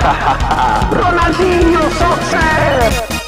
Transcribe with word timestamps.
Ronaldinho 0.00 1.78
Soccer! 1.92 3.20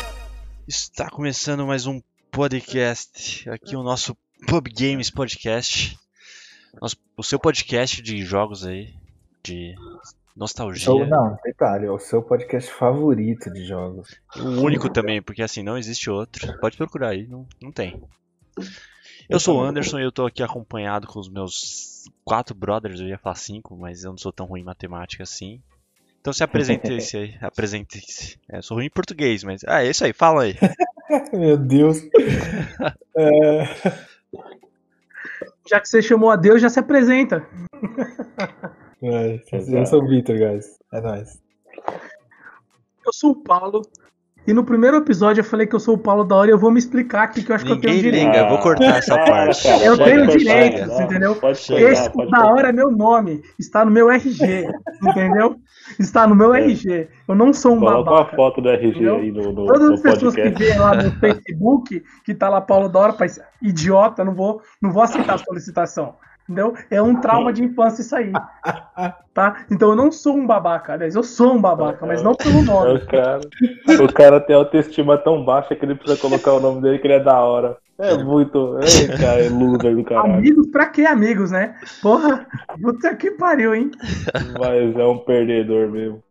Está 0.67 1.11
começando 1.11 1.67
mais 1.67 1.87
um 1.87 2.01
podcast. 2.31 3.47
Aqui 3.51 3.77
o 3.77 3.83
nosso 3.83 4.17
Pub 4.49 4.67
Games 4.75 5.11
Podcast. 5.11 5.99
Nosso- 6.81 6.97
o 7.15 7.23
seu 7.23 7.39
podcast 7.39 8.01
de 8.01 8.25
jogos 8.25 8.65
aí, 8.65 8.95
de 9.45 9.75
nostalgia. 10.35 10.91
Ou 10.91 11.07
não, 11.07 11.37
detalhe, 11.45 11.85
é 11.85 11.91
o 11.91 11.99
seu 11.99 12.23
podcast 12.23 12.73
favorito 12.73 13.53
de 13.53 13.67
jogos. 13.67 14.09
O 14.35 14.63
único 14.63 14.89
também, 14.89 15.21
porque 15.21 15.43
assim, 15.43 15.63
não 15.63 15.77
existe 15.77 16.09
outro. 16.09 16.59
Pode 16.59 16.79
procurar 16.79 17.11
aí, 17.11 17.27
não, 17.27 17.47
não 17.61 17.71
tem. 17.71 18.03
Eu 19.29 19.39
sou 19.39 19.59
o 19.59 19.63
Anderson 19.63 19.99
e 19.99 20.05
eu 20.05 20.11
tô 20.11 20.25
aqui 20.25 20.43
acompanhado 20.43 21.07
com 21.07 21.21
os 21.21 21.29
meus 21.29 22.09
quatro 22.25 22.55
brothers, 22.55 22.99
eu 22.99 23.09
ia 23.09 23.19
falar 23.19 23.35
cinco, 23.37 23.77
mas 23.77 24.05
eu 24.05 24.11
não 24.13 24.19
sou 24.19 24.33
tão 24.33 24.47
ruim 24.47 24.63
em 24.63 24.65
matemática 24.65 25.23
assim. 25.23 25.63
Então 26.23 26.33
se 26.33 26.45
apresente-se 26.45 27.17
aí, 27.17 27.35
apresente-se. 27.43 28.39
É, 28.49 28.59
eu 28.59 28.63
sou 28.63 28.77
ruim 28.77 28.87
em 28.87 28.91
português, 28.91 29.43
mas... 29.43 29.63
Ah, 29.67 29.85
é 29.85 29.91
isso 29.91 30.05
aí, 30.05 30.13
fala 30.13 30.45
aí. 30.45 30.55
Meu 31.35 31.59
Deus. 31.59 31.99
É, 33.15 33.65
Já 35.69 35.79
que 35.79 35.87
você 35.87 36.01
chamou 36.01 36.31
a 36.31 36.37
Deus, 36.37 36.63
já 36.63 36.71
se 36.71 36.79
apresenta. 36.79 37.47
é, 39.03 39.39
eu 39.69 39.85
sou 39.85 40.03
o 40.03 40.09
Vitor, 40.09 40.39
guys. 40.39 40.79
É 40.91 40.99
nóis. 41.03 41.39
Eu 43.05 43.13
sou 43.13 43.33
o 43.33 43.43
Paulo. 43.43 43.83
E 44.45 44.53
no 44.53 44.65
primeiro 44.65 44.97
episódio 44.97 45.41
eu 45.41 45.45
falei 45.45 45.67
que 45.69 45.75
eu 45.75 45.79
sou 45.79 45.95
o 45.95 45.99
Paulo 45.99 46.25
da 46.25 46.35
hora 46.35 46.51
e 46.51 46.53
eu 46.53 46.59
vou 46.59 46.71
me 46.73 46.79
explicar 46.79 47.23
aqui 47.25 47.45
que 47.45 47.53
eu 47.53 47.55
acho 47.57 47.65
que 47.65 47.71
eu 47.71 47.77
Ninguém 47.77 47.91
tenho 47.93 48.03
direito. 48.03 48.27
liga, 48.27 48.39
eu 48.39 48.49
vou 48.49 48.59
cortar 48.59 48.97
essa 48.99 49.17
parte. 49.17 49.69
Eu 49.69 49.97
Pode 49.97 50.11
tenho 50.11 50.27
direitos, 50.27 50.87
não, 50.89 51.03
entendeu? 51.03 51.37
Pode 51.37 51.59
Esse 51.59 51.73
cortar, 51.73 51.93
Esse 51.93 52.11
pode 52.11 52.31
da 52.33 52.47
hora 52.47 52.69
é 52.71 52.73
meu 52.73 52.91
nome. 52.91 53.41
Está 53.57 53.85
no 53.85 53.91
meu 53.93 54.11
RG. 54.11 54.69
entendeu? 55.03 55.57
Está 55.99 56.27
no 56.27 56.35
meu 56.35 56.53
É. 56.55 56.63
RG. 56.65 57.09
Eu 57.29 57.35
não 57.37 57.53
sou 57.53 57.75
um 57.77 57.79
Coloca 57.79 57.99
uma 57.99 58.05
babaca. 58.17 58.37
foto 58.37 58.61
do 58.61 58.69
RG 58.69 58.89
Entendeu? 58.89 59.17
aí 59.17 59.31
no, 59.31 59.53
no, 59.53 59.67
Todas 59.67 59.89
no 59.89 59.95
as 59.95 60.01
pessoas 60.01 60.35
que 60.35 60.43
podcast. 60.43 60.65
veem 60.65 60.79
lá 60.79 60.95
no 60.97 61.11
Facebook, 61.21 62.03
que 62.25 62.35
tá 62.35 62.49
lá 62.49 62.61
Paulo 62.61 62.89
da 62.89 62.99
hora, 62.99 63.13
faz 63.13 63.39
idiota, 63.63 64.25
não 64.25 64.35
vou, 64.35 64.61
não 64.81 64.91
vou 64.91 65.05
aceitar 65.05 65.35
a 65.35 65.39
solicitação. 65.39 66.17
Entendeu? 66.43 66.75
É 66.91 67.01
um 67.01 67.21
trauma 67.21 67.53
de 67.53 67.65
infância 67.65 68.03
isso 68.03 68.17
aí. 68.17 68.33
Tá? 69.33 69.65
Então 69.71 69.89
eu 69.89 69.97
não 69.97 70.13
sou 70.13 70.37
um 70.37 70.47
babaca, 70.47 70.93
aliás, 70.93 71.15
eu 71.15 71.23
sou 71.23 71.55
um 71.55 71.61
babaca, 71.61 72.05
mas 72.05 72.23
não 72.23 72.35
pelo 72.35 72.61
nome. 72.61 72.99
O 72.99 73.07
cara, 73.07 73.41
o 74.05 74.13
cara 74.13 74.39
tem 74.39 74.55
autoestima 74.55 75.17
tão 75.17 75.43
baixa 75.43 75.75
que 75.75 75.83
ele 75.87 75.95
precisa 75.95 76.21
colocar 76.21 76.53
o 76.53 76.61
nome 76.61 76.83
dele 76.83 76.99
que 76.99 77.07
ele 77.07 77.15
é 77.15 77.21
da 77.21 77.41
hora. 77.41 77.79
É 77.99 78.15
muito. 78.23 78.79
Ei, 78.81 79.09
cara, 79.17 79.43
é 79.43 79.49
loser 79.49 79.97
do 79.97 80.05
caralho. 80.05 80.35
Amigos, 80.35 80.67
pra 80.67 80.87
que 80.87 81.07
amigos, 81.07 81.51
né? 81.51 81.75
Porra, 82.03 82.47
puta 82.83 83.15
que 83.17 83.31
pariu, 83.31 83.75
hein? 83.75 83.91
Mas 84.61 84.95
é 84.99 85.05
um 85.07 85.19
perdedor 85.19 85.89
mesmo. 85.89 86.23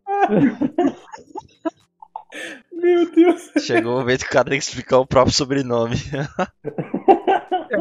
Meu 2.74 3.12
Deus. 3.12 3.52
Chegou 3.60 3.96
o 3.96 4.00
momento 4.00 4.22
que 4.22 4.30
o 4.30 4.32
cara 4.32 4.50
tem 4.50 4.60
que 4.60 4.66
explicar 4.66 5.00
o 5.00 5.06
próprio 5.06 5.34
sobrenome. 5.34 5.96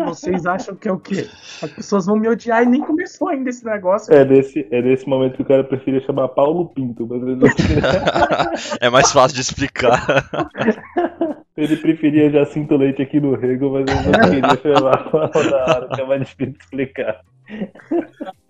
Vocês 0.04 0.46
acham 0.46 0.74
que 0.74 0.88
é 0.88 0.92
o 0.92 0.98
quê? 0.98 1.28
As 1.62 1.70
pessoas 1.72 2.06
vão 2.06 2.16
me 2.16 2.28
odiar 2.28 2.62
e 2.62 2.66
nem 2.66 2.80
começou 2.80 3.28
ainda 3.28 3.50
esse 3.50 3.64
negócio. 3.64 4.12
É 4.12 4.24
nesse, 4.24 4.66
é 4.70 4.80
nesse 4.82 5.08
momento 5.08 5.36
que 5.36 5.42
o 5.42 5.44
cara 5.46 5.62
preferia 5.64 6.00
chamar 6.02 6.28
Paulo 6.28 6.68
Pinto, 6.70 7.06
mas 7.06 7.22
ele, 7.22 7.36
não- 7.36 7.48
é 8.80 8.90
mais 8.90 9.12
fácil 9.12 9.34
de 9.36 9.42
explicar. 9.42 10.06
ele 11.56 11.76
preferia 11.76 12.30
Jacinto 12.30 12.76
Leite 12.76 13.02
aqui 13.02 13.20
no 13.20 13.34
Rego, 13.34 13.70
mas 13.72 13.84
ele 13.86 14.10
não 14.10 14.30
queria 14.30 14.76
chamar 14.76 15.10
Paulo 15.10 15.50
da 15.50 15.64
hora, 15.64 15.88
que 15.94 16.00
é 16.00 16.06
mais 16.06 16.20
difícil 16.20 16.52
de 16.52 16.58
explicar. 16.58 17.20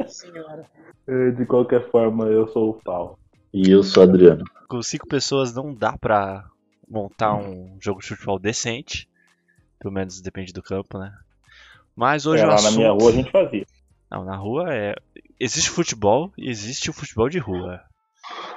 Senhora. 0.07 0.65
É, 1.07 1.31
De 1.31 1.47
qualquer 1.47 1.91
forma, 1.91 2.27
eu 2.27 2.47
sou 2.49 2.71
o 2.71 2.75
Paulo. 2.75 3.19
E 3.53 3.71
eu 3.71 3.83
sou 3.83 4.03
Adriano. 4.05 4.45
Com 4.69 4.81
cinco 4.83 5.09
pessoas 5.09 5.53
não 5.55 5.75
dá 5.75 5.97
pra 5.99 6.45
montar 6.89 7.35
um 7.35 7.77
jogo 7.81 8.01
de 8.01 8.07
futebol 8.09 8.39
decente. 8.39 9.09
Pelo 9.79 9.93
menos 9.95 10.21
depende 10.21 10.53
do 10.53 10.63
campo, 10.63 10.99
né? 10.99 11.13
Mas 12.01 12.25
hoje 12.25 12.43
É, 12.43 12.47
o 12.47 12.49
lá 12.49 12.55
assunto... 12.55 12.71
na 12.71 12.77
minha 12.79 12.93
rua 12.93 13.11
a 13.11 13.13
gente 13.13 13.31
fazia. 13.31 13.67
Não, 14.11 14.25
na 14.25 14.35
rua 14.35 14.75
é... 14.75 14.95
Existe 15.39 15.69
futebol 15.69 16.33
e 16.37 16.49
existe 16.49 16.89
o 16.89 16.95
futebol 16.95 17.29
de 17.29 17.39
rua. 17.39 17.79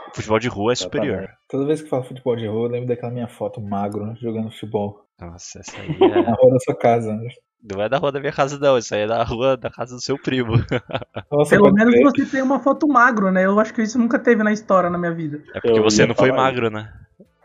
O 0.09 0.15
futebol 0.15 0.39
de 0.39 0.47
rua 0.47 0.71
é 0.71 0.75
superior. 0.75 1.29
Toda 1.49 1.65
vez 1.65 1.81
que 1.81 1.87
eu 1.87 1.89
falo 1.89 2.03
futebol 2.05 2.37
de 2.37 2.47
rua, 2.47 2.67
eu 2.67 2.71
lembro 2.71 2.87
daquela 2.87 3.11
minha 3.11 3.27
foto 3.27 3.59
magro 3.59 4.15
jogando 4.21 4.49
futebol. 4.49 5.05
Nossa, 5.19 5.59
essa 5.59 5.75
aí 5.77 5.89
Na 5.99 6.31
é... 6.31 6.35
rua 6.41 6.51
da 6.53 6.59
sua 6.59 6.73
casa. 6.75 7.13
né? 7.13 7.27
não 7.69 7.81
é 7.81 7.89
da 7.89 7.97
rua 7.97 8.13
da 8.13 8.19
minha 8.21 8.31
casa 8.31 8.57
não, 8.57 8.77
isso 8.77 8.95
aí 8.95 9.01
é 9.01 9.07
da 9.07 9.23
rua 9.23 9.57
da 9.57 9.69
casa 9.69 9.95
do 9.95 10.01
seu 10.01 10.17
primo. 10.17 10.53
Nossa, 11.29 11.55
Pelo 11.57 11.73
menos 11.73 11.93
crer. 11.95 12.03
você 12.03 12.25
tem 12.25 12.41
uma 12.41 12.61
foto 12.61 12.87
magro, 12.87 13.29
né? 13.29 13.45
Eu 13.45 13.59
acho 13.59 13.73
que 13.73 13.81
isso 13.81 13.99
nunca 13.99 14.17
teve 14.19 14.41
na 14.41 14.53
história 14.53 14.89
na 14.89 14.97
minha 14.97 15.13
vida. 15.13 15.43
É 15.53 15.59
porque 15.59 15.79
Eu 15.79 15.83
você 15.83 16.05
não 16.05 16.15
foi 16.15 16.29
falar 16.29 16.43
magro, 16.43 16.69
né? 16.69 16.93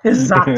Exato. 0.04 0.50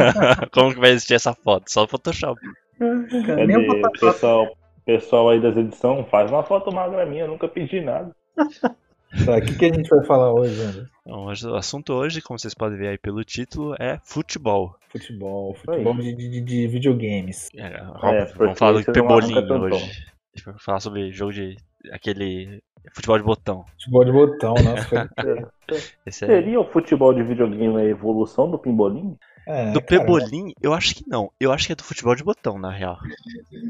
Como 0.52 0.72
que 0.72 0.80
vai 0.80 0.90
existir 0.90 1.14
essa 1.14 1.34
foto? 1.34 1.70
Só 1.70 1.82
no 1.82 1.88
Photoshop. 1.88 2.40
Cara, 2.78 3.46
nem 3.46 3.56
o 3.56 3.66
Cadê? 3.66 3.80
Photoshop. 3.80 4.12
Pessoal, 4.12 4.56
pessoal 4.86 5.28
aí 5.28 5.40
das 5.40 5.56
edições, 5.56 6.08
faz 6.08 6.30
uma 6.30 6.42
foto 6.42 6.72
magra 6.72 7.04
minha, 7.04 7.24
eu 7.24 7.28
nunca 7.28 7.46
pedi 7.48 7.80
nada. 7.82 8.14
Tá, 9.24 9.36
o 9.38 9.40
que, 9.40 9.56
que 9.56 9.64
a 9.66 9.72
gente 9.72 9.88
vai 9.88 10.04
falar 10.04 10.32
hoje, 10.34 10.60
André? 10.60 10.84
Então, 11.06 11.26
o 11.26 11.54
assunto 11.56 11.92
hoje, 11.94 12.20
como 12.20 12.38
vocês 12.38 12.52
podem 12.52 12.76
ver 12.76 12.88
aí 12.88 12.98
pelo 12.98 13.24
título, 13.24 13.74
é 13.78 13.98
futebol. 14.04 14.74
Futebol, 14.90 15.54
futebol 15.54 15.94
de, 15.94 16.12
de- 16.14 16.40
de 16.42 16.66
videogames. 16.66 17.48
É, 17.56 17.66
É, 17.66 18.24
vamos 18.34 18.58
falar 18.58 18.80
do 18.82 18.92
pebolinho 18.92 19.40
tantão. 19.40 19.60
hoje. 19.62 19.76
A 19.76 20.36
gente 20.36 20.44
vai 20.44 20.54
falar 20.58 20.80
sobre 20.80 21.12
jogo 21.12 21.32
de. 21.32 21.56
aquele. 21.92 22.60
futebol 22.94 23.16
de 23.16 23.24
botão. 23.24 23.64
Futebol 23.78 24.04
de 24.04 24.12
botão, 24.12 24.54
nossa. 24.62 25.10
foi- 25.18 25.78
Esse 26.04 26.24
é. 26.24 26.28
Seria 26.28 26.60
o 26.60 26.64
futebol 26.70 27.14
de 27.14 27.22
videogame 27.22 27.76
a 27.80 27.84
evolução 27.84 28.50
do 28.50 28.58
pimbolim? 28.58 29.16
É, 29.46 29.70
Do 29.70 29.80
cara, 29.80 30.00
pebolim, 30.04 30.52
eu 30.60 30.72
acho 30.74 30.94
que 30.96 31.04
não. 31.08 31.30
Eu 31.38 31.52
acho 31.52 31.66
que 31.66 31.72
é 31.72 31.76
do 31.76 31.84
futebol 31.84 32.14
de 32.14 32.24
botão, 32.24 32.58
na 32.58 32.70
real. 32.70 32.98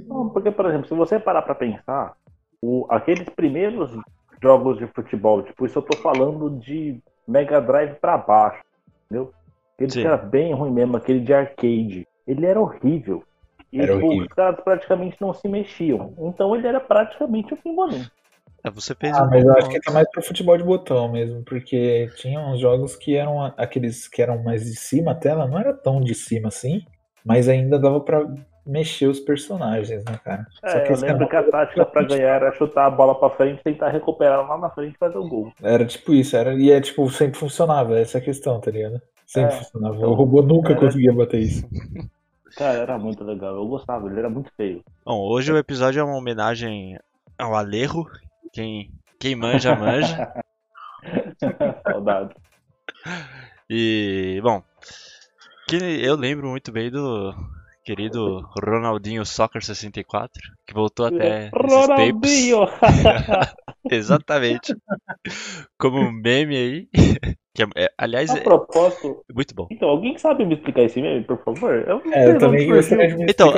Não, 0.06 0.28
porque, 0.30 0.50
por 0.50 0.66
exemplo, 0.66 0.88
se 0.88 0.94
você 0.94 1.18
parar 1.18 1.42
pra 1.42 1.54
pensar, 1.54 2.14
o, 2.62 2.86
aqueles 2.88 3.28
primeiros 3.28 3.90
jogos 4.42 4.78
de 4.78 4.86
futebol, 4.88 5.42
tipo, 5.42 5.66
isso 5.66 5.78
eu 5.78 5.82
tô 5.82 5.96
falando 5.98 6.50
de 6.58 6.98
Mega 7.28 7.60
Drive 7.60 7.94
pra 7.96 8.16
baixo, 8.16 8.62
entendeu? 9.04 9.32
Aquele 9.74 9.90
Sim. 9.90 10.00
que 10.00 10.06
era 10.06 10.16
bem 10.16 10.54
ruim 10.54 10.70
mesmo, 10.70 10.96
aquele 10.96 11.20
de 11.20 11.34
arcade. 11.34 12.08
Ele 12.26 12.46
era 12.46 12.60
horrível. 12.60 13.22
E 13.72 13.80
Era 13.80 13.92
tipo, 13.94 14.06
horrível. 14.06 14.26
os 14.26 14.32
caras 14.32 14.60
praticamente 14.64 15.16
não 15.20 15.34
se 15.34 15.46
mexiam. 15.48 16.14
Então 16.18 16.56
ele 16.56 16.66
era 16.66 16.80
praticamente 16.80 17.52
o 17.52 17.56
pimbolim. 17.56 18.00
É, 18.00 18.06
você 18.70 18.94
fez 18.94 19.16
Ah, 19.16 19.24
um 19.24 19.30
mas 19.30 19.44
eu 19.44 19.52
acho 19.54 19.68
que 19.68 19.80
tá 19.80 19.90
mais 19.92 20.08
pro 20.10 20.22
futebol 20.22 20.56
de 20.56 20.64
botão 20.64 21.10
mesmo, 21.10 21.42
porque 21.44 22.10
tinha 22.16 22.40
uns 22.40 22.60
jogos 22.60 22.96
que 22.96 23.16
eram 23.16 23.42
aqueles 23.56 24.08
que 24.08 24.20
eram 24.22 24.42
mais 24.42 24.64
de 24.64 24.76
cima, 24.76 25.12
a 25.12 25.14
tela 25.14 25.46
não 25.46 25.58
era 25.58 25.72
tão 25.72 26.00
de 26.00 26.14
cima 26.14 26.48
assim, 26.48 26.84
mas 27.24 27.48
ainda 27.48 27.78
dava 27.78 28.00
pra 28.00 28.26
mexer 28.66 29.06
os 29.06 29.20
personagens, 29.20 30.04
né, 30.04 30.18
cara? 30.24 30.44
Só 30.60 30.66
É, 30.66 30.90
eu 30.92 30.96
lembro 30.98 31.28
que 31.28 31.36
a 31.36 31.42
tática 31.50 31.86
pra 31.86 32.02
ganhar 32.02 32.34
era 32.34 32.52
chutar 32.52 32.86
a 32.86 32.90
bola 32.90 33.14
pra 33.14 33.30
frente, 33.30 33.62
tentar 33.62 33.90
recuperar 33.90 34.46
lá 34.48 34.58
na 34.58 34.70
frente 34.70 34.94
e 34.94 34.98
fazer 34.98 35.18
o 35.18 35.28
gol. 35.28 35.52
Era 35.62 35.84
tipo 35.84 36.12
isso, 36.12 36.36
era, 36.36 36.52
e 36.54 36.70
é 36.72 36.80
tipo, 36.80 37.08
sempre 37.10 37.38
funcionava, 37.38 37.96
essa 37.98 38.18
é 38.18 38.20
a 38.20 38.24
questão, 38.24 38.60
tá 38.60 38.70
ligado? 38.72 39.00
Sempre 39.24 39.54
É. 39.54 39.58
funcionava. 39.58 39.94
O 40.06 40.14
robô 40.14 40.42
nunca 40.42 40.70
Era- 40.72 40.80
conseguia 40.80 41.12
bater 41.12 41.40
isso. 41.40 41.64
Cara, 42.56 42.78
era 42.78 42.98
muito 42.98 43.22
legal. 43.22 43.54
Eu 43.54 43.66
gostava, 43.68 44.08
ele 44.08 44.18
era 44.18 44.30
muito 44.30 44.50
feio. 44.56 44.82
Bom, 45.04 45.18
hoje 45.28 45.52
o 45.52 45.58
episódio 45.58 46.00
é 46.00 46.02
uma 46.04 46.16
homenagem 46.16 46.98
ao 47.38 47.54
Alejo. 47.54 48.06
Quem, 48.56 48.90
quem 49.20 49.36
manja, 49.36 49.76
manja. 49.76 50.32
Saudade. 51.86 52.34
E, 53.68 54.40
bom, 54.42 54.62
que 55.68 55.76
eu 55.76 56.16
lembro 56.16 56.48
muito 56.48 56.72
bem 56.72 56.90
do 56.90 57.34
querido 57.84 58.40
Ronaldinho 58.58 59.26
Soccer 59.26 59.62
64, 59.62 60.40
que 60.66 60.72
voltou 60.72 61.04
até. 61.04 61.50
Ronaldinho! 61.52 62.60
Exatamente. 63.92 64.74
Como 65.78 65.98
um 65.98 66.10
meme 66.10 66.56
aí. 66.56 66.88
Que 67.54 67.62
é- 67.62 67.84
é- 67.84 67.92
aliás, 67.98 68.30
A 68.30 68.38
é 68.38 68.40
propósito, 68.40 69.22
muito 69.34 69.54
bom. 69.54 69.66
então, 69.70 69.90
alguém 69.90 70.16
sabe 70.16 70.46
me 70.46 70.54
explicar 70.54 70.84
esse 70.84 71.02
meme, 71.02 71.24
por 71.24 71.44
favor? 71.44 71.74
Eu 71.86 72.00
É, 72.10 72.30
eu 72.30 72.38
também 72.38 72.66
gostaria 72.66 73.08
de 73.08 73.14
uma 73.16 73.26
Então. 73.28 73.52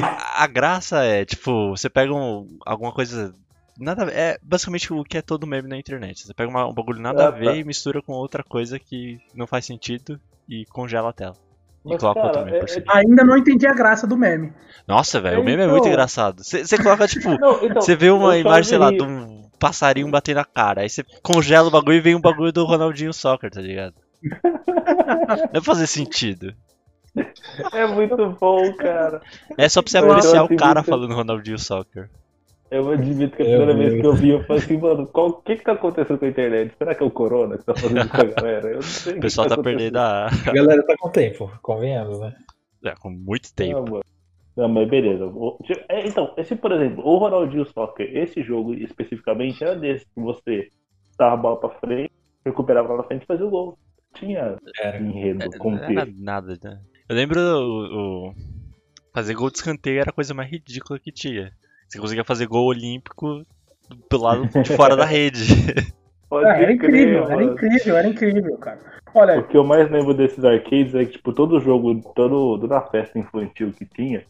A, 0.00 0.44
a 0.44 0.46
graça 0.46 1.02
é, 1.02 1.24
tipo, 1.24 1.70
você 1.70 1.90
pega 1.90 2.14
um- 2.14 2.46
alguma 2.64 2.92
coisa. 2.92 3.34
Nada 3.78 4.04
É 4.12 4.38
basicamente 4.42 4.92
o 4.92 5.04
que 5.04 5.18
é 5.18 5.22
todo 5.22 5.46
meme 5.46 5.68
na 5.68 5.76
internet. 5.78 6.26
Você 6.26 6.32
pega 6.34 6.48
uma- 6.50 6.66
um 6.66 6.72
bagulho 6.74 7.00
nada 7.00 7.24
Ah, 7.24 7.28
a 7.28 7.30
ver 7.30 7.44
tá. 7.46 7.56
e 7.56 7.64
mistura 7.64 8.00
com 8.02 8.12
outra 8.12 8.42
coisa 8.42 8.78
que 8.78 9.18
não 9.34 9.46
faz 9.46 9.64
sentido 9.66 10.18
e 10.48 10.64
congela 10.66 11.10
a 11.10 11.12
tela. 11.12 11.36
E 11.84 11.90
Mas, 11.90 11.98
coloca 12.00 12.20
cara, 12.20 12.26
outro 12.32 12.44
meme 12.46 12.56
é- 12.56 12.60
por 12.60 12.68
cima. 12.68 12.84
Ainda 12.88 13.24
não 13.24 13.36
entendi 13.36 13.66
a 13.66 13.72
graça 13.74 14.06
do 14.06 14.16
meme. 14.16 14.52
Nossa, 14.88 15.20
velho, 15.20 15.40
o 15.40 15.44
meme 15.44 15.60
é 15.62 15.64
então- 15.64 15.74
muito 15.76 15.88
engraçado. 15.88 16.42
Você 16.42 16.64
você 16.64 16.76
coloca, 16.82 17.06
tipo, 17.08 17.38
Não, 17.38 17.64
então, 17.64 17.80
você 17.82 17.94
vê 17.94 18.10
uma 18.10 18.36
imagem, 18.38 18.64
sei 18.64 18.78
lá, 18.78 18.90
de 18.90 19.02
um 19.02 19.48
passarinho 19.58 20.10
batendo 20.10 20.36
na 20.38 20.44
cara. 20.44 20.80
Aí 20.82 20.88
você 20.88 21.04
congela 21.22 21.68
o 21.68 21.70
bagulho 21.70 21.96
e 21.96 22.00
vem 22.00 22.14
um 22.14 22.20
bagulho 22.20 22.52
do 22.52 22.64
Ronaldinho 22.64 23.12
Soccer, 23.12 23.50
tá 23.50 23.60
ligado? 23.60 23.94
Não 25.52 25.52
vai 25.52 25.62
fazer 25.62 25.86
sentido. 25.86 26.54
É 27.72 27.86
muito 27.86 28.16
bom, 28.38 28.72
cara. 28.74 29.22
É 29.56 29.68
só 29.68 29.80
pra 29.80 29.90
você 29.90 29.98
Eu 29.98 30.10
apreciar 30.10 30.42
acho 30.44 30.52
o 30.52 30.56
cara 30.56 30.74
muito- 30.80 30.90
falando 30.90 31.14
Ronaldinho 31.14 31.58
Soccer. 31.58 32.10
Eu 32.76 32.90
admito 32.90 33.36
que 33.36 33.42
a 33.42 33.46
primeira 33.46 33.74
vez 33.74 34.00
que 34.00 34.06
eu 34.06 34.12
vi, 34.14 34.28
eu 34.30 34.44
falei 34.44 34.62
assim, 34.62 34.76
mano, 34.78 35.06
qual- 35.06 35.28
o 35.28 35.42
que 35.42 35.56
que 35.56 35.64
tá 35.64 35.72
acontecendo 35.72 36.18
com 36.18 36.24
a 36.24 36.28
internet? 36.28 36.74
Será 36.78 36.94
que 36.94 37.02
é 37.02 37.06
o 37.06 37.10
Corona 37.10 37.58
que 37.58 37.64
tá 37.64 37.74
fazendo 37.74 38.08
com 38.08 38.16
a 38.20 38.24
galera? 38.24 38.68
Eu 38.68 38.74
não 38.76 38.82
sei 38.82 39.12
O 39.12 39.14
que 39.16 39.20
pessoal 39.22 39.48
tá 39.48 39.54
acontecendo. 39.54 39.78
perdendo 39.78 39.96
a. 39.98 40.26
A 40.26 40.52
galera 40.52 40.82
tá 40.86 40.94
com 40.98 41.10
tempo, 41.10 41.50
convenhamos, 41.62 42.20
né? 42.20 42.34
É, 42.84 42.94
com 42.96 43.10
muito 43.10 43.48
Não, 43.50 43.54
tempo. 43.56 43.90
mano. 43.90 44.04
Não, 44.56 44.68
mas 44.68 44.88
beleza. 44.88 45.30
É, 45.88 46.06
Então, 46.06 46.32
esse, 46.36 46.56
por 46.56 46.72
exemplo, 46.72 47.04
o 47.04 47.18
Ronaldinho 47.18 47.66
Soccer, 47.66 48.08
esse 48.16 48.42
jogo 48.42 48.72
especificamente 48.74 49.62
era 49.62 49.76
desse 49.76 50.04
que 50.06 50.20
você 50.20 50.68
dava 51.18 51.34
a 51.34 51.36
bola 51.36 51.60
pra 51.60 51.68
frente, 51.80 52.10
recuperava 52.44 52.88
lá 52.92 52.96
na 52.98 53.02
frente 53.04 53.22
e 53.24 53.26
fazia 53.26 53.44
o 53.46 53.50
gol. 53.50 53.78
Tinha 54.14 54.56
Era. 54.80 54.98
enredo, 54.98 55.44
Não 55.62 55.76
era 55.76 56.06
nada, 56.16 56.56
né? 56.62 56.80
Eu 57.08 57.14
lembro 57.16 57.38
o, 57.38 58.28
o- 58.30 58.34
fazer 59.12 59.34
gol 59.34 59.50
de 59.50 59.58
escanteio 59.58 60.00
era 60.00 60.10
a 60.10 60.14
coisa 60.14 60.32
mais 60.32 60.50
ridícula 60.50 60.98
que 60.98 61.12
tinha. 61.12 61.52
Você 61.88 61.98
conseguia 61.98 62.24
fazer 62.24 62.46
gol 62.46 62.66
olímpico 62.66 63.44
pelo 64.08 64.22
lado 64.24 64.48
de 64.62 64.76
fora 64.76 64.96
da 64.96 65.04
rede. 65.04 65.44
Pode 66.28 66.46
Ah, 66.48 66.56
era 66.56 66.66
crer, 66.66 66.74
incrível, 66.74 67.30
era 67.30 67.44
incrível, 67.44 67.96
era 67.96 68.08
incrível, 68.08 68.58
cara. 68.58 68.80
Olha, 69.14 69.38
O 69.38 69.46
que 69.46 69.56
eu 69.56 69.62
mais 69.64 69.88
lembro 69.90 70.12
desses 70.12 70.44
arcades 70.44 70.92
é 70.94 71.04
que, 71.04 71.12
tipo, 71.12 71.32
todo 71.32 71.60
jogo, 71.60 72.00
todo, 72.14 72.58
toda 72.58 72.80
festa 72.82 73.16
infantil 73.18 73.72
que 73.72 73.86
tinha, 73.86 74.24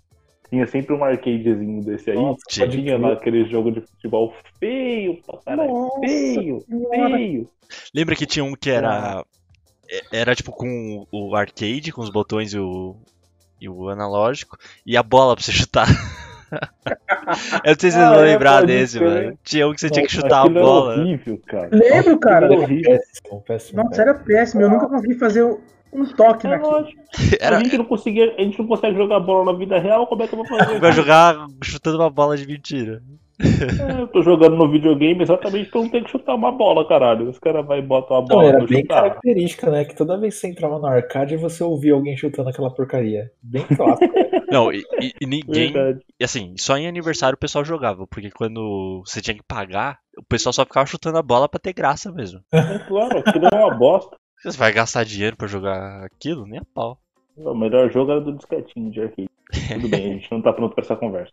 tinha 0.51 0.67
sempre 0.67 0.95
um 0.95 1.03
arcadezinho 1.03 1.83
desse 1.83 2.11
aí. 2.11 2.17
Nossa, 2.17 2.39
Tinha. 2.51 2.69
tinha 2.69 2.99
lá 2.99 3.15
aquele 3.15 3.47
jogo 3.47 3.73
de 3.73 3.81
futebol 3.81 4.35
feio 4.61 5.23
pra 5.25 5.39
caralho. 5.39 5.73
Nossa 5.73 6.01
feio, 6.01 6.65
Senhora. 6.69 7.17
feio. 7.17 7.49
Lembra 7.95 8.15
que 8.15 8.27
tinha 8.27 8.45
um 8.45 8.55
que 8.55 8.71
era. 8.71 9.25
é- 9.91 10.19
Era 10.19 10.35
tipo 10.37 10.53
com 10.53 11.07
o 11.11 11.35
arcade, 11.35 11.93
com 11.93 12.03
os 12.03 12.11
botões 12.11 12.53
e 12.53 12.59
o, 12.59 12.95
e 13.59 13.69
o 13.71 13.89
analógico, 13.89 14.59
e 14.85 14.97
a 14.99 15.03
bola 15.03 15.35
pra 15.35 15.43
você 15.43 15.51
chutar. 15.53 15.87
Eu 16.53 17.73
não 17.73 17.81
sei 17.81 17.91
se 17.91 17.93
vocês 17.93 17.97
Ah, 17.97 18.11
vão 18.15 18.21
é, 18.21 18.25
lembrar 18.33 18.65
desse, 18.67 19.01
mano. 19.01 19.39
Tinha 19.43 19.67
um 19.69 19.75
que 19.75 19.81
você 19.81 19.91
tinha 19.91 20.07
que 20.07 20.13
chutar 20.13 20.39
a 20.39 20.41
aquilo 20.43 20.59
era 20.59 20.67
bola. 20.67 20.95
horrível, 21.01 21.41
cara. 21.47 21.69
lembro, 21.73 22.19
cara. 22.19 22.47
Era 22.47 22.67
péssimo, 22.67 23.43
péssimo. 23.47 23.83
Nossa, 23.83 24.03
era 24.03 24.15
péssimo. 24.15 24.63
Eu 24.63 24.69
nunca 24.71 24.89
consegui 24.89 25.15
fazer 25.15 25.43
um 25.93 26.05
toque 26.17 26.47
É 26.47 26.51
naquilo. 26.51 26.71
lógico. 26.73 27.03
Era, 27.41 27.57
A 27.57 27.63
gente 27.63 27.79
não 27.79 27.85
conseguia, 27.87 28.35
a 28.37 28.43
gente 28.43 28.59
não 28.59 28.67
consegue 28.67 28.97
jogar 28.97 29.19
bola 29.21 29.53
na 29.53 29.59
vida 29.59 29.79
real, 29.79 30.07
como 30.07 30.23
é 30.23 30.29
que 30.29 30.35
eu 30.35 30.39
vou 30.39 30.47
fazer? 30.47 30.79
vai 30.79 30.93
jogar 30.93 31.47
chutando 31.63 31.99
uma 31.99 32.11
bola 32.11 32.37
de 32.37 32.47
mentira. 32.47 33.03
É, 33.39 34.01
eu 34.01 34.09
tô 34.09 34.23
jogando 34.23 34.57
no 34.57 34.71
videogame 34.71 35.23
exatamente 35.23 35.71
pra 35.71 35.81
não 35.83 35.91
ter 35.91 36.03
que 36.03 36.11
chutar 36.11 36.35
uma 36.35 36.51
bola, 36.51 36.87
caralho. 36.89 37.29
Os 37.29 37.39
caras 37.39 37.67
vão 37.67 37.77
e 37.77 37.83
botam 37.83 38.17
a 38.17 38.21
Não, 38.21 38.27
bola 38.27 38.45
era 38.49 38.59
pra 38.59 38.67
bem 38.67 38.81
chutar. 38.81 39.03
característica, 39.03 39.71
né? 39.71 39.85
Que 39.85 39.95
toda 39.95 40.19
vez 40.19 40.35
que 40.35 40.41
você 40.41 40.49
entrava 40.49 40.79
no 40.79 40.87
arcade, 40.87 41.37
você 41.37 41.63
ouvia 41.63 41.93
alguém 41.93 42.17
chutando 42.17 42.49
aquela 42.49 42.73
porcaria. 42.73 43.31
Bem 43.43 43.63
clássico. 43.65 44.13
Não, 44.51 44.73
e, 44.73 44.85
e- 45.21 45.27
ninguém. 45.27 45.73
Verdade. 45.73 46.01
E 46.19 46.25
assim, 46.25 46.55
só 46.57 46.77
em 46.79 46.87
aniversário 46.87 47.35
o 47.37 47.39
pessoal 47.39 47.65
jogava, 47.65 48.07
porque 48.07 48.31
quando 48.31 49.03
você 49.05 49.21
tinha 49.21 49.35
que 49.37 49.43
pagar, 49.43 49.99
o 50.17 50.23
pessoal 50.23 50.53
só 50.53 50.65
ficava 50.65 50.87
chutando 50.87 51.19
a 51.19 51.23
bola 51.23 51.49
pra 51.49 51.61
ter 51.61 51.73
graça 51.75 52.11
mesmo. 52.13 52.41
É 52.53 52.79
claro, 52.79 53.19
aquilo 53.19 53.47
era 53.47 53.67
uma 53.67 53.75
bosta. 53.77 54.17
Você 54.43 54.57
vai 54.57 54.73
gastar 54.73 55.05
dinheiro 55.05 55.37
pra 55.37 55.47
jogar 55.49 56.05
aquilo? 56.05 56.47
Nem 56.47 56.61
a 56.61 56.65
pau. 56.75 56.99
O 57.37 57.55
melhor 57.55 57.91
jogo 57.91 58.13
era 58.13 58.21
do 58.21 58.33
disquetinho 58.33 58.91
de 58.91 59.01
arcade. 59.01 59.29
Tudo 59.75 59.89
bem, 59.89 60.11
a 60.11 60.15
gente 60.15 60.33
não 60.33 60.43
tá 60.43 60.53
pronto 60.53 60.75
pra 60.75 60.83
essa 60.85 60.97
conversa. 60.97 61.33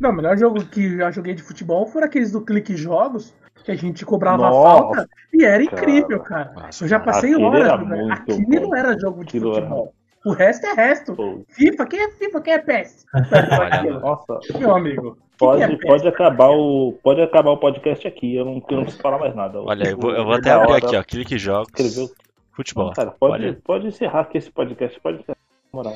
Não, 0.00 0.10
o 0.10 0.12
melhor 0.12 0.36
jogo 0.36 0.64
que 0.66 0.96
já 0.96 1.10
joguei 1.10 1.34
de 1.34 1.42
futebol 1.42 1.86
foram 1.86 2.06
aqueles 2.06 2.32
do 2.32 2.40
Clique 2.44 2.76
Jogos, 2.76 3.34
que 3.64 3.70
a 3.70 3.76
gente 3.76 4.04
cobrava 4.04 4.46
a 4.46 4.50
Nossa, 4.50 4.62
falta 4.82 5.08
e 5.32 5.44
era 5.44 5.62
incrível, 5.62 6.20
cara. 6.20 6.52
Nossa, 6.52 6.84
Eu 6.84 6.88
já 6.88 6.98
cara. 6.98 7.12
passei 7.12 7.30
aquele 7.32 7.44
horas 7.46 7.60
era 7.68 7.78
muito 7.78 8.12
Aquilo 8.12 8.68
bom. 8.68 8.76
era 8.76 8.98
jogo 8.98 9.22
de 9.24 9.28
Aquilo 9.36 9.52
era- 9.56 9.62
futebol. 9.66 9.94
O 10.22 10.32
resto 10.32 10.66
é 10.66 10.74
resto. 10.74 11.14
Pô, 11.14 11.42
FIFA, 11.48 11.86
quem 11.86 12.00
é 12.00 12.10
FIFA? 12.10 12.40
Quem 12.42 12.52
é 12.52 12.58
PES? 12.58 13.06
Nossa, 14.02 14.38
Meu 14.58 14.74
amigo. 14.76 15.14
que 15.14 15.38
pode, 15.38 15.62
é 15.62 15.76
pode, 15.78 16.06
acabar 16.06 16.50
o, 16.50 16.98
pode 17.02 17.22
acabar 17.22 17.50
o 17.52 17.56
podcast 17.56 18.06
aqui. 18.06 18.34
Eu 18.36 18.44
não, 18.44 18.52
eu 18.68 18.76
não 18.76 18.82
preciso 18.82 19.02
falar 19.02 19.18
mais 19.18 19.34
nada. 19.34 19.62
Olha, 19.62 19.88
eu 19.88 19.96
vou, 19.96 20.10
eu 20.10 20.24
vou 20.26 20.34
até 20.34 20.50
abrir 20.50 20.74
aqui, 20.74 20.94
ó. 20.94 21.02
Clique 21.02 21.38
jogos. 21.38 21.68
Escreveu. 21.68 22.10
Futebol. 22.52 22.86
Não, 22.88 22.92
cara, 22.92 23.12
pode, 23.12 23.32
Olha. 23.32 23.58
pode 23.64 23.86
encerrar 23.86 24.20
aqui 24.20 24.36
esse 24.36 24.50
podcast. 24.50 25.00
Pode 25.00 25.20
encerrar. 25.20 25.38
Na 25.72 25.76
moral. 25.78 25.94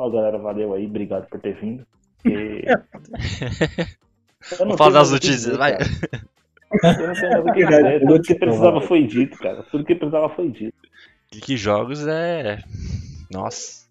Ó, 0.00 0.08
galera, 0.08 0.38
valeu 0.38 0.72
aí. 0.72 0.86
Obrigado 0.86 1.28
por 1.28 1.38
ter 1.38 1.60
vindo. 1.60 1.86
não 2.24 2.32
Vamos 4.58 4.78
falar 4.78 4.92
das 4.92 5.08
que 5.08 5.14
notícias, 5.14 5.56
vai. 5.58 5.74
Eu 5.74 7.06
não 7.06 7.14
tenho 7.14 7.44
que 7.52 7.66
dizer. 7.66 8.00
Tudo 8.00 8.22
que 8.22 8.34
precisava 8.34 8.80
foi 8.80 9.06
dito, 9.06 9.36
cara. 9.38 9.62
Tudo 9.64 9.84
que 9.84 9.94
precisava 9.94 10.30
foi 10.30 10.48
dito. 10.48 10.74
Clique 11.30 11.54
jogos 11.54 12.06
é. 12.06 12.62
Nossa. 13.30 13.84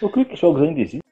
O 0.00 0.08
Clique 0.08 0.36
Jogos 0.36 0.62
ainda 0.62 0.80
existe? 0.80 1.02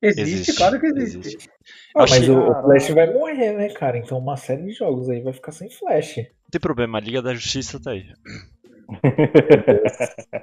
Existe, 0.00 0.54
claro 0.54 0.80
que 0.80 0.86
existe. 0.86 1.50
Ah, 1.94 2.04
Achei- 2.04 2.20
mas 2.20 2.28
o, 2.28 2.38
o. 2.38 2.62
Flash 2.62 2.88
vai 2.90 3.12
morrer, 3.12 3.52
né, 3.52 3.68
cara? 3.70 3.98
Então 3.98 4.16
uma 4.16 4.36
série 4.36 4.62
de 4.62 4.72
jogos 4.72 5.10
aí 5.10 5.20
vai 5.20 5.32
ficar 5.32 5.50
sem 5.52 5.68
Flash. 5.68 6.16
Não 6.18 6.24
tem 6.52 6.60
problema, 6.60 6.98
a 6.98 7.00
Liga 7.00 7.20
da 7.20 7.34
Justiça 7.34 7.80
tá 7.82 7.90
aí. 7.90 8.06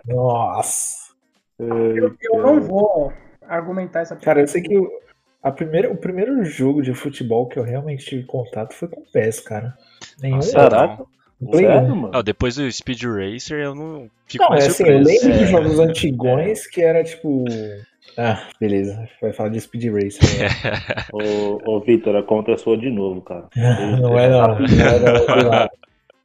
Nossa. 0.06 1.07
Eu, 1.60 2.16
eu 2.22 2.42
não 2.42 2.62
vou 2.62 3.12
argumentar 3.42 4.02
essa 4.02 4.16
Cara, 4.16 4.42
eu 4.42 4.48
sei 4.48 4.62
que 4.62 4.78
o, 4.78 4.90
a 5.42 5.52
primeira, 5.52 5.92
o 5.92 5.98
primeiro 5.98 6.44
jogo 6.44 6.82
de 6.82 6.94
futebol 6.94 7.48
que 7.48 7.58
eu 7.58 7.64
realmente 7.64 8.06
tive 8.06 8.24
contato 8.26 8.74
foi 8.74 8.88
com 8.88 9.02
o 9.02 9.12
PES, 9.12 9.40
cara. 9.40 9.74
Nenhum. 10.22 10.40
Caraca. 10.52 11.04
Play 11.52 11.66
Sério, 11.66 11.96
mano? 11.96 12.12
Não, 12.12 12.24
depois 12.24 12.56
do 12.56 12.72
Speed 12.72 13.04
Racer 13.04 13.60
eu 13.60 13.76
não 13.76 14.10
fico 14.26 14.44
Não, 14.44 14.50
mais 14.50 14.66
é 14.66 14.68
assim, 14.70 14.84
eu 14.88 14.98
lembro 14.98 15.34
de 15.34 15.44
É, 15.44 15.46
jogos 15.46 15.80
antigões 15.80 16.66
que 16.66 16.82
era 16.82 17.04
tipo. 17.04 17.46
Ah, 18.18 18.48
beleza. 18.60 19.08
Vai 19.22 19.32
falar 19.34 19.50
de 19.50 19.62
Speed 19.62 19.86
Racer. 19.86 20.24
né? 20.40 20.48
Ô, 21.14 21.76
ô 21.76 21.80
Vitor, 21.82 22.16
a 22.16 22.24
conta 22.24 22.52
é 22.52 22.58
sua 22.58 22.76
de 22.76 22.90
novo, 22.90 23.22
cara. 23.22 23.48
não 24.02 24.18
é 24.18 24.30
não. 24.30 24.48
Não 24.48 24.66
é 24.66 25.00
não. 25.00 25.70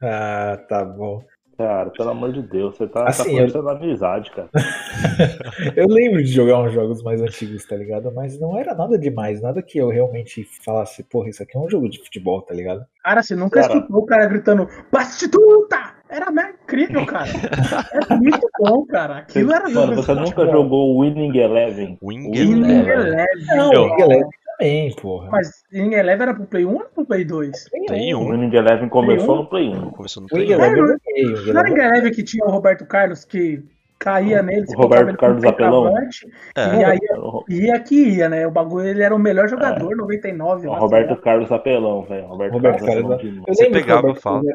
Ah, 0.05 0.59
tá 0.67 0.83
bom. 0.83 1.23
Cara, 1.57 1.89
pelo 1.91 2.09
amor 2.09 2.31
de 2.33 2.41
Deus, 2.41 2.75
você 2.75 2.87
tá, 2.87 3.07
Assim, 3.07 3.37
tá 3.51 3.59
eu- 3.59 3.69
amizade, 3.69 4.31
cara. 4.31 4.49
Eu 5.75 5.87
lembro 5.87 6.23
de 6.23 6.31
jogar 6.31 6.59
uns 6.61 6.73
jogos 6.73 7.03
mais 7.03 7.21
antigos, 7.21 7.63
tá 7.65 7.75
ligado? 7.75 8.11
Mas 8.13 8.39
não 8.39 8.57
era 8.57 8.73
nada 8.73 8.97
demais, 8.97 9.41
nada 9.41 9.61
que 9.61 9.77
eu 9.77 9.89
realmente 9.89 10.43
falasse, 10.65 11.03
porra, 11.03 11.29
isso 11.29 11.43
aqui 11.43 11.55
é 11.55 11.59
um 11.59 11.69
jogo 11.69 11.87
de 11.89 11.99
futebol, 12.03 12.41
tá 12.41 12.53
ligado? 12.53 12.83
Cara, 13.03 13.21
você 13.21 13.35
nunca 13.35 13.61
Cara. 13.61 13.73
escutou 13.75 13.99
o 14.01 14.05
cara 14.05 14.25
gritando 14.25 14.67
Bastituta! 14.91 15.93
Era 16.09 16.31
incrível, 16.63 17.05
cara. 17.05 17.25
É 18.09 18.15
muito 18.15 18.47
bom, 18.59 18.85
cara. 18.85 19.17
Aquilo 19.19 19.51
era 19.53 19.69
Mano, 19.69 19.95
você 19.95 20.13
nunca 20.13 20.45
jogou 20.47 20.99
Winning 21.01 21.37
Eleven? 21.37 21.97
Winning 22.03 22.31
Winning 22.31 22.69
Eleven. 22.71 22.93
Eleven. 22.93 23.27
Não, 23.55 23.73
Eu- 23.73 23.83
League 23.85 24.01
Eleven 24.03 24.29
também, 24.57 24.95
porra. 24.95 25.29
Mas 25.31 25.63
Winning 25.71 25.93
Eleven 25.95 26.23
era 26.23 26.33
pro 26.35 26.45
Play 26.45 26.65
1 26.65 26.73
ou 26.73 26.79
pro 26.93 27.05
Play 27.05 27.25
2? 27.25 27.65
Tem 27.87 28.13
O 28.13 28.19
um. 28.19 28.31
Winning 28.31 28.55
Eleven 28.55 28.89
começou 28.89 29.35
no 29.37 29.45
Play 29.47 29.69
1. 29.69 29.89
Começou 29.91 30.21
no 30.21 30.27
O 30.27 30.29
Play 30.29 30.47
League 30.47 30.61
1. 30.61 30.65
Eleven 30.65 30.79
eu 30.79 30.87
joguei. 30.87 31.25
o 31.25 31.35
League 31.35 31.53
Não 31.53 31.59
era 31.61 31.69
Winning 31.69 31.81
Eleven 31.81 32.11
que 32.13 32.23
tinha 32.23 32.45
o 32.45 32.49
Roberto 32.51 32.85
Carlos 32.85 33.25
que 33.25 33.63
caía 33.99 34.43
nele, 34.43 34.65
você 34.65 34.75
O 34.75 34.79
Roberto 34.81 35.17
Carlos 35.17 35.43
Apelão? 35.45 35.97
É, 35.97 36.75
E 36.79 36.83
aí 36.83 36.99
O 37.21 37.43
ia 37.49 37.79
que 37.79 37.95
ia, 37.95 38.27
né? 38.29 38.45
O 38.45 38.51
bagulho, 38.51 38.87
ele 38.87 39.01
era 39.03 39.15
o 39.15 39.19
melhor 39.19 39.47
jogador, 39.47 39.95
99. 39.95 40.67
o 40.67 40.73
Roberto 40.73 41.11
lá. 41.11 41.17
Carlos 41.17 41.51
Apelão, 41.51 42.01
velho. 42.03 42.27
Roberto, 42.27 42.53
Roberto 42.53 42.85
Carlos 42.85 42.93
Carlos 42.95 43.11
Apelão 43.11 43.17
de 43.17 43.37
novo. 43.37 43.45
Eu 43.47 43.55
Você 43.55 43.67
o 43.67 43.71
pegava 43.71 44.15
falta. 44.15 44.51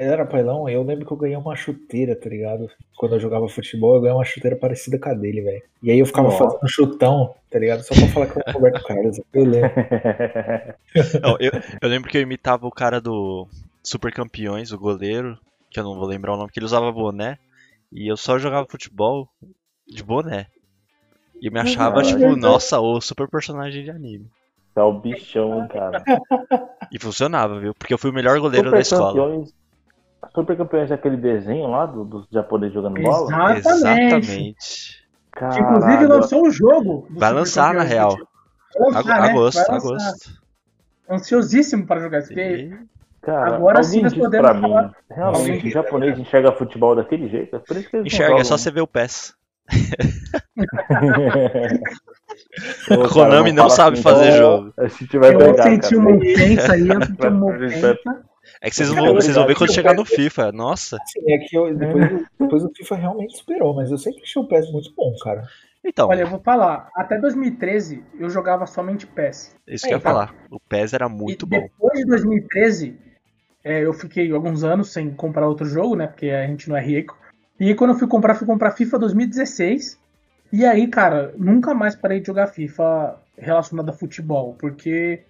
Era 0.00 0.24
pailão, 0.24 0.68
eu 0.68 0.84
lembro 0.84 1.04
que 1.04 1.12
eu 1.12 1.16
ganhei 1.16 1.36
uma 1.36 1.56
chuteira, 1.56 2.14
tá 2.14 2.28
ligado? 2.28 2.70
Quando 2.96 3.16
eu 3.16 3.20
jogava 3.20 3.48
futebol, 3.48 3.96
eu 3.96 4.00
ganhei 4.00 4.14
uma 4.16 4.24
chuteira 4.24 4.54
parecida 4.56 4.96
com 4.96 5.08
a 5.08 5.14
dele, 5.14 5.40
velho. 5.40 5.62
E 5.82 5.90
aí 5.90 5.98
eu 5.98 6.06
ficava 6.06 6.28
Nossa. 6.28 6.44
fazendo 6.44 6.68
chutão, 6.68 7.34
tá 7.50 7.58
ligado? 7.58 7.82
Só 7.82 7.94
pra 7.96 8.06
falar 8.06 8.26
que 8.26 8.38
eu 8.38 8.42
era 8.46 8.50
o 8.50 8.54
Roberto 8.54 8.84
Carlos. 8.86 9.20
Eu 9.34 9.44
lembro. 9.44 9.70
Não, 11.20 11.36
eu, 11.40 11.50
eu 11.82 11.88
lembro 11.88 12.08
que 12.08 12.16
eu 12.16 12.22
imitava 12.22 12.64
o 12.64 12.70
cara 12.70 13.00
do 13.00 13.48
Super 13.82 14.12
Campeões, 14.12 14.70
o 14.70 14.78
goleiro, 14.78 15.36
que 15.68 15.80
eu 15.80 15.84
não 15.84 15.96
vou 15.96 16.06
lembrar 16.06 16.34
o 16.34 16.36
nome, 16.36 16.52
que 16.52 16.60
ele 16.60 16.66
usava 16.66 16.92
boné. 16.92 17.36
E 17.90 18.06
eu 18.06 18.16
só 18.16 18.38
jogava 18.38 18.68
futebol 18.70 19.28
de 19.84 20.04
boné. 20.04 20.46
E 21.40 21.46
eu 21.48 21.52
me 21.52 21.58
achava, 21.58 22.00
Ah, 22.00 22.02
tipo, 22.04 22.36
nossa, 22.36 22.78
o 22.78 23.00
super 23.00 23.28
personagem 23.28 23.82
de 23.82 23.90
anime. 23.90 24.26
É 24.76 24.82
o 24.82 24.92
bichão, 24.92 25.66
cara. 25.66 26.04
E 26.92 27.00
funcionava, 27.00 27.58
viu? 27.58 27.74
Porque 27.74 27.92
eu 27.92 27.98
fui 27.98 28.10
o 28.10 28.14
melhor 28.14 28.38
goleiro 28.38 28.70
da 28.70 28.80
Super 28.82 28.96
escola. 28.96 29.26
campeões. 29.26 29.57
Super 30.34 30.56
campeões 30.56 30.90
é 30.90 30.94
aquele 30.94 31.16
desenho 31.16 31.68
lá 31.68 31.86
do- 31.86 32.04
dos 32.04 32.26
japoneses 32.30 32.74
jogando 32.74 33.00
bola? 33.00 33.54
Exatamente. 33.56 34.14
Exatamente. 34.14 35.08
Que, 35.36 35.44
inclusive 35.60 35.92
Caralho. 35.92 36.08
lançou 36.08 36.46
um 36.46 36.50
jogo. 36.50 37.06
do 37.10 37.18
Vai 37.18 37.32
lançar, 37.32 37.74
na 37.74 37.82
real. 37.82 38.16
Lançar, 38.78 38.98
Ago- 38.98 39.08
né? 39.08 39.30
Agosto, 39.30 39.58
lançar. 39.58 39.74
agosto. 39.76 40.30
Ansiosíssimo 41.10 41.86
para 41.86 42.00
jogar 42.00 42.18
isso. 42.18 42.28
porque 42.28 42.40
E- 42.40 42.78
Cara, 43.20 43.56
Agora 43.56 43.82
sim 43.82 44.00
nós 44.02 44.14
podemos 44.14 44.48
pra 44.50 44.60
falar- 44.60 44.82
mim, 44.84 44.90
realmente, 45.10 45.66
o 45.66 45.70
japonês 45.70 46.18
enxerga 46.18 46.52
futebol 46.52 46.94
daquele 46.96 47.28
jeito? 47.28 47.56
É 47.56 47.58
por 47.58 47.76
isso 47.76 47.90
que 47.90 47.96
eles 47.96 48.12
Enxerga, 48.12 48.34
é 48.36 48.44
só 48.44 48.56
jogam. 48.56 48.58
você 48.58 48.70
ver 48.70 48.80
o 48.80 48.86
PES. 48.86 49.34
A 52.90 53.08
Konami 53.08 53.52
não 53.52 53.68
sabe 53.68 53.94
assim, 53.94 54.02
fazer 54.02 54.26
então, 54.28 54.38
jogo. 54.38 54.72
A 54.78 54.88
gente 54.88 55.18
vai 55.18 55.34
Eu 55.34 55.38
pegar, 55.38 55.62
senti 55.64 55.80
cara. 55.90 55.98
uma 55.98 56.16
ofensa 56.16 56.72
aí, 56.72 56.88
eu 56.88 57.02
senti 57.04 57.26
uma 57.26 57.46
ofensa. 57.54 57.98
É 58.60 58.68
que 58.68 58.76
vocês, 58.76 58.88
vão, 58.88 59.14
vocês 59.14 59.36
vão 59.36 59.46
ver 59.46 59.56
quando 59.56 59.72
chegar 59.72 59.94
no 59.94 60.04
FIFA. 60.04 60.50
Nossa. 60.52 60.96
Assim, 61.00 61.32
é 61.32 61.38
que 61.38 61.56
eu, 61.56 61.74
depois, 61.74 62.24
depois 62.38 62.64
o 62.64 62.70
FIFA 62.74 62.96
realmente 62.96 63.36
superou, 63.36 63.74
mas 63.74 63.90
eu 63.90 63.98
sempre 63.98 64.22
achei 64.22 64.42
o 64.42 64.46
PES 64.46 64.72
muito 64.72 64.92
bom, 64.94 65.14
cara. 65.22 65.46
Então, 65.84 66.08
Olha, 66.08 66.22
eu 66.22 66.26
vou 66.26 66.40
falar, 66.40 66.90
até 66.94 67.18
2013 67.18 68.02
eu 68.18 68.28
jogava 68.28 68.66
somente 68.66 69.06
PES. 69.06 69.56
isso 69.66 69.86
que 69.86 69.92
eu 69.92 69.96
ia 69.96 70.00
é, 70.00 70.02
tá. 70.02 70.10
falar. 70.10 70.34
O 70.50 70.58
PES 70.58 70.92
era 70.92 71.08
muito 71.08 71.46
e 71.46 71.48
bom. 71.48 71.60
depois 71.60 71.98
de 71.98 72.04
2013, 72.06 72.98
é, 73.64 73.84
eu 73.84 73.92
fiquei 73.92 74.30
alguns 74.32 74.64
anos 74.64 74.92
sem 74.92 75.10
comprar 75.10 75.46
outro 75.46 75.66
jogo, 75.66 75.94
né? 75.94 76.06
Porque 76.06 76.30
a 76.30 76.46
gente 76.46 76.68
não 76.68 76.76
é 76.76 76.84
rico. 76.84 77.16
E 77.60 77.68
aí 77.68 77.74
quando 77.74 77.90
eu 77.90 77.98
fui 77.98 78.08
comprar, 78.08 78.34
fui 78.34 78.46
comprar 78.46 78.72
FIFA 78.72 78.98
2016. 78.98 79.98
E 80.52 80.64
aí, 80.64 80.86
cara, 80.88 81.32
nunca 81.36 81.74
mais 81.74 81.94
parei 81.94 82.20
de 82.20 82.26
jogar 82.26 82.48
FIFA 82.48 83.20
relacionado 83.36 83.90
a 83.90 83.92
futebol. 83.92 84.56
Porque 84.58 85.22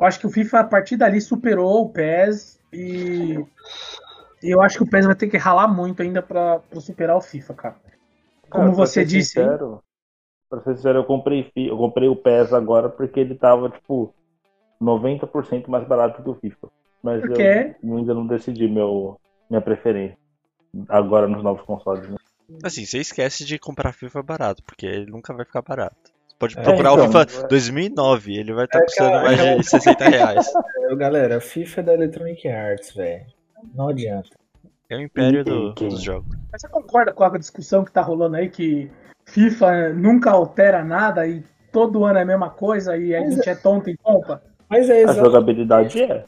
eu 0.00 0.06
acho 0.06 0.18
que 0.18 0.26
o 0.26 0.30
FIFA, 0.30 0.60
a 0.60 0.64
partir 0.64 0.96
dali, 0.96 1.20
superou 1.20 1.82
o 1.82 1.90
PES. 1.90 2.58
E, 2.72 3.44
eu 4.42 4.62
acho 4.62 4.78
que 4.78 4.84
o 4.84 4.88
PES 4.88 5.04
vai 5.04 5.14
ter 5.14 5.28
que 5.28 5.36
ralar 5.36 5.68
muito 5.68 6.00
ainda 6.00 6.22
pra, 6.22 6.58
pra 6.60 6.80
superar 6.80 7.16
o 7.16 7.20
FIFA, 7.20 7.54
cara. 7.54 7.76
Como 8.48 8.64
Cara, 8.64 8.76
você 8.76 9.04
disse, 9.04 9.38
hein? 9.38 9.46
Sincero, 9.46 9.82
pra 10.48 10.62
ser 10.62 10.76
sincero, 10.76 11.00
eu 11.00 11.04
comprei, 11.04 11.52
eu 11.54 11.76
comprei 11.76 12.08
o 12.08 12.16
PES 12.16 12.54
agora 12.54 12.88
porque 12.88 13.20
ele 13.20 13.34
tava, 13.34 13.68
tipo, 13.68 14.14
90% 14.80 15.68
mais 15.68 15.86
barato 15.86 16.22
que 16.22 16.30
o 16.30 16.34
FIFA. 16.34 16.68
Mas 17.02 17.20
Por 17.20 17.38
eu 17.38 17.96
ainda 17.96 18.14
não 18.14 18.26
decidi 18.26 18.66
meu, 18.66 19.20
minha 19.50 19.60
preferência. 19.60 20.16
Agora 20.88 21.28
nos 21.28 21.42
novos 21.42 21.64
consoles, 21.66 22.08
né? 22.08 22.16
Assim, 22.64 22.86
você 22.86 22.98
esquece 22.98 23.44
de 23.44 23.58
comprar 23.58 23.92
FIFA 23.92 24.22
barato, 24.22 24.62
porque 24.64 24.86
ele 24.86 25.10
nunca 25.10 25.34
vai 25.34 25.44
ficar 25.44 25.62
barato. 25.62 26.10
Pode 26.40 26.58
É, 26.58 26.62
procurar 26.62 26.92
então, 26.94 27.04
o 27.04 27.06
FIFA 27.08 27.46
2009, 27.48 28.34
ele 28.36 28.52
vai 28.54 28.64
estar 28.64 28.78
É, 28.78 28.82
custando 28.84 29.10
cara, 29.10 29.22
mais 29.24 29.38
é. 29.40 29.56
de 29.58 29.66
60 29.66 30.04
reais. 30.08 30.46
Eu, 30.88 30.96
galera, 30.96 31.38
FIFA 31.38 31.80
é 31.80 31.84
da 31.84 31.94
Electronic 31.94 32.48
Arts, 32.48 32.94
velho. 32.94 33.26
Não 33.74 33.88
adianta. 33.88 34.30
É 34.88 34.96
o 34.96 35.02
império 35.02 35.44
do- 35.44 35.72
dos 35.74 36.00
jogos. 36.02 36.34
Mas 36.50 36.62
você 36.62 36.68
concorda 36.68 37.12
com 37.12 37.22
a 37.22 37.38
discussão 37.38 37.84
que 37.84 37.92
tá 37.92 38.00
rolando 38.00 38.36
aí 38.36 38.48
que 38.48 38.90
FIFA 39.26 39.90
nunca 39.90 40.30
altera 40.30 40.82
nada 40.82 41.26
e 41.28 41.44
todo 41.70 42.04
ano 42.06 42.18
é 42.18 42.22
a 42.22 42.26
mesma 42.26 42.48
coisa 42.48 42.96
e 42.96 43.14
a 43.14 43.20
Mas 43.20 43.34
gente 43.34 43.48
é 43.50 43.54
tonto 43.54 43.90
e 43.90 43.96
compra? 43.98 44.42
Mas 44.68 44.88
é 44.88 44.94
A 44.94 45.00
exato. 45.02 45.20
jogabilidade 45.20 46.02
é. 46.02 46.24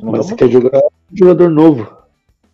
Mas 0.00 0.20
é 0.20 0.22
você 0.22 0.34
quer 0.36 0.48
jogar 0.48 0.80
com 0.80 0.86
um 1.12 1.16
jogador 1.16 1.50
novo, 1.50 1.96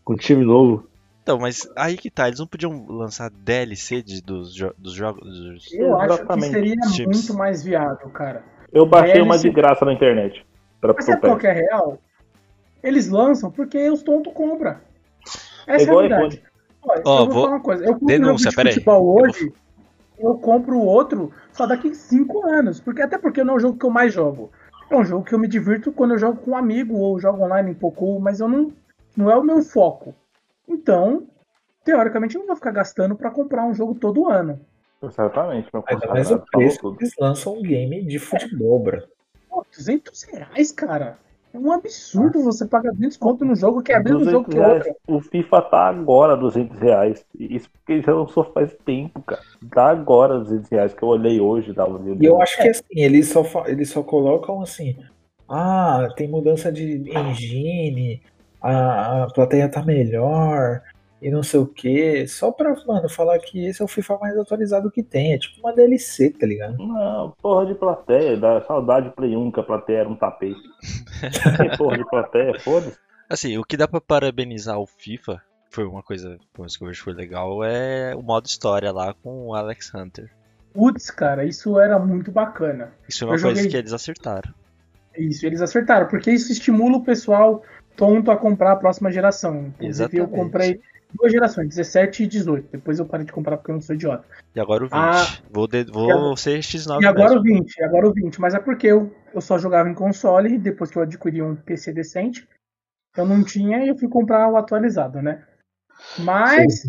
com 0.04 0.12
um 0.14 0.16
time 0.16 0.44
novo. 0.44 0.89
Então, 1.30 1.38
mas 1.38 1.68
aí 1.76 1.96
que 1.96 2.10
tá, 2.10 2.26
eles 2.26 2.40
não 2.40 2.46
podiam 2.48 2.84
lançar 2.88 3.30
DLC 3.30 4.02
de, 4.02 4.20
dos, 4.20 4.52
jo- 4.52 4.74
dos 4.76 4.92
jogos. 4.94 5.22
dos- 5.22 5.72
Eu 5.72 5.94
acho 6.00 6.26
que 6.26 6.40
seria 6.40 6.74
Chips. 6.88 7.16
muito 7.18 7.34
mais 7.38 7.62
viável, 7.62 8.10
cara. 8.10 8.42
Eu 8.72 8.84
baixei 8.84 9.12
DLC. 9.14 9.28
uma 9.28 9.38
de 9.38 9.50
graça 9.50 9.84
na 9.84 9.92
internet. 9.92 10.44
Pra 10.80 10.92
Mas 10.92 11.04
sabe 11.04 11.20
qual 11.20 11.38
que 11.38 11.46
é 11.46 11.52
real? 11.52 11.98
Eles 12.82 13.08
lançam 13.08 13.48
porque 13.48 13.88
os 13.90 14.02
tontos 14.02 14.32
compram. 14.32 14.76
É 15.68 15.74
Essa 15.76 15.84
é, 15.84 15.86
igual 15.86 15.98
a 15.98 16.02
verdade. 16.02 16.42
Olha, 16.82 17.02
Ó, 17.04 17.20
eu 17.20 17.24
vou, 17.26 17.32
vou- 17.34 17.42
falar 17.44 17.56
uma 17.56 17.62
coisa. 17.62 17.84
Eu 17.84 17.92
compro 17.92 18.06
Denúncia, 18.08 18.48
um 18.48 18.52
jogo 18.52 18.62
de 18.64 18.72
futebol 18.74 19.18
Eu 19.20 19.24
hoje, 19.24 19.52
eu 20.18 20.34
compro 20.38 20.76
o 20.78 20.84
outro 20.84 21.32
só 21.52 21.64
daqui 21.64 21.94
5 21.94 22.44
anos. 22.48 22.80
Porque, 22.80 23.02
até 23.02 23.18
porque 23.18 23.44
não 23.44 23.54
é 23.54 23.56
o 23.58 23.60
jogo 23.60 23.78
que 23.78 23.86
eu 23.86 23.90
mais 23.90 24.12
jogo. 24.12 24.50
É 24.90 24.96
um 24.96 25.04
jogo 25.04 25.24
que 25.24 25.32
eu 25.32 25.38
me 25.38 25.46
divirto 25.46 25.92
quando 25.92 26.14
eu 26.14 26.18
jogo 26.18 26.40
com 26.40 26.50
um 26.50 26.56
amigo 26.56 26.96
ou 26.96 27.20
jogo 27.20 27.44
online 27.44 27.70
um 27.70 27.74
pouco, 27.74 28.18
mas 28.18 28.40
eu 28.40 28.48
não, 28.48 28.72
não 29.16 29.30
é 29.30 29.36
o 29.36 29.44
meu 29.44 29.62
foco. 29.62 30.12
Então, 30.70 31.26
teoricamente, 31.84 32.36
eu 32.36 32.40
não 32.40 32.46
vou 32.46 32.56
ficar 32.56 32.70
gastando 32.70 33.16
pra 33.16 33.30
comprar 33.30 33.66
um 33.66 33.74
jogo 33.74 33.94
todo 33.94 34.28
ano. 34.28 34.60
Exatamente, 35.02 35.68
Ainda 35.86 36.06
mais 36.08 36.30
o 36.30 36.38
preço 36.38 36.94
que 36.94 37.04
eles 37.04 37.14
lançam 37.18 37.54
um 37.58 37.62
game 37.62 38.04
de 38.04 38.18
futebol, 38.18 38.78
bro. 38.78 39.02
Pô, 39.48 39.64
200 39.74 40.22
reais, 40.24 40.70
cara. 40.70 41.18
É 41.52 41.58
um 41.58 41.72
absurdo 41.72 42.44
você 42.44 42.64
pagar 42.64 42.92
200 42.92 43.16
conto 43.16 43.44
num 43.44 43.56
jogo 43.56 43.82
que 43.82 43.92
é 43.92 43.98
mesmo 43.98 44.20
200 44.20 44.32
jogo 44.32 44.50
que 44.50 44.56
reais. 44.56 44.86
outro. 44.86 44.96
O 45.08 45.20
FIFA 45.20 45.62
tá 45.62 45.88
agora 45.88 46.36
200 46.36 46.78
reais. 46.78 47.26
Isso 47.36 47.68
porque 47.70 47.94
ele 47.94 48.02
já 48.02 48.14
lançou 48.14 48.44
faz 48.44 48.72
tempo, 48.84 49.20
cara. 49.22 49.42
Tá 49.68 49.88
agora 49.90 50.38
200 50.38 50.68
reais, 50.70 50.94
que 50.94 51.02
eu 51.02 51.08
olhei 51.08 51.40
hoje. 51.40 51.74
Tá, 51.74 51.88
E 52.20 52.24
eu 52.24 52.40
acho 52.40 52.62
que 52.62 52.68
assim, 52.68 52.84
eles 52.90 53.28
só, 53.28 53.42
eles 53.66 53.90
só 53.90 54.02
colocam 54.02 54.62
assim. 54.62 54.96
Ah, 55.48 56.08
tem 56.14 56.28
mudança 56.28 56.70
de 56.70 57.10
engine, 57.10 58.22
a, 58.60 59.24
a 59.24 59.26
plateia 59.32 59.68
tá 59.68 59.82
melhor 59.82 60.82
e 61.22 61.30
não 61.30 61.42
sei 61.42 61.60
o 61.60 61.66
que. 61.66 62.26
Só 62.26 62.50
pra, 62.50 62.74
mano, 62.86 63.08
falar 63.08 63.38
que 63.38 63.66
esse 63.66 63.82
é 63.82 63.84
o 63.84 63.88
FIFA 63.88 64.18
mais 64.18 64.36
atualizado 64.38 64.90
que 64.90 65.02
tem. 65.02 65.34
É 65.34 65.38
tipo 65.38 65.60
uma 65.60 65.74
DLC, 65.74 66.30
tá 66.30 66.46
ligado? 66.46 66.76
Não, 66.78 67.34
porra 67.42 67.66
de 67.66 67.74
plateia. 67.74 68.36
Dá 68.36 68.60
saudade 68.62 69.08
de 69.08 69.14
Play 69.14 69.36
1, 69.36 69.50
que 69.52 69.60
a 69.60 69.64
plateia 69.64 69.98
era 69.98 70.08
um 70.08 70.16
tapete. 70.16 70.60
que 71.70 71.76
porra 71.76 71.98
de 71.98 72.08
plateia, 72.08 72.58
foda-se. 72.60 72.96
Assim, 73.28 73.56
o 73.58 73.64
que 73.64 73.76
dá 73.76 73.86
pra 73.86 74.00
parabenizar 74.00 74.78
o 74.78 74.86
FIFA, 74.86 75.40
foi 75.70 75.84
uma 75.84 76.02
coisa, 76.02 76.36
que 76.52 76.60
eu 76.60 76.86
vejo 76.86 76.98
que 76.98 77.04
foi 77.04 77.12
legal, 77.12 77.62
é 77.62 78.12
o 78.16 78.22
modo 78.22 78.46
história 78.46 78.90
lá 78.90 79.14
com 79.22 79.46
o 79.46 79.54
Alex 79.54 79.94
Hunter. 79.94 80.30
Putz, 80.74 81.10
cara, 81.10 81.44
isso 81.44 81.78
era 81.78 81.98
muito 81.98 82.32
bacana. 82.32 82.92
Isso 83.08 83.22
é 83.22 83.26
uma 83.28 83.36
Eu 83.36 83.40
coisa 83.40 83.56
joguei- 83.56 83.70
que 83.70 83.76
eles 83.76 83.92
acertaram. 83.92 84.52
Isso, 85.16 85.44
eles 85.44 85.60
acertaram, 85.60 86.06
porque 86.08 86.30
isso 86.30 86.50
estimula 86.50 86.96
o 86.96 87.04
pessoal 87.04 87.62
tonto 88.00 88.30
a 88.30 88.36
comprar 88.36 88.72
a 88.72 88.76
próxima 88.76 89.12
geração. 89.12 89.66
Inclusive, 89.78 90.16
eu 90.16 90.26
comprei 90.28 90.80
duas 91.14 91.30
gerações, 91.30 91.68
17 91.68 92.22
e 92.22 92.26
18. 92.26 92.68
Depois 92.72 92.98
eu 92.98 93.04
parei 93.04 93.26
de 93.26 93.32
comprar 93.32 93.58
porque 93.58 93.70
eu 93.70 93.74
não 93.74 93.82
sou 93.82 93.94
idiota. 93.94 94.24
E 94.56 94.58
agora 94.60 94.84
o 94.84 94.86
20. 94.88 94.94
Ah. 94.94 95.38
vou 95.50 95.66
de- 95.68 95.84
vou 95.84 96.10
agora- 96.10 96.36
ser 96.36 96.58
X9 96.62 97.02
E 97.02 97.06
agora 97.06 97.38
o 97.38 97.42
mesmo. 97.42 97.58
20, 97.58 97.76
e 97.76 97.84
agora 97.84 98.08
o 98.08 98.12
20. 98.14 98.40
Mas 98.40 98.54
é 98.54 98.58
porque 98.58 98.86
eu, 98.86 99.14
eu 99.34 99.40
só 99.42 99.58
jogava 99.58 99.88
em 99.90 99.94
console, 99.94 100.54
e 100.54 100.58
depois 100.58 100.90
que 100.90 100.96
eu 100.96 101.02
adquiri 101.02 101.42
um 101.42 101.54
PC 101.54 101.92
decente, 101.92 102.48
eu 103.16 103.26
não 103.26 103.44
tinha 103.44 103.84
e 103.84 103.88
eu 103.88 103.96
fui 103.98 104.08
comprar 104.08 104.48
o 104.50 104.56
atualizado, 104.56 105.20
né? 105.20 105.44
Mas, 106.20 106.84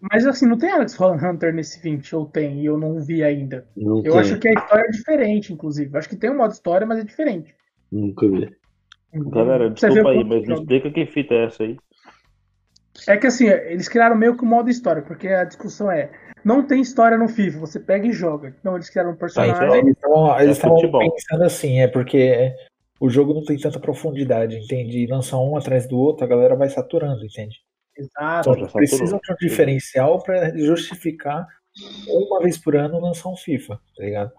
mas 0.00 0.26
assim, 0.26 0.46
não 0.46 0.58
tem 0.58 0.70
Alex 0.70 0.98
Hunter 1.00 1.54
nesse 1.54 1.80
20, 1.80 2.14
ou 2.14 2.26
tem, 2.26 2.60
e 2.60 2.66
eu 2.66 2.76
não 2.76 3.00
vi 3.00 3.22
ainda. 3.24 3.66
Não 3.76 3.98
Eu 4.04 4.12
tem, 4.12 4.20
acho 4.20 4.38
que 4.38 4.48
a 4.48 4.52
história 4.52 4.84
é 4.86 4.90
diferente, 4.90 5.52
inclusive. 5.52 5.90
Eu 5.94 5.98
acho 5.98 6.08
que 6.08 6.16
tem 6.16 6.30
um 6.30 6.36
modo 6.36 6.52
história, 6.52 6.86
mas 6.86 6.98
é 6.98 7.04
diferente. 7.04 7.54
nunca 7.90 8.28
vi. 8.28 8.54
Galera, 9.12 9.70
Você 9.70 9.86
vê 9.88 9.94
desculpa 9.94 10.10
aí, 10.10 10.24
mas 10.24 10.46
me 10.46 10.54
explica 10.54 10.90
que 10.90 11.06
fita 11.06 11.34
é 11.34 11.44
essa 11.46 11.62
aí. 11.62 11.76
É 13.06 13.16
que 13.16 13.26
assim, 13.26 13.46
eles 13.48 13.88
criaram 13.88 14.16
meio 14.16 14.36
que 14.36 14.42
o 14.42 14.46
modo 14.46 14.68
história, 14.68 15.02
porque 15.02 15.28
a 15.28 15.44
discussão 15.44 15.90
é, 15.90 16.10
não 16.44 16.66
tem 16.66 16.80
história 16.80 17.16
no 17.16 17.28
FIFA, 17.28 17.58
você 17.60 17.78
pega 17.80 18.06
e 18.06 18.12
joga. 18.12 18.54
Então 18.60 18.74
eles 18.74 18.90
criaram 18.90 19.10
um 19.10 19.14
Tá, 19.14 19.20
personagem. 19.20 19.54
então- 19.62 19.74
Eles 19.76 19.94
estavam 19.96 20.36
eles 20.40 20.48
É 20.48 20.52
estavam 20.52 20.98
pensando 20.98 21.44
assim, 21.44 21.80
é 21.80 21.88
porque 21.88 22.52
o 23.00 23.08
jogo 23.08 23.32
não 23.32 23.44
tem 23.44 23.56
tanta 23.56 23.78
profundidade, 23.78 24.56
entende? 24.58 24.98
E 24.98 25.06
lançar 25.06 25.38
um 25.38 25.56
atrás 25.56 25.86
do 25.88 25.96
outro, 25.96 26.24
a 26.24 26.28
galera 26.28 26.56
vai 26.56 26.68
saturando, 26.68 27.24
entende? 27.24 27.56
Exato. 27.96 28.50
Então 28.50 28.68
precisam 28.72 29.18
de 29.22 29.32
um 29.32 29.36
diferencial 29.40 30.22
pra 30.22 30.50
justificar 30.56 31.46
uma 32.08 32.40
vez 32.40 32.58
por 32.58 32.76
ano 32.76 33.00
lançar 33.00 33.28
um 33.28 33.36
FIFA, 33.36 33.76
tá 33.96 34.04
ligado? 34.04 34.32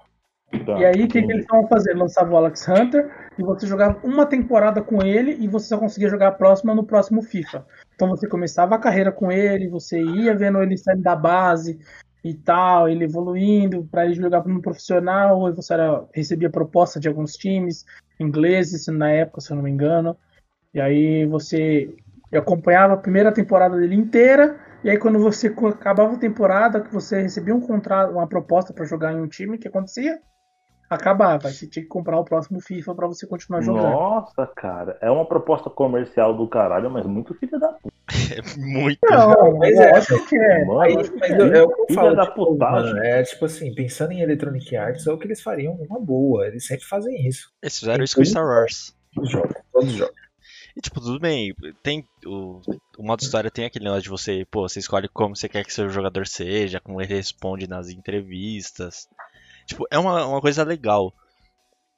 Tá, 0.66 0.80
E 0.80 0.86
aí, 0.86 1.04
o 1.04 1.08
que, 1.08 1.22
que 1.22 1.32
eles 1.32 1.42
estavam 1.42 1.68
fazendo? 1.68 2.00
Lançava 2.00 2.34
o 2.34 2.38
Alex 2.38 2.68
Hunter 2.68 3.10
e 3.38 3.44
você 3.44 3.68
jogava 3.68 4.00
uma 4.04 4.26
temporada 4.26 4.82
com 4.82 5.04
ele 5.04 5.38
e 5.40 5.48
você 5.48 5.68
só 5.68 5.78
conseguia 5.78 6.10
jogar 6.10 6.30
a 6.30 6.32
próxima 6.32 6.74
no 6.74 6.84
próximo 6.84 7.22
FIFA. 7.22 7.66
Então 7.94 8.10
você 8.10 8.28
começava 8.28 8.76
a 8.76 8.80
carreira 8.80 9.12
com 9.12 9.32
ele, 9.32 9.68
você 9.68 10.02
ia 10.02 10.36
vendo 10.36 10.62
ele 10.62 10.76
saindo 10.76 11.04
da 11.04 11.16
base 11.16 11.80
e 12.24 12.34
tal, 12.34 12.90
ele 12.90 13.04
evoluindo 13.04 13.88
para 13.92 14.06
ele 14.06 14.16
jogar 14.16 14.44
no 14.46 14.62
profissional, 14.62 15.48
e 15.48 15.54
você 15.54 15.74
era, 15.74 16.06
recebia 16.14 16.50
proposta 16.50 17.00
de 17.00 17.08
alguns 17.08 17.34
times 17.34 17.86
ingleses 18.20 18.88
na 18.88 19.10
época, 19.10 19.42
se 19.42 19.52
eu 19.52 19.56
não 19.56 19.64
me 19.64 19.70
engano. 19.70 20.18
E 20.74 20.82
aí 20.82 21.26
você 21.26 21.96
acompanhava 22.34 22.94
a 22.94 22.98
primeira 22.98 23.32
temporada 23.32 23.78
dele 23.78 23.96
inteira, 23.96 24.60
e 24.84 24.90
aí 24.90 24.98
quando 24.98 25.20
você 25.20 25.48
acabava 25.48 26.16
a 26.16 26.20
temporada, 26.20 26.82
que 26.82 26.94
você 26.94 27.22
recebia 27.22 27.56
um 27.56 27.62
contrato, 27.62 28.12
uma 28.12 28.28
proposta 28.28 28.74
para 28.74 28.86
jogar 28.86 29.14
em 29.14 29.22
um 29.22 29.28
time, 29.28 29.56
o 29.56 29.60
que 29.60 29.68
acontecia? 29.68 30.20
Acabava, 30.90 31.52
você 31.52 31.68
tinha 31.68 31.84
que 31.84 31.90
comprar 31.90 32.20
o 32.20 32.26
próximo 32.26 32.60
FIFA 32.60 32.96
para 32.96 33.08
você 33.08 33.28
continuar 33.28 33.62
jogando. 33.62 33.84
Nossa, 33.84 34.48
cara, 34.48 34.98
é 35.02 35.12
uma 35.12 35.26
proposta 35.26 35.70
comercial 35.70 36.36
do 36.36 36.48
caralho, 36.48 36.90
mas 36.90 37.06
muito 37.06 37.34
filha 37.36 37.60
da 37.60 37.70
puta. 37.74 37.94
É 38.32 38.42
muito. 38.60 39.00
Não, 39.10 39.58
mas 39.58 39.70
mas 39.76 39.80
é, 39.80 39.92
lógico 39.92 40.28
que 40.28 40.36
é. 40.36 40.66
Mano, 40.66 40.80
Aí, 40.82 40.98
acho 40.98 41.12
que 41.12 41.20
mas 41.20 41.32
é. 41.32 41.36
o 41.64 41.70
que 41.70 41.82
eu 41.82 41.86
Filha 41.88 42.02
falo, 42.02 42.16
da 42.16 42.26
tipo, 42.26 42.46
putagem. 42.46 42.94
mano, 42.94 43.04
é 43.06 43.24
tipo 43.24 43.46
assim, 43.46 43.74
pensando 43.74 44.12
em 44.12 44.22
Electronic 44.22 44.76
Arts, 44.76 45.08
é 45.08 45.12
o 45.12 45.18
que 45.18 45.28
eles 45.28 45.42
fariam 45.42 45.74
uma 45.74 46.00
boa, 46.00 46.48
eles 46.48 46.66
sempre 46.66 46.86
fazem 46.86 47.28
isso. 47.28 47.52
Eles 47.62 47.80
fizeram 47.80 48.04
isso 48.04 48.16
com 48.16 48.26
Star 48.26 48.46
Wars. 48.46 48.96
Todos 49.14 49.30
os 49.30 49.34
jogos, 49.34 49.56
todos 49.72 49.90
os 49.90 49.96
jogos. 49.96 50.16
E 50.76 50.82
tipo, 50.82 51.02
tudo 51.02 51.20
bem, 51.20 51.54
tem 51.84 52.08
o, 52.26 52.62
o 52.98 53.04
modo 53.04 53.22
história 53.22 53.50
tem 53.52 53.66
aquele 53.66 53.86
negócio 53.86 54.04
de 54.04 54.10
você, 54.10 54.46
pô, 54.50 54.68
você 54.68 54.80
escolhe 54.80 55.08
como 55.10 55.36
você 55.36 55.50
quer 55.50 55.66
que 55.66 55.74
seu 55.74 55.90
jogador 55.90 56.28
seja, 56.28 56.80
como 56.80 57.02
ele 57.02 57.14
responde 57.14 57.68
nas 57.68 57.90
entrevistas. 57.90 59.08
Tipo, 59.70 59.86
é 59.92 60.00
uma, 60.00 60.26
uma 60.26 60.42
coisa 60.42 60.64
legal. 60.64 61.14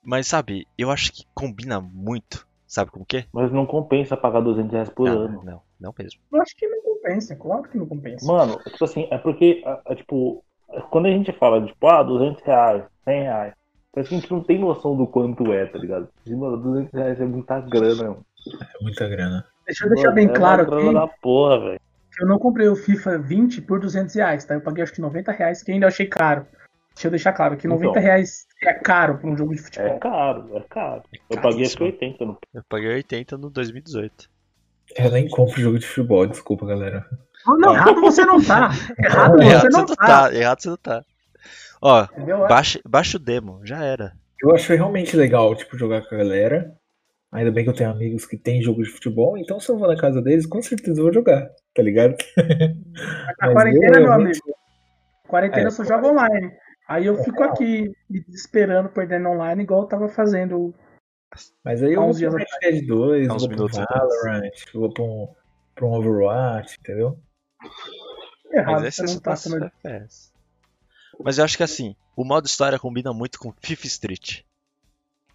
Mas 0.03 0.27
sabe, 0.27 0.67
eu 0.77 0.91
acho 0.91 1.13
que 1.13 1.25
combina 1.33 1.79
muito. 1.79 2.45
Sabe 2.67 2.91
com 2.91 2.99
o 3.01 3.05
quê? 3.05 3.25
Mas 3.33 3.51
não 3.51 3.65
compensa 3.65 4.17
pagar 4.17 4.41
200 4.41 4.71
reais 4.73 4.89
por 4.89 5.07
Não, 5.07 5.21
ano. 5.21 5.41
não, 5.43 5.61
não 5.79 5.93
mesmo. 5.97 6.19
Eu 6.31 6.41
acho 6.41 6.55
que 6.55 6.67
não 6.67 6.81
compensa, 6.81 7.35
claro 7.35 7.63
que 7.63 7.77
não 7.77 7.85
compensa. 7.85 8.25
Mano, 8.25 8.59
tipo 8.69 8.83
assim, 8.83 9.07
é 9.09 9.17
porque, 9.17 9.61
a- 9.65 9.81
a, 9.85 9.95
tipo, 9.95 10.43
quando 10.89 11.05
a 11.07 11.11
gente 11.11 11.31
fala 11.33 11.61
de, 11.61 11.67
tipo, 11.67 11.87
ah, 11.87 12.03
200 12.03 12.43
reais, 12.43 12.83
100 13.05 13.23
reais, 13.23 13.53
parece 13.93 14.09
que 14.09 14.15
a 14.15 14.19
gente 14.19 14.31
não 14.31 14.43
tem 14.43 14.59
noção 14.59 14.95
do 14.97 15.07
quanto 15.07 15.51
é, 15.53 15.65
tá 15.65 15.77
ligado? 15.77 16.09
E, 16.25 16.35
Mano, 16.35 16.57
200 16.57 16.93
reais 16.93 17.21
é 17.21 17.25
muita 17.25 17.59
grana, 17.61 18.03
mano. 18.03 18.25
É 18.61 18.83
muita 18.83 19.07
grana. 19.07 19.45
Deixa 19.65 19.85
eu 19.85 19.89
deixar 19.89 20.09
Mano, 20.09 20.15
bem 20.15 20.27
é 20.27 20.33
claro 20.33 20.61
aqui 20.63 20.93
da 20.93 21.07
porra, 21.07 21.59
velho. 21.59 21.79
que 22.15 22.23
eu 22.23 22.27
não 22.27 22.37
comprei 22.39 22.67
o 22.67 22.75
FIFA 22.75 23.17
20 23.19 23.61
por 23.61 23.79
200 23.79 24.13
reais, 24.15 24.43
tá? 24.45 24.55
Eu 24.55 24.61
paguei 24.61 24.83
acho 24.83 24.93
que 24.93 25.01
90 25.01 25.31
reais, 25.31 25.61
que 25.63 25.71
ainda 25.71 25.87
achei 25.87 26.05
caro. 26.07 26.45
Deixa 27.01 27.07
eu 27.07 27.11
deixar 27.13 27.33
claro 27.33 27.57
que 27.57 27.67
90 27.67 27.89
Então. 27.89 28.03
reais 28.03 28.45
é 28.63 28.73
caro 28.75 29.17
pra 29.17 29.27
um 29.27 29.35
jogo 29.35 29.55
de 29.55 29.59
É 29.59 29.63
futebol. 29.63 29.99
caro, 29.99 30.55
é 30.55 30.59
caro. 30.69 31.01
Eu 31.31 31.41
paguei 31.41 31.63
acho 31.65 31.75
que 31.75 31.79
caríssimo. 31.79 31.85
80 31.85 32.25
no 32.25 32.37
Eu 32.53 32.63
paguei 32.69 32.93
80 32.93 33.37
no 33.39 33.49
2018. 33.49 34.29
Eu 34.97 35.09
nem 35.09 35.27
compro 35.27 35.59
jogo 35.59 35.79
de 35.79 35.87
futebol, 35.87 36.27
desculpa, 36.27 36.63
galera. 36.67 37.03
Não, 37.57 37.73
errado 37.73 37.99
você 38.01 38.23
não 38.23 38.39
tá. 38.39 38.69
Errado 38.99 39.31
você 39.37 39.43
Errado 39.47 39.61
você 39.63 39.69
não 39.71 39.79
não 39.79 39.85
tá. 39.87 39.95
tá. 40.29 40.35
Errado 40.35 40.61
você 40.61 40.69
não 40.69 40.77
tá. 40.77 41.03
Ó, 41.81 42.03
Entendeu? 42.03 42.37
baixa, 42.47 42.79
baixa 42.87 43.17
o 43.17 43.19
demo, 43.19 43.61
já 43.65 43.83
era. 43.83 44.13
Eu 44.43 44.53
acho 44.53 44.71
realmente 44.71 45.17
legal, 45.17 45.55
tipo, 45.55 45.75
jogar 45.75 46.07
com 46.07 46.13
a 46.13 46.17
galera. 46.19 46.71
Ainda 47.31 47.49
bem 47.51 47.63
que 47.63 47.69
eu 47.71 47.75
tenho 47.75 47.89
amigos 47.89 48.27
que 48.27 48.37
têm 48.37 48.61
jogo 48.61 48.83
de 48.83 48.91
futebol, 48.91 49.35
então 49.39 49.59
se 49.59 49.69
eu 49.71 49.77
vou 49.79 49.87
na 49.87 49.97
casa 49.97 50.21
deles, 50.21 50.45
com 50.45 50.61
certeza 50.61 50.99
eu 50.99 51.05
vou 51.05 51.13
jogar, 51.13 51.49
tá 51.73 51.81
ligado? 51.81 52.13
A 53.39 53.45
Mas 53.47 53.53
quarentena, 53.53 53.85
eu 53.87 54.01
meu 54.01 54.09
realmente- 54.09 54.39
amigo. 54.43 54.57
Quarentena 55.27 55.63
É, 55.63 55.65
eu 55.67 55.71
só 55.71 55.83
jogo 55.85 56.09
online. 56.09 56.51
Aí 56.91 57.05
eu 57.05 57.23
fico 57.23 57.41
aqui 57.41 57.89
me 58.09 58.19
desesperando, 58.19 58.89
perdendo 58.89 59.29
online, 59.29 59.63
igual 59.63 59.83
eu 59.83 59.87
tava 59.87 60.09
fazendo. 60.09 60.75
Mas 61.63 61.81
aí 61.81 61.93
eu 61.93 62.03
pro 62.03 62.13
dias 62.13 62.33
Red 62.33 62.45
Dead 62.61 62.85
2, 62.85 63.29
Há 63.29 63.33
uns 63.33 63.41
vou 63.43 63.49
pro 63.49 63.57
minutos 63.57 63.79
atrás. 63.79 64.01
Valorant, 64.01 64.51
vou 64.73 64.93
pra 64.93 65.03
um, 65.03 65.27
pra 65.73 65.85
um 65.85 65.93
Overwatch, 65.93 66.77
entendeu? 66.81 67.17
Errado, 68.51 68.81
Mas 68.81 68.83
esse 68.83 68.97
você 68.97 69.03
é 69.03 69.05
não 69.05 69.13
só 69.13 69.19
tá 69.19 69.29
pra 69.29 69.35
sendo. 69.37 69.65
FPS. 69.65 70.33
Mas 71.23 71.37
eu 71.37 71.45
acho 71.45 71.55
que 71.55 71.63
assim, 71.63 71.95
o 72.13 72.25
modo 72.25 72.45
história 72.45 72.77
combina 72.77 73.13
muito 73.13 73.39
com 73.39 73.53
FIFA 73.61 73.87
Street. 73.87 74.41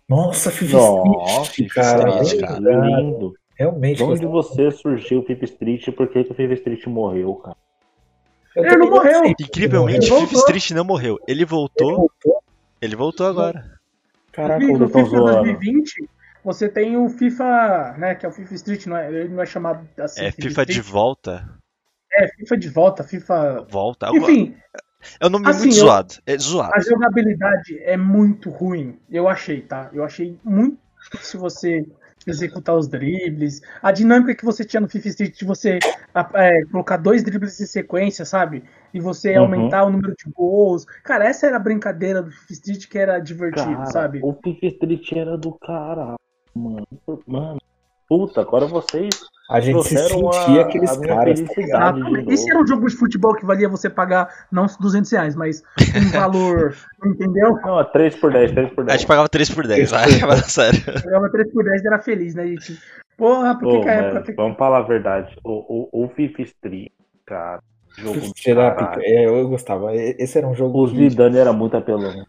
Nossa, 0.06 0.50
FIFA 0.50 0.76
Nossa, 0.76 1.50
Street, 1.52 1.72
cara. 1.72 2.22
Street, 2.22 2.42
é 2.42 2.46
cara. 2.46 2.60
lindo. 2.60 3.32
Realmente. 3.54 3.96
De 3.96 4.02
onde 4.04 4.26
você 4.26 4.70
surgiu 4.70 5.20
o 5.20 5.24
FIFA 5.24 5.44
Street 5.46 5.86
e 5.86 5.92
por 5.92 6.08
que, 6.08 6.22
que 6.22 6.32
o 6.32 6.34
FIFA 6.34 6.52
Street 6.52 6.86
morreu, 6.86 7.34
cara? 7.36 7.56
Eu 8.56 8.64
Ele 8.64 8.76
não 8.76 8.90
morreu. 8.90 9.20
sei. 9.20 9.34
Incrivelmente, 9.40 9.98
Ele 9.98 10.06
FIFA 10.06 10.16
voltou. 10.20 10.38
Street 10.40 10.70
não 10.72 10.84
morreu. 10.84 11.18
Ele 11.28 11.38
Ele 11.40 11.44
voltou, 11.44 11.96
voltou? 11.96 12.42
ele 12.80 12.96
voltou 12.96 13.26
agora. 13.26 13.76
Caraca, 14.32 14.66
No 14.66 14.86
FIFA 14.88 15.04
zoando. 15.04 15.32
2020, 15.44 16.08
você 16.44 16.68
tem 16.68 16.96
o 16.96 17.08
FIFA, 17.08 17.94
né? 17.98 18.14
Que 18.14 18.26
é 18.26 18.28
o 18.28 18.32
FIFA 18.32 18.54
Street, 18.54 18.86
não 18.86 18.96
é, 18.96 19.08
ele 19.08 19.28
não 19.28 19.42
é 19.42 19.46
chamado 19.46 19.86
assim. 19.98 20.24
É 20.24 20.30
FIFA 20.32 20.64
de 20.66 20.72
Street. 20.72 20.90
volta. 20.92 21.48
É, 22.12 22.28
FIFA 22.28 22.56
de 22.56 22.68
volta, 22.68 23.04
FIFA. 23.04 23.66
Volta. 23.68 24.06
Agora, 24.06 24.22
Enfim, 24.32 24.56
é 25.20 25.26
um 25.26 25.30
nome 25.30 25.48
assim, 25.48 25.58
muito 25.66 25.76
eu- 25.76 25.80
zoado. 25.86 26.14
É 26.26 26.38
zoado. 26.38 26.72
a 26.74 26.80
jogabilidade 26.80 27.78
é 27.82 27.96
muito 27.96 28.48
ruim. 28.50 28.98
Eu 29.10 29.28
achei, 29.28 29.60
tá? 29.60 29.90
Eu 29.92 30.02
achei 30.04 30.38
muito 30.44 30.78
difícil 31.12 31.38
você 31.40 31.86
executar 32.30 32.76
os 32.76 32.88
dribles. 32.88 33.60
A 33.82 33.92
dinâmica 33.92 34.34
que 34.34 34.44
você 34.44 34.64
tinha 34.64 34.80
no 34.80 34.88
FIFA 34.88 35.08
Street 35.08 35.38
de 35.38 35.44
você 35.44 35.84
é, 36.34 36.64
colocar 36.70 36.96
dois 36.96 37.22
dribles 37.22 37.60
em 37.60 37.66
sequência, 37.66 38.24
sabe? 38.24 38.64
E 38.92 39.00
você 39.00 39.36
Uhum. 39.36 39.38
aumentar 39.38 39.84
o 39.84 39.90
número 39.90 40.14
de 40.16 40.30
gols. 40.32 40.84
Cara, 41.04 41.26
essa 41.26 41.46
era 41.46 41.56
a 41.56 41.60
brincadeira 41.60 42.22
do 42.22 42.30
FIFA 42.30 42.52
Street 42.52 42.86
que 42.88 42.98
era 42.98 43.18
divertido, 43.18 43.84
Cara, 43.84 43.86
sabe? 43.86 44.20
o 44.22 44.32
FIFA 44.42 44.66
Street 44.66 45.12
era 45.12 45.36
do 45.38 45.52
caralho, 45.58 46.16
mano. 46.54 46.86
Mano, 47.26 47.58
puta, 48.08 48.40
agora 48.40 48.66
vocês 48.66 49.10
a 49.48 49.60
gente 49.60 49.80
se 49.86 49.96
sentia 49.96 50.60
a- 50.60 50.60
aqueles 50.62 50.90
a 50.90 51.00
caras, 51.00 51.40
tá. 51.70 51.94
Esse 52.28 52.50
era 52.50 52.60
um 52.60 52.66
jogo 52.66 52.88
de 52.88 52.96
futebol 52.96 53.34
que 53.34 53.46
valia 53.46 53.68
você 53.68 53.88
pagar 53.88 54.28
não 54.50 54.64
os 54.64 54.76
200 54.76 55.10
reais, 55.12 55.36
mas 55.36 55.62
um 55.78 56.10
valor, 56.10 56.74
entendeu? 57.04 57.52
Não, 57.62 57.78
é 57.80 57.84
3 57.84 58.16
por 58.16 58.32
10, 58.32 58.52
3 58.52 58.70
por 58.74 58.82
A 58.82 58.86
10. 58.88 59.00
gente 59.00 59.08
pagava 59.08 59.28
3 59.28 59.50
por 59.54 59.66
10, 59.66 59.90
vai, 59.90 60.10
fala 60.18 60.36
sério. 60.38 60.80
Jogava 61.02 61.30
3 61.30 61.52
por 61.52 61.64
10 61.64 61.82
e 61.82 61.86
era 61.86 61.98
feliz, 62.00 62.34
né, 62.34 62.46
gente? 62.48 62.78
Porra, 63.16 63.58
por 63.58 63.70
que, 63.70 63.76
Ô, 63.76 63.80
que 63.82 63.88
a 63.88 63.92
época 63.92 64.34
vamos 64.36 64.58
falar 64.58 64.78
a 64.78 64.82
verdade. 64.82 65.34
O, 65.44 65.88
o, 65.92 66.04
o 66.04 66.08
FIFA 66.08 66.42
Street, 66.42 66.90
cara, 67.24 67.60
jogo 67.96 68.20
Será, 68.36 68.94
é, 69.00 69.26
eu 69.26 69.48
gostava. 69.48 69.94
Esse 69.94 70.38
era 70.38 70.46
um 70.46 70.54
jogo 70.54 70.84
O 70.84 70.90
que 70.90 71.08
Zidane 71.10 71.38
era 71.38 71.52
muito 71.52 71.76
apelão. 71.76 72.24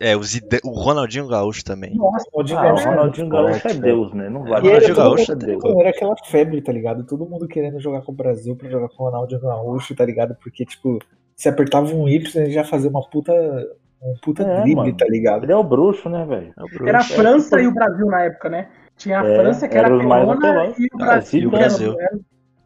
É, 0.00 0.16
o, 0.16 0.22
Zidane, 0.22 0.60
o 0.64 0.70
Ronaldinho 0.70 1.26
Gaúcho 1.26 1.64
também. 1.64 1.94
Nossa, 1.96 2.26
o 2.32 2.36
Ronaldinho 2.42 2.58
Ah, 2.58 2.72
o 2.72 2.76
Ronaldinho 2.76 3.28
Gaúcho 3.28 3.68
é 3.68 3.74
Deus, 3.74 4.14
né? 4.14 4.28
Não 4.28 4.44
vai 4.44 4.60
Ronaldinho 4.60 4.94
Gaúcho 4.96 5.32
é 5.32 5.34
é 5.34 5.38
Deus. 5.38 5.64
Era 5.64 5.90
aquela 5.90 6.14
febre, 6.26 6.62
tá 6.62 6.72
ligado? 6.72 7.04
Todo 7.04 7.26
mundo 7.26 7.46
querendo 7.48 7.80
jogar 7.80 8.02
com 8.02 8.12
o 8.12 8.14
Brasil 8.14 8.54
pra 8.56 8.68
jogar 8.70 8.88
com 8.88 9.02
o 9.02 9.06
Ronaldinho 9.10 9.40
Gaúcho, 9.40 9.94
tá 9.94 10.04
ligado? 10.04 10.36
Porque, 10.42 10.64
tipo, 10.64 10.98
se 11.36 11.48
apertava 11.48 11.86
um 11.94 12.08
Y, 12.08 12.42
ele 12.42 12.52
já 12.52 12.64
fazia 12.64 12.90
uma 12.90 13.02
puta. 13.08 13.32
Um 14.00 14.14
puta 14.22 14.44
É, 14.44 14.60
drible, 14.62 14.76
mano. 14.76 14.96
tá 14.96 15.06
ligado? 15.08 15.42
Ele 15.44 15.52
é 15.52 15.56
o 15.56 15.64
bruxo, 15.64 16.08
né, 16.08 16.24
velho? 16.24 16.52
É. 16.84 16.88
Era 16.88 16.98
a 17.00 17.02
França 17.04 17.56
tipo- 17.56 17.62
e 17.62 17.66
o 17.66 17.74
Brasil 17.74 18.06
na 18.06 18.22
época, 18.22 18.48
né? 18.48 18.68
Tinha 18.96 19.20
a 19.20 19.26
É, 19.26 19.34
França 19.36 19.68
que 19.68 19.76
era 19.76 19.88
era 19.88 19.96
mais 20.04 20.24
pelona 20.40 20.72
e 20.78 20.84
o 20.84 20.88
Ah, 21.02 21.04
Brasil. 21.06 21.40
e 21.42 21.46
o 21.46 21.50
que 21.50 21.56
era- 21.56 21.66
Brasil. 21.66 21.96
era- 22.00 22.18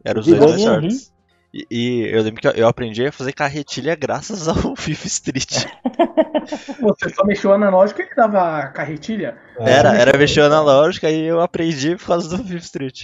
Era 0.05 0.19
os 0.19 0.27
dois 0.27 0.63
mais 0.65 1.12
e. 1.53 1.67
E, 1.69 2.01
e 2.05 2.07
eu 2.15 2.23
lembro 2.23 2.41
que 2.41 2.47
eu 2.59 2.67
aprendi 2.67 3.05
a 3.05 3.11
fazer 3.11 3.31
carretilha 3.33 3.95
graças 3.95 4.47
ao 4.49 4.75
FIFA 4.75 5.07
Street. 5.07 5.65
Você 6.81 7.09
só 7.09 7.23
mexeu 7.25 7.53
analógico 7.53 8.01
e 8.01 8.15
dava 8.15 8.67
carretilha. 8.67 9.37
Era, 9.59 9.95
era 9.95 10.17
mexer 10.17 10.41
o 10.41 10.45
analógico, 10.45 11.05
aí 11.05 11.21
eu 11.25 11.41
aprendi 11.41 11.95
por 11.95 12.07
causa 12.07 12.35
do 12.37 12.43
FIFA 12.43 12.57
Street. 12.59 13.03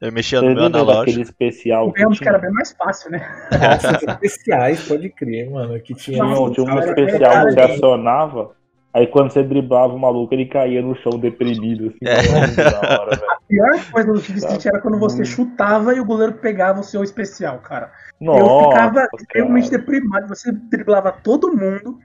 Eu 0.00 0.10
mexia 0.10 0.40
no 0.40 0.48
Você 0.48 0.54
meu 0.54 0.62
lembra 0.64 0.78
daquele 0.80 0.92
analógico. 0.92 1.22
especial 1.22 1.92
que 1.92 2.00
Vemos 2.00 2.18
que 2.18 2.24
tinha? 2.24 2.30
era 2.34 2.38
bem 2.40 2.50
mais 2.52 2.72
fácil, 2.72 3.10
né? 3.10 3.48
Nossa, 3.52 3.98
especiais, 4.22 4.80
pode 4.88 5.10
crer, 5.10 5.50
mano. 5.50 5.78
Que 5.78 5.94
tinha. 5.94 6.24
Tinha, 6.24 6.40
um- 6.40 6.50
tinha 6.52 6.66
um 6.74 6.78
especial 6.78 7.48
que 7.54 7.60
acionava, 7.60 8.50
aí 8.92 9.06
quando 9.06 9.30
você 9.32 9.42
driblava 9.42 9.94
o 9.94 9.98
maluco, 9.98 10.34
ele 10.34 10.46
caía 10.46 10.82
no 10.82 10.94
chão 10.96 11.18
deprimido, 11.18 11.88
assim. 11.88 11.98
É. 12.02 12.98
Hora, 12.98 13.16
velho. 13.16 13.30
A 13.30 13.40
pior 13.48 13.92
coisa 13.92 14.12
do 14.12 14.20
FIFA 14.20 14.38
Street 14.38 14.66
era 14.66 14.80
quando 14.80 14.98
você 14.98 15.24
chutava 15.24 15.94
e 15.94 16.00
o 16.00 16.04
goleiro 16.04 16.34
pegava 16.34 16.80
o 16.80 16.84
seu 16.84 17.02
especial, 17.02 17.58
cara. 17.58 17.90
eu 18.20 18.26
Nossa, 18.26 18.68
ficava 18.68 19.08
extremamente 19.18 19.70
deprimido. 19.70 20.28
Você 20.28 20.52
driblava 20.52 21.12
todo 21.12 21.56
mundo, 21.56 21.98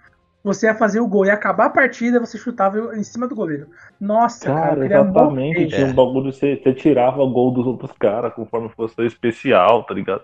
você 0.44 0.68
ia 0.68 0.76
fazer 0.76 1.00
o 1.00 1.08
gol, 1.08 1.26
ia 1.26 1.34
acabar 1.34 1.66
a 1.66 1.70
partida, 1.70 2.20
você 2.20 2.38
chutava 2.38 2.96
em 2.96 3.04
cima 3.04 3.28
do 3.28 3.36
goleiro. 3.36 3.68
Nossa, 4.00 4.46
cara, 4.46 4.86
eu 4.86 4.90
Cara, 4.90 5.02
exatamente. 5.02 5.56
morrer. 5.56 5.68
Tinha 5.68 5.88
um 5.88 5.94
bagulho, 5.94 6.32
você, 6.32 6.56
você 6.56 6.74
tirava 6.74 7.22
o 7.22 7.30
gol 7.32 7.52
dos 7.52 7.66
outros 7.66 7.92
caras 7.98 8.34
conforme 8.34 8.70
fosse 8.70 9.00
o 9.02 9.06
especial, 9.06 9.84
tá 9.84 9.94
ligado? 9.94 10.24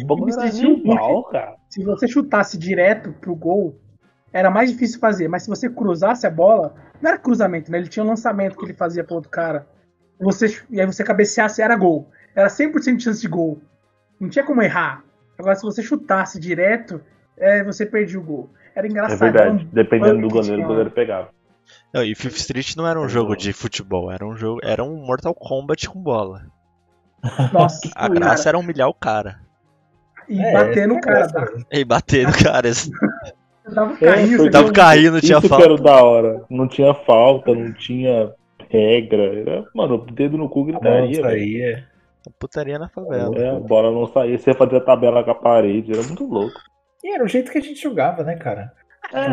O 0.00 0.06
bagulho 0.06 0.32
era 0.32 0.48
animal, 0.48 1.24
cara. 1.24 1.56
Se 1.68 1.82
você 1.84 2.06
chutasse 2.06 2.56
direto 2.56 3.12
pro 3.20 3.34
gol, 3.34 3.78
era 4.38 4.50
mais 4.50 4.70
difícil 4.70 4.98
fazer. 5.00 5.28
Mas 5.28 5.42
se 5.42 5.48
você 5.48 5.68
cruzasse 5.68 6.26
a 6.26 6.30
bola, 6.30 6.74
não 7.00 7.10
era 7.10 7.18
cruzamento, 7.18 7.70
né? 7.70 7.78
Ele 7.78 7.88
tinha 7.88 8.04
um 8.04 8.08
lançamento 8.08 8.56
que 8.56 8.64
ele 8.64 8.74
fazia 8.74 9.04
pro 9.04 9.16
outro 9.16 9.30
cara. 9.30 9.66
Você, 10.20 10.60
e 10.70 10.80
aí 10.80 10.86
você 10.86 11.04
cabeceasse, 11.04 11.62
era 11.62 11.76
gol. 11.76 12.10
Era 12.34 12.48
100% 12.48 12.96
de 12.96 13.02
chance 13.04 13.20
de 13.20 13.28
gol. 13.28 13.60
Não 14.20 14.28
tinha 14.28 14.44
como 14.44 14.62
errar. 14.62 15.04
Agora, 15.38 15.54
se 15.54 15.62
você 15.62 15.82
chutasse 15.82 16.40
direto, 16.40 17.00
é, 17.36 17.62
você 17.62 17.86
perdia 17.86 18.18
o 18.18 18.22
gol. 18.22 18.50
Era 18.74 18.86
É 18.86 18.90
engraçado. 18.90 19.18
verdade. 19.20 19.44
era 19.48 19.52
um 19.52 19.64
Dependendo 19.72 20.20
do 20.22 20.28
goleiro, 20.28 20.62
o 20.62 20.66
goleiro 20.66 20.90
pegava. 20.90 21.28
Não, 21.92 22.02
e 22.02 22.14
FIFA 22.14 22.36
Street 22.36 22.76
não 22.76 22.86
era 22.86 23.00
um 23.00 23.08
jogo 23.08 23.36
de 23.36 23.52
futebol, 23.52 24.10
era 24.10 24.26
um 24.26 24.36
jogo, 24.36 24.60
era 24.64 24.82
um 24.82 24.96
Mortal 25.04 25.34
Kombat 25.34 25.88
com 25.88 26.00
bola. 26.00 26.42
Nossa, 27.52 27.88
A 27.94 28.08
cara. 28.08 28.14
graça 28.14 28.48
era 28.48 28.58
humilhar 28.58 28.88
o 28.88 28.94
cara. 28.94 29.40
E 30.28 30.40
É, 30.40 30.52
bater 30.52 30.88
no 30.88 31.00
cara. 31.00 31.18
é 31.18 31.26
Dava, 31.26 31.46
graça. 31.46 31.66
E 31.72 31.84
bater 31.84 32.26
no 32.26 32.32
cara. 32.32 32.68
Dava 33.74 33.92
É, 33.92 33.96
porque 33.96 34.36
você 34.36 34.50
Tava 34.50 34.72
caindo, 34.72 35.20
tinha 35.20 35.38
Isso 35.38 35.48
falta. 35.48 35.66
que 35.66 35.72
era 35.72 35.82
da 35.82 36.04
hora. 36.04 36.44
Não 36.50 36.68
tinha 36.68 36.94
falta, 36.94 37.54
não 37.54 37.72
tinha 37.72 38.32
regra. 38.68 39.22
Era, 39.40 39.64
mano, 39.74 39.98
dedo 40.12 40.36
no 40.36 40.48
cu 40.48 40.64
gritaria, 40.64 41.22
velho. 41.22 41.22
saía. 41.22 41.88
Putaria 42.38 42.78
na 42.78 42.88
favela. 42.88 43.34
É, 43.38 43.50
a 43.50 43.60
bola 43.60 43.90
não 43.90 44.06
saía, 44.06 44.38
você 44.38 44.52
fazia 44.52 44.80
tabela 44.80 45.24
com 45.24 45.30
a 45.30 45.34
parede, 45.34 45.92
era 45.92 46.02
muito 46.02 46.26
louco. 46.26 46.60
E 47.02 47.14
era 47.14 47.24
o 47.24 47.28
jeito 47.28 47.50
que 47.50 47.58
a 47.58 47.62
gente 47.62 47.80
jogava, 47.80 48.22
né, 48.22 48.36
cara? 48.36 48.72
É, 49.12 49.24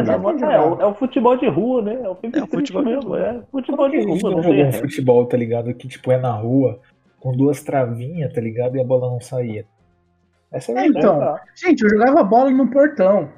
é, 0.53 0.61
o, 0.61 0.81
é 0.81 0.85
o 0.85 0.93
futebol 0.93 1.35
de 1.35 1.47
rua, 1.47 1.81
né? 1.81 1.95
É 1.95 2.09
o, 2.09 2.17
É 2.33 2.43
o 2.43 2.47
futebol 2.47 2.83
de 2.83 2.89
mesmo, 2.89 3.09
rua. 3.09 3.19
é 3.19 3.41
futebol 3.51 3.89
de 3.89 3.97
a 3.97 4.01
gente 4.01 4.21
rua, 4.21 4.31
não 4.31 4.43
jogou 4.43 4.65
um 4.65 4.71
futebol, 4.71 5.25
tá 5.25 5.35
ligado? 5.35 5.73
Que 5.73 5.87
tipo 5.87 6.11
é 6.11 6.17
na 6.17 6.31
rua, 6.31 6.79
com 7.19 7.35
duas 7.35 7.61
travinhas, 7.61 8.31
tá 8.31 8.39
ligado? 8.39 8.77
E 8.77 8.79
a 8.79 8.83
bola 8.85 9.09
não 9.09 9.19
saía. 9.19 9.65
Essa 10.51 10.71
é 10.71 10.75
É, 10.77 10.87
então, 10.87 11.35
gente, 11.55 11.81
eu 11.83 11.89
jogava 11.89 12.23
bola 12.23 12.49
no 12.51 12.69
portão. 12.69 13.29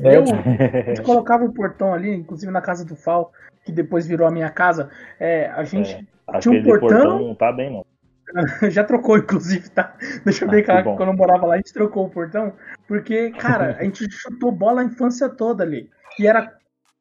É, 0.00 0.16
Eu, 0.16 0.24
gente 0.26 1.02
colocava 1.02 1.44
o 1.44 1.52
portão 1.52 1.92
ali, 1.92 2.14
inclusive 2.14 2.50
na 2.50 2.62
casa 2.62 2.84
do 2.84 2.96
Fal, 2.96 3.32
que 3.64 3.72
depois 3.72 4.06
virou 4.06 4.26
a 4.26 4.30
minha 4.30 4.50
casa. 4.50 4.90
É, 5.20 5.48
a 5.50 5.64
gente 5.64 6.06
Tinha 6.40 6.60
um 6.60 6.62
portão... 6.62 6.88
portão? 6.88 7.18
não 7.20 7.34
tá 7.34 7.52
bem, 7.52 7.70
não. 7.70 7.84
já 8.70 8.84
trocou, 8.84 9.18
inclusive, 9.18 9.68
tá? 9.70 9.94
Deixa 10.24 10.44
eu 10.44 10.48
Ah, 10.48 10.52
ver, 10.52 10.60
que 10.62 10.66
cara, 10.66 10.82
quando 10.82 11.10
eu 11.10 11.16
morava 11.16 11.46
lá, 11.46 11.54
a 11.54 11.56
gente 11.56 11.72
trocou 11.72 12.06
o 12.06 12.10
portão. 12.10 12.52
Porque, 12.88 13.30
cara, 13.32 13.76
a 13.78 13.84
gente 13.84 14.06
chutou 14.10 14.50
bola 14.50 14.80
a 14.80 14.84
infância 14.84 15.28
toda 15.28 15.62
ali. 15.62 15.90
E 16.18 16.26
era 16.26 16.54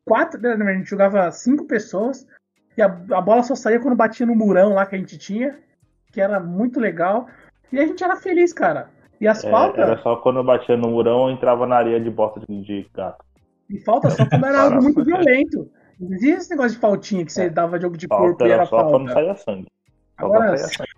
quatro, 0.06 0.40
né, 0.42 0.54
a 0.54 0.74
gente 0.74 0.90
jogava 0.90 1.32
cinco 1.32 1.66
pessoas. 1.66 2.28
E 2.78 2.82
a, 2.82 2.86
a 2.86 3.22
bola 3.22 3.44
só 3.44 3.56
saía 3.56 3.80
quando 3.80 3.96
batia 3.96 4.26
no 4.26 4.36
murão 4.36 4.74
lá 4.74 4.86
que 4.86 4.96
a 4.96 4.98
gente 4.98 5.18
tinha, 5.18 5.58
que 6.12 6.20
era 6.20 6.40
muito 6.40 6.80
legal. 6.80 7.28
E 7.72 7.80
a 7.80 7.86
gente 7.86 8.04
era 8.04 8.16
feliz, 8.16 8.52
cara. 8.52 8.90
E 9.22 9.28
as 9.28 9.44
É, 9.44 9.50
faltas, 9.52 9.80
era 9.80 9.98
só 10.02 10.16
quando 10.18 10.38
eu 10.40 10.44
batia 10.44 10.76
no 10.76 10.90
murão 10.90 11.30
eu 11.30 11.34
entrava 11.36 11.66
na 11.68 11.76
areia 11.78 12.00
de 12.02 12.10
bosta 12.10 12.40
de, 12.42 12.62
de 12.64 12.90
gato. 12.94 13.24
e 13.70 13.80
falta 13.82 14.10
só 14.10 14.26
quando 14.28 14.46
era 14.46 14.64
algo 14.64 14.82
muito 14.84 15.06
violento. 15.06 15.70
Não 16.00 16.08
existia 16.10 16.36
esse 16.38 16.50
negócio 16.50 16.72
de 16.72 16.78
faltinha 16.80 17.24
que 17.24 17.32
você 17.32 17.48
dava 17.50 17.80
jogo 17.80 17.96
de 17.96 18.08
corpo 18.08 18.26
Falta 18.30 18.44
e 18.48 18.52
era 18.52 18.62
era 18.64 18.66
só 18.66 18.84
quando 18.90 19.06
falta. 19.06 19.14
saía 19.14 19.36
sangue. 19.36 19.68
Só 20.20 20.26
Agora, 20.26 20.46
quando 20.48 20.58
sangue. 20.58 20.90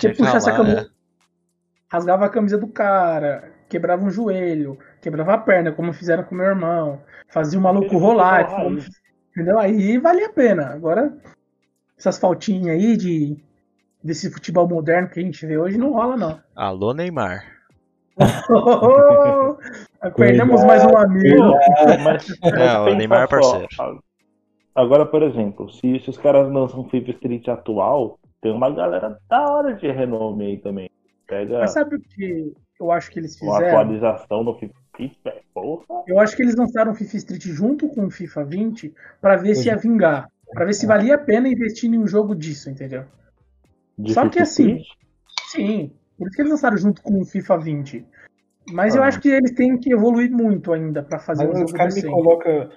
Você 0.00 0.08
puxa 0.14 0.36
essa 0.38 0.50
ralar, 0.50 0.64
camiseta- 0.64 0.90
é. 0.90 1.92
rasgava 1.92 2.24
a 2.24 2.28
camisa 2.30 2.56
do 2.58 2.66
cara, 2.68 3.52
quebrava 3.68 4.02
um 4.04 4.10
joelho, 4.10 4.78
quebrava 5.02 5.34
a 5.34 5.38
perna, 5.38 5.70
como 5.72 5.92
fizeram 5.92 6.24
com 6.24 6.34
meu 6.34 6.46
irmão, 6.46 7.02
fazia 7.28 7.58
o 7.58 7.62
maluco 7.62 7.98
rolar, 7.98 8.50
raiz. 8.50 8.88
entendeu? 9.30 9.58
Aí 9.58 9.98
valia 9.98 10.26
a 10.26 10.32
pena. 10.32 10.68
Agora, 10.72 11.12
essas 11.98 12.18
faltinhas 12.18 12.68
aí 12.76 12.96
de 12.96 13.36
desse 14.02 14.30
futebol 14.30 14.68
moderno 14.68 15.08
que 15.08 15.20
a 15.20 15.22
gente 15.22 15.44
vê 15.46 15.58
hoje 15.58 15.78
não 15.78 15.92
rola, 15.92 16.16
não. 16.16 16.40
Alô, 16.54 16.94
Neymar. 16.94 17.44
Perdemos 20.16 20.64
mais 20.64 20.84
um 20.84 20.96
amigo. 20.96 21.54
Mas 22.02 22.26
É, 22.42 22.78
o 22.78 22.94
Neymar 22.94 23.24
é 23.24 23.26
só, 23.26 23.28
parceiro. 23.28 24.02
Agora, 24.74 25.06
por 25.06 25.22
exemplo, 25.22 25.70
se, 25.70 25.98
se 26.00 26.10
os 26.10 26.18
caras 26.18 26.50
lançam 26.50 26.88
FIFA 26.88 27.10
Street 27.10 27.48
atual, 27.48 28.18
tem 28.40 28.52
uma 28.52 28.70
galera 28.70 29.18
da 29.28 29.50
hora 29.50 29.74
de 29.74 29.90
renome 29.90 30.46
aí 30.46 30.56
também. 30.58 30.90
Pega 31.26 31.60
Mas 31.60 31.72
sabe 31.72 31.96
o 31.96 32.00
que 32.00 32.52
eu 32.78 32.90
acho 32.90 33.10
que 33.10 33.18
eles 33.18 33.40
uma 33.40 33.54
fizeram? 33.54 33.78
atualização 33.78 34.44
no 34.44 34.54
FIFA 34.54 34.74
Street, 34.92 35.12
velho. 35.24 35.40
Porra. 35.52 35.84
Eu 36.06 36.18
acho 36.18 36.36
que 36.36 36.42
eles 36.42 36.56
lançaram 36.56 36.92
o 36.92 36.94
FIFA 36.94 37.16
Street 37.16 37.44
junto 37.46 37.88
com 37.88 38.06
o 38.06 38.10
FIFA 38.10 38.44
20 38.44 38.94
pra 39.20 39.36
ver 39.36 39.54
se 39.54 39.68
ia 39.68 39.76
vingar. 39.76 40.28
Pra 40.52 40.64
ver 40.64 40.72
se 40.72 40.86
valia 40.86 41.14
a 41.14 41.18
pena 41.18 41.48
investir 41.48 41.92
em 41.92 41.98
um 41.98 42.06
jogo 42.06 42.34
disso, 42.34 42.70
entendeu? 42.70 43.04
De 43.98 44.12
Só 44.14 44.28
que 44.28 44.40
assim. 44.40 44.82
Sim, 45.50 45.92
por 46.16 46.26
isso 46.26 46.36
que 46.36 46.42
eles 46.42 46.52
lançaram 46.52 46.76
junto 46.76 47.02
com 47.02 47.20
o 47.20 47.24
FIFA 47.24 47.58
20. 47.58 48.06
Mas 48.72 48.94
eu 48.94 49.02
Ah. 49.02 49.06
acho 49.06 49.20
que 49.20 49.28
eles 49.28 49.52
têm 49.54 49.78
que 49.78 49.92
evoluir 49.92 50.30
muito 50.30 50.72
ainda 50.72 51.02
pra 51.02 51.18
fazer 51.18 51.46
Mas 51.46 51.56
um 51.56 51.60
jogo 51.60 51.72
caras 51.72 51.94
me 51.96 52.02
colocam 52.02 52.70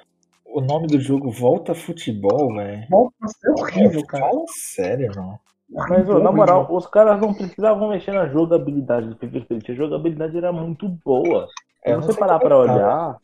o 0.46 0.62
nome 0.62 0.88
do 0.88 1.00
jogo 1.00 1.30
Volta 1.32 1.74
Futebol, 1.76 2.54
velho. 2.56 2.86
Nossa, 2.90 3.38
é 3.46 3.52
horrível, 3.52 4.06
cara. 4.06 4.26
Fala 4.26 4.44
sério, 4.48 5.12
não. 5.16 5.40
Mas, 5.70 6.08
ô, 6.08 6.20
na 6.20 6.32
moral, 6.32 6.68
os 6.70 6.86
caras 6.86 7.20
não 7.20 7.34
precisavam 7.34 7.90
mexer 7.90 8.12
na 8.12 8.28
jogabilidade 8.28 9.08
do 9.10 9.16
FIFA 9.18 9.38
Street. 9.40 9.70
A 9.70 9.74
jogabilidade 9.74 10.38
era 10.38 10.52
muito 10.54 10.88
boa. 11.04 11.48
Se 11.86 11.92
Eu 11.92 11.98
não 12.00 12.04
você 12.04 12.14
parar 12.18 12.36
é, 12.36 12.40
cara. 12.40 12.58
olhar, 12.58 13.18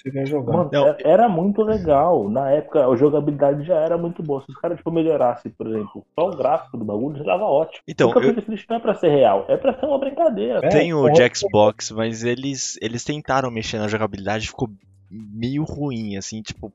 mano, 0.46 0.70
Não. 0.72 0.88
é- 0.88 0.98
era 1.06 1.30
muito 1.30 1.62
legal. 1.64 2.30
Na 2.30 2.52
época, 2.52 2.86
a 2.88 2.96
jogabilidade 2.96 3.64
já 3.64 3.76
era 3.76 3.98
muito 3.98 4.22
boa. 4.22 4.42
Se 4.44 4.52
os 4.52 4.58
caras 4.58 4.78
tipo, 4.78 4.92
melhorassem, 4.92 5.52
por 5.52 5.66
exemplo, 5.68 6.06
só 6.20 6.28
o 6.28 6.36
gráfico 6.36 6.78
do 6.78 6.84
bagulho, 6.84 7.18
já 7.18 7.24
tava 7.24 7.46
ótimo. 7.46 7.82
Então, 7.88 8.10
eu- 8.12 8.18
o 8.18 8.22
FIFA 8.22 8.40
Street 8.40 8.66
não 8.70 8.76
é 8.78 8.80
pra 8.80 8.96
ser 8.96 9.10
real, 9.10 9.46
é 9.48 9.56
pra 9.56 9.74
ser 9.80 9.86
uma 9.86 9.98
brincadeira. 9.98 10.60
É, 10.64 10.70
Tem 10.70 10.94
o 10.94 11.10
de 11.10 11.22
Xbox, 11.36 11.92
mas 11.92 12.24
eles, 12.24 12.78
eles 12.82 13.04
tentaram 13.06 13.50
mexer 13.50 13.78
na 13.80 13.88
jogabilidade, 13.88 14.48
ficou 14.48 14.68
meio 15.10 15.64
ruim, 15.64 16.18
assim, 16.18 16.42
tipo. 16.42 16.72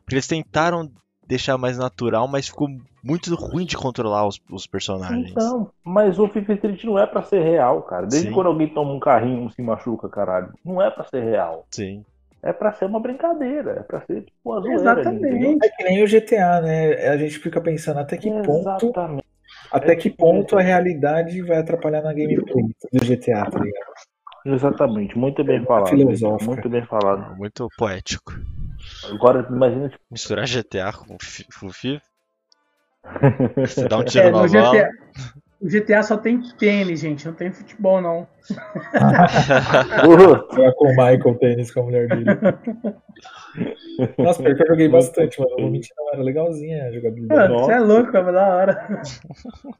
Porque 0.00 0.14
eles 0.14 0.26
tentaram 0.26 0.90
deixar 1.26 1.56
mais 1.58 1.78
natural, 1.78 2.26
mas 2.26 2.48
ficou 2.48 2.68
muito 3.08 3.34
ruim 3.34 3.64
de 3.64 3.76
controlar 3.76 4.26
os, 4.26 4.38
os 4.50 4.66
personagens. 4.66 5.30
Então, 5.30 5.70
mas 5.82 6.18
o 6.18 6.28
FIFA 6.28 6.52
Street 6.54 6.84
não 6.84 6.98
é 6.98 7.06
pra 7.06 7.22
ser 7.22 7.42
real, 7.42 7.82
cara. 7.82 8.06
Desde 8.06 8.28
Sim. 8.28 8.34
quando 8.34 8.48
alguém 8.48 8.68
toma 8.68 8.92
um 8.92 9.00
carrinho 9.00 9.48
e 9.48 9.52
se 9.52 9.62
machuca, 9.62 10.08
caralho. 10.08 10.52
Não 10.62 10.82
é 10.82 10.90
pra 10.90 11.04
ser 11.04 11.22
real. 11.22 11.66
Sim. 11.70 12.04
É 12.42 12.52
pra 12.52 12.72
ser 12.72 12.84
uma 12.84 13.00
brincadeira. 13.00 13.70
É 13.72 13.82
pra 13.82 14.00
ser 14.02 14.22
tipo 14.22 14.36
uma 14.44 14.60
zoeira. 14.60 14.80
Exatamente. 14.80 15.26
entendeu? 15.26 15.58
É 15.62 15.68
que 15.70 15.84
nem 15.84 16.04
o 16.04 16.06
GTA, 16.06 16.60
né? 16.60 17.08
A 17.08 17.16
gente 17.16 17.38
fica 17.38 17.60
pensando 17.60 17.98
até 17.98 18.16
que 18.16 18.30
ponto, 18.30 18.86
Exatamente. 18.86 19.24
até 19.72 19.92
É 19.92 19.96
que 19.96 20.10
ponto 20.10 20.56
a 20.56 20.60
realidade 20.60 21.40
vai 21.42 21.58
atrapalhar 21.58 22.02
na 22.02 22.12
gameplay 22.12 22.64
do 22.92 23.04
GTA, 23.04 23.50
tá 23.50 23.58
ligado? 23.58 23.92
Exatamente. 24.44 25.18
Muito 25.18 25.42
bem 25.42 25.64
falado. 25.64 25.88
filosófica. 25.88 26.52
Muito 26.52 26.68
bem 26.68 26.84
falado. 26.84 27.36
Muito 27.36 27.66
poético. 27.76 28.32
Agora, 29.10 29.46
imagina, 29.50 29.88
tipo, 29.88 30.02
Misturar 30.10 30.46
GTA 30.46 30.92
com, 30.92 31.16
com 31.58 31.72
FIFA. 31.72 32.02
Você 33.56 33.88
dá 33.88 33.98
um 33.98 34.04
tiro 34.04 34.28
É, 34.28 34.30
na 34.30 34.42
no 34.42 34.48
bola. 34.48 34.70
GTA, 34.70 34.90
o 35.60 35.68
GTA 35.68 36.02
só 36.02 36.16
tem 36.16 36.40
tênis, 36.58 37.00
gente, 37.00 37.26
não 37.26 37.34
tem 37.34 37.50
futebol, 37.50 38.00
não. 38.00 38.26
Jogar 40.54 40.72
com 40.74 40.86
o 40.86 40.90
Michael 40.90 41.34
tênis 41.38 41.72
com 41.72 41.80
a 41.80 41.84
mulher 41.84 42.08
dele. 42.08 42.24
Nossa, 44.16 44.42
pior 44.42 44.54
que 44.54 44.62
eu 44.62 44.66
joguei 44.68 44.88
bastante, 44.88 45.40
mano. 45.40 45.50
Não 45.56 45.62
vou 45.64 45.72
mentir, 45.72 45.92
não. 45.96 46.12
Era 46.12 46.22
legalzinha 46.22 46.84
a 46.84 46.92
jogabilidade. 46.92 47.52
Mano, 47.52 47.64
você 47.64 47.72
é 47.72 47.80
louco, 47.80 48.16
é 48.16 48.32
da 48.32 48.54
hora. 48.54 49.02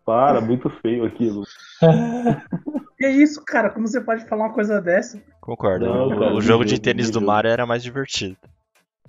para, 0.05 0.41
muito 0.41 0.69
feio 0.83 1.05
aquilo. 1.05 1.45
Que 2.99 3.07
isso, 3.07 3.45
cara? 3.45 3.71
Como 3.71 3.87
você 3.87 4.01
pode 4.01 4.27
falar 4.27 4.47
uma 4.47 4.53
coisa 4.53 4.83
dessa? 4.83 5.23
Concordo. 5.41 5.87
Não, 5.87 6.09
o, 6.09 6.19
cara, 6.19 6.35
o 6.35 6.41
jogo 6.41 6.65
de 6.65 6.81
tênis 6.81 7.13
do. 7.13 7.21
Mario 7.21 7.49
era 7.49 7.65
mais 7.65 7.81
divertido. 7.81 8.37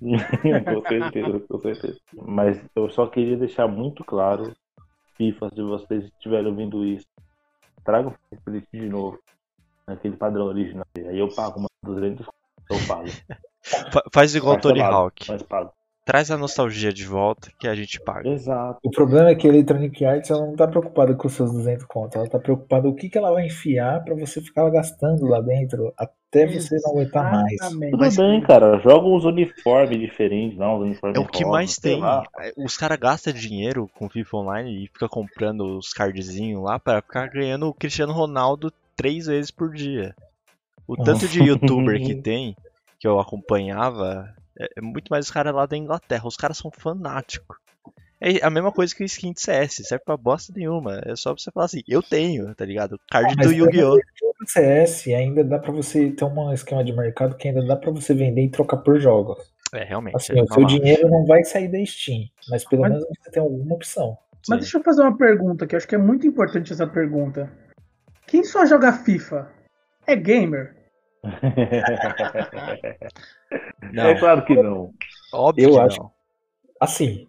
com 0.00 0.88
certeza, 0.88 1.40
com 1.40 1.60
certeza. 1.60 1.98
Mas 2.12 2.64
eu 2.74 2.90
só 2.90 3.06
queria 3.06 3.36
deixar 3.36 3.68
muito 3.68 4.02
claro, 4.04 4.52
FIFA, 5.16 5.50
se 5.54 5.62
vocês 5.62 6.04
estiverem 6.04 6.46
ouvindo 6.46 6.84
isso, 6.84 7.06
traga 7.84 8.08
o 8.08 8.14
Street 8.34 8.64
de 8.72 8.88
novo, 8.88 9.18
naquele 9.86 10.16
padrão 10.16 10.46
original. 10.46 10.86
Aí 10.96 11.18
eu 11.18 11.28
pago 11.28 11.58
umas 11.60 11.70
200 11.82 12.26
eu 12.26 12.76
pago. 12.86 13.08
Fa- 13.92 14.04
faz 14.12 14.34
igual 14.34 14.56
o 14.56 14.60
Tony 14.60 14.80
Hawk. 14.80 15.26
Mas 15.28 15.42
pago. 15.42 15.72
Traz 16.10 16.28
a 16.28 16.36
nostalgia 16.36 16.92
de 16.92 17.04
volta 17.04 17.52
que 17.56 17.68
a 17.68 17.74
gente 17.76 18.00
paga. 18.00 18.28
Exato. 18.28 18.80
O 18.82 18.90
problema 18.90 19.28
é 19.28 19.34
que 19.36 19.46
a 19.46 19.50
Electronic 19.50 20.04
Arts 20.04 20.28
ela 20.28 20.44
não 20.44 20.56
tá 20.56 20.66
preocupada 20.66 21.14
com 21.14 21.28
os 21.28 21.34
seus 21.34 21.52
200 21.52 21.84
contos. 21.84 22.16
Ela 22.16 22.28
tá 22.28 22.36
preocupada 22.36 22.88
o 22.88 22.94
que, 22.96 23.08
que 23.08 23.16
ela 23.16 23.30
vai 23.32 23.46
enfiar 23.46 24.02
pra 24.02 24.16
você 24.16 24.40
ficar 24.40 24.68
gastando 24.70 25.24
lá 25.26 25.40
dentro 25.40 25.94
até 25.96 26.48
você 26.48 26.78
não 26.82 26.90
aguentar 26.90 27.30
mais. 27.30 27.52
Exatamente. 27.52 27.90
Tudo 27.92 28.00
Mas- 28.00 28.16
bem, 28.16 28.40
cara. 28.40 28.80
Joga 28.80 29.06
uns 29.06 29.24
uniformes 29.24 30.00
diferentes, 30.00 30.58
não, 30.58 30.78
uns 30.78 30.82
uniformes 30.86 31.16
É 31.16 31.20
o 31.20 31.28
que 31.28 31.44
rosa, 31.44 31.56
mais 31.56 31.76
tem. 31.76 32.00
lá. 32.00 32.24
Os 32.56 32.76
caras 32.76 32.98
gastam 32.98 33.32
dinheiro 33.32 33.88
com 33.96 34.08
FIFA 34.08 34.36
Online 34.38 34.84
e 34.84 34.88
fica 34.88 35.08
comprando 35.08 35.78
os 35.78 35.92
cardzinhos 35.92 36.60
lá 36.60 36.80
para 36.80 37.00
ficar 37.02 37.28
ganhando 37.28 37.68
o 37.68 37.72
Cristiano 37.74 38.12
Ronaldo 38.12 38.72
três 38.96 39.26
vezes 39.26 39.52
por 39.52 39.72
dia. 39.72 40.12
O 40.88 40.96
tanto 40.96 41.28
de 41.28 41.40
youtuber 41.40 42.02
que 42.04 42.16
tem, 42.20 42.56
que 42.98 43.06
eu 43.06 43.20
acompanhava, 43.20 44.34
é, 44.60 44.68
é 44.76 44.80
muito 44.80 45.08
mais 45.08 45.26
os 45.26 45.30
caras 45.30 45.54
lá 45.54 45.66
da 45.66 45.76
Inglaterra. 45.76 46.26
Os 46.26 46.36
caras 46.36 46.58
são 46.58 46.70
fanáticos. 46.70 47.56
É 48.20 48.44
a 48.44 48.50
mesma 48.50 48.70
coisa 48.70 48.94
que 48.94 49.02
o 49.02 49.06
skin 49.06 49.32
de 49.32 49.40
CS, 49.40 49.76
serve 49.86 50.04
pra 50.04 50.16
bosta 50.16 50.52
nenhuma. 50.54 51.00
É 51.06 51.16
só 51.16 51.32
pra 51.32 51.42
você 51.42 51.50
falar 51.50 51.66
assim, 51.66 51.82
eu 51.88 52.02
tenho, 52.02 52.54
tá 52.54 52.66
ligado? 52.66 53.00
Card 53.10 53.34
Mas 53.36 53.46
do 53.46 53.52
Yu-Gi-Oh! 53.52 53.96
No 54.40 54.46
CS 54.48 55.06
ainda 55.08 55.42
dá 55.42 55.58
pra 55.58 55.72
você 55.72 56.10
ter 56.10 56.24
um 56.24 56.52
esquema 56.52 56.84
de 56.84 56.92
mercado 56.92 57.34
que 57.36 57.48
ainda 57.48 57.64
dá 57.64 57.76
pra 57.76 57.90
você 57.90 58.12
vender 58.12 58.42
e 58.44 58.50
trocar 58.50 58.76
por 58.78 59.00
jogos. 59.00 59.38
É, 59.72 59.84
realmente. 59.84 60.16
Assim, 60.16 60.38
é 60.38 60.42
o 60.42 60.46
seu 60.52 60.64
dinheiro 60.66 61.08
não 61.08 61.24
vai 61.24 61.44
sair 61.44 61.68
da 61.68 61.82
Steam, 61.84 62.24
mas 62.50 62.64
pelo 62.64 62.82
Mas- 62.82 62.92
menos 62.92 63.06
você 63.08 63.30
tem 63.30 63.42
alguma 63.42 63.74
opção. 63.74 64.18
Mas 64.48 64.56
Sim. 64.56 64.60
deixa 64.60 64.78
eu 64.78 64.82
fazer 64.82 65.02
uma 65.02 65.16
pergunta, 65.16 65.66
que 65.66 65.74
eu 65.74 65.76
acho 65.78 65.86
que 65.88 65.94
é 65.94 65.98
muito 65.98 66.26
importante 66.26 66.72
essa 66.72 66.86
pergunta. 66.86 67.50
Quem 68.26 68.42
só 68.44 68.64
joga 68.66 68.92
FIFA 68.92 69.50
é 70.06 70.16
gamer? 70.16 70.76
Não, 73.92 74.04
É 74.04 74.18
claro 74.18 74.44
que 74.44 74.54
não. 74.54 74.92
óbvio 75.32 75.64
Eu 75.68 75.72
que 75.72 75.78
acho- 75.80 76.00
não. 76.00 76.10
Assim, 76.80 77.26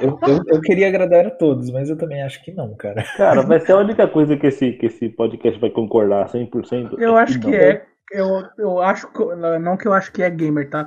eu, 0.00 0.18
eu, 0.22 0.42
eu 0.46 0.60
queria 0.60 0.86
agradar 0.88 1.26
a 1.26 1.30
todos, 1.30 1.70
mas 1.70 1.88
eu 1.90 1.96
também 1.96 2.22
acho 2.22 2.42
que 2.44 2.52
não, 2.52 2.74
cara. 2.74 3.02
Cara, 3.16 3.42
vai 3.42 3.58
ser 3.60 3.72
a 3.72 3.78
única 3.78 4.06
coisa 4.06 4.36
que 4.36 4.46
esse, 4.46 4.72
que 4.74 4.86
esse 4.86 5.08
podcast 5.08 5.58
vai 5.60 5.70
concordar 5.70 6.28
100%. 6.28 6.96
Eu 7.00 7.16
acho 7.16 7.40
que 7.40 7.46
não. 7.48 7.54
é. 7.54 7.84
Eu, 8.12 8.42
eu 8.58 8.80
acho. 8.80 9.10
que- 9.12 9.34
Não 9.60 9.76
que 9.76 9.88
eu 9.88 9.92
acho 9.92 10.12
que 10.12 10.22
é 10.22 10.30
gamer, 10.30 10.68
tá? 10.70 10.86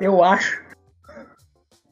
Eu 0.00 0.22
acho. 0.22 0.62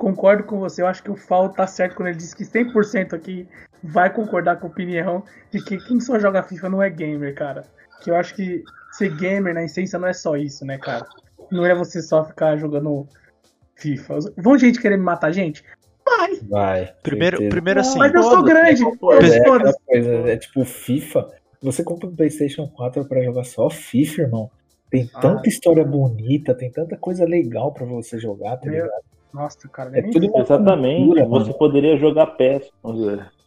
Concordo 0.04 0.44
com 0.44 0.58
você, 0.58 0.82
eu 0.82 0.86
acho 0.86 1.02
que 1.02 1.10
o 1.10 1.16
Fal 1.16 1.48
tá 1.48 1.66
certo 1.66 1.96
quando 1.96 2.08
ele 2.08 2.18
diz 2.18 2.34
que 2.34 2.44
100% 2.44 3.14
aqui 3.14 3.48
vai 3.82 4.12
concordar 4.12 4.56
com 4.60 4.66
a 4.66 4.70
opinião 4.70 5.24
de 5.50 5.64
que 5.64 5.78
quem 5.78 5.98
só 5.98 6.18
joga 6.18 6.42
FIFA 6.42 6.68
não 6.68 6.82
é 6.82 6.90
gamer, 6.90 7.34
cara. 7.34 7.62
Que 8.02 8.10
eu 8.10 8.14
acho 8.16 8.34
que 8.34 8.62
ser 8.92 9.16
gamer 9.16 9.54
na 9.54 9.64
essência 9.64 9.98
não 9.98 10.06
é 10.06 10.12
só 10.12 10.36
isso, 10.36 10.62
né, 10.66 10.76
cara? 10.76 11.06
Não 11.50 11.64
é 11.64 11.74
você 11.74 12.02
só 12.02 12.22
ficar 12.22 12.58
jogando 12.58 13.08
FIFA. 13.76 14.18
Vão 14.36 14.58
gente 14.58 14.78
querer 14.78 14.98
me 14.98 15.02
matar, 15.04 15.32
gente? 15.32 15.64
Vai! 16.04 16.36
Vai. 16.50 16.94
Primeiro, 17.02 17.38
certeza. 17.38 17.50
primeiro 17.50 17.80
assim, 17.80 17.98
Mas 17.98 18.12
eu 18.12 18.22
sou 18.24 18.42
grande! 18.42 18.82
é 19.90 19.98
é 19.98 20.32
é 20.32 20.36
tipo 20.36 20.66
FIFA. 20.66 21.30
Você 21.62 21.82
compra 21.82 22.08
um 22.10 22.14
PlayStation 22.14 22.68
4 22.68 23.06
pra 23.08 23.22
jogar 23.22 23.44
só 23.44 23.70
FIFA, 23.70 24.20
irmão. 24.20 24.50
Tem 24.90 25.08
Ah. 25.14 25.20
tanta 25.20 25.48
história 25.48 25.82
bonita, 25.82 26.54
tem 26.54 26.70
tanta 26.70 26.94
coisa 26.98 27.24
legal 27.24 27.72
pra 27.72 27.86
você 27.86 28.18
jogar, 28.18 28.58
tá 28.58 28.66
Meu, 28.66 28.84
ligado? 28.84 29.13
Nossa, 29.34 29.68
cara. 29.68 29.90
É 29.98 30.00
nem- 30.02 30.10
tudo 30.12 30.30
Exatamente. 30.38 31.04
cultura, 31.06 31.24
Você 31.26 31.44
mano. 31.48 31.58
poderia 31.58 31.96
jogar 31.98 32.26
PES. 32.38 32.70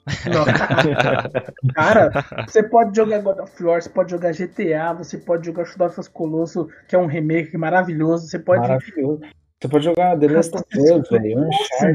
Cara, 1.75 2.11
você 2.47 2.63
pode 2.63 2.95
jogar 2.95 3.19
God 3.21 3.39
of 3.39 3.63
War, 3.63 3.81
você 3.81 3.89
pode 3.89 4.11
jogar 4.11 4.31
GTA, 4.33 4.93
você 4.93 5.17
pode 5.17 5.45
jogar 5.45 5.65
Shadow 5.65 5.87
of 5.87 5.95
the 6.01 6.09
Colossus, 6.13 6.67
que 6.87 6.95
é 6.95 6.99
um 6.99 7.07
remake 7.07 7.57
maravilhoso, 7.57 8.27
você 8.27 8.39
pode. 8.39 8.61
Maravilhoso. 8.61 9.21
Você 9.59 9.67
pode 9.67 9.85
jogar 9.85 10.17
The 10.19 10.27
Last 10.27 10.55
of 10.55 10.63
Us, 10.79 11.09
velho. 11.09 11.49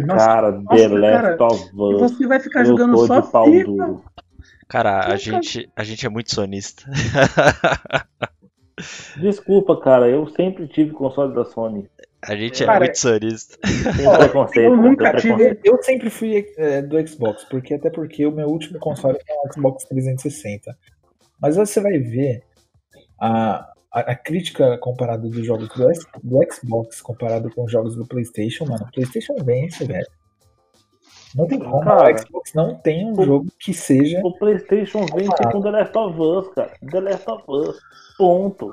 Cara, 0.09 0.51
nossa, 0.53 0.77
The 0.77 0.89
Last 0.89 1.23
cara, 1.23 1.37
of 1.47 1.55
Us. 1.75 2.11
você 2.13 2.27
vai 2.27 2.41
ficar 2.41 2.61
Eu 2.61 2.67
jogando 2.67 3.07
só 3.07 3.23
FIFA. 3.23 3.65
duro. 3.65 4.05
cara, 4.69 5.07
a 5.07 5.17
gente, 5.17 5.71
a 5.77 5.85
gente 5.85 6.05
é 6.05 6.09
muito 6.09 6.35
sonista. 6.35 6.83
Desculpa, 9.17 9.81
cara. 9.81 10.09
Eu 10.09 10.27
sempre 10.29 10.67
tive 10.67 10.91
console 10.93 11.35
da 11.35 11.45
Sony. 11.45 11.89
A 12.25 12.37
gente 12.37 12.63
é 12.63 12.67
Cara, 12.67 12.79
muito 12.85 12.99
sonista. 12.99 13.59
Eu 14.55 14.77
nunca 14.77 15.15
tive-. 15.17 15.59
Eu 15.65 15.83
sempre 15.83 16.09
fui 16.09 16.47
é, 16.57 16.81
do 16.81 17.07
Xbox, 17.07 17.45
porque 17.51 17.75
até 17.75 17.91
porque 17.91 18.25
o 18.27 18.31
meu 18.33 18.49
último 18.49 18.79
console 18.79 19.19
foi 19.27 19.37
um 19.37 19.53
Xbox 19.53 19.85
360. 19.87 20.77
Mas 21.41 21.57
você 21.57 21.81
vai 21.81 21.99
ver, 21.99 22.43
A, 23.21 23.69
a, 23.93 24.01
a 24.13 24.15
crítica 24.15 24.79
comparada 24.79 25.29
dos 25.29 25.45
jogos 25.45 25.69
do, 25.71 25.89
do 26.23 26.39
Xbox 26.53 27.01
comparado 27.03 27.51
com 27.51 27.65
os 27.65 27.73
jogos 27.73 27.97
do 27.97 28.07
PlayStation, 28.07 28.67
mano, 28.67 28.85
o 28.89 28.93
PlayStation 28.93 29.35
vence, 29.45 29.85
velho. 29.85 30.07
Não 31.35 31.47
tem 31.47 31.59
como. 31.59 31.81
Cara, 31.81 32.15
o 32.15 32.19
Xbox 32.19 32.53
não 32.55 32.75
tem 32.77 33.07
um 33.07 33.19
o- 33.19 33.25
jogo 33.25 33.47
que 33.59 33.73
seja. 33.75 34.21
O 34.23 34.39
PlayStation 34.39 35.05
vence 35.07 35.43
com 35.51 35.61
The 35.61 35.71
Last 35.71 35.99
of 35.99 36.21
Us, 36.21 36.55
cara. 36.55 36.73
The 36.91 37.01
Last 37.01 37.31
of 37.31 37.45
Us. 37.49 37.77
Ponto. 38.19 38.71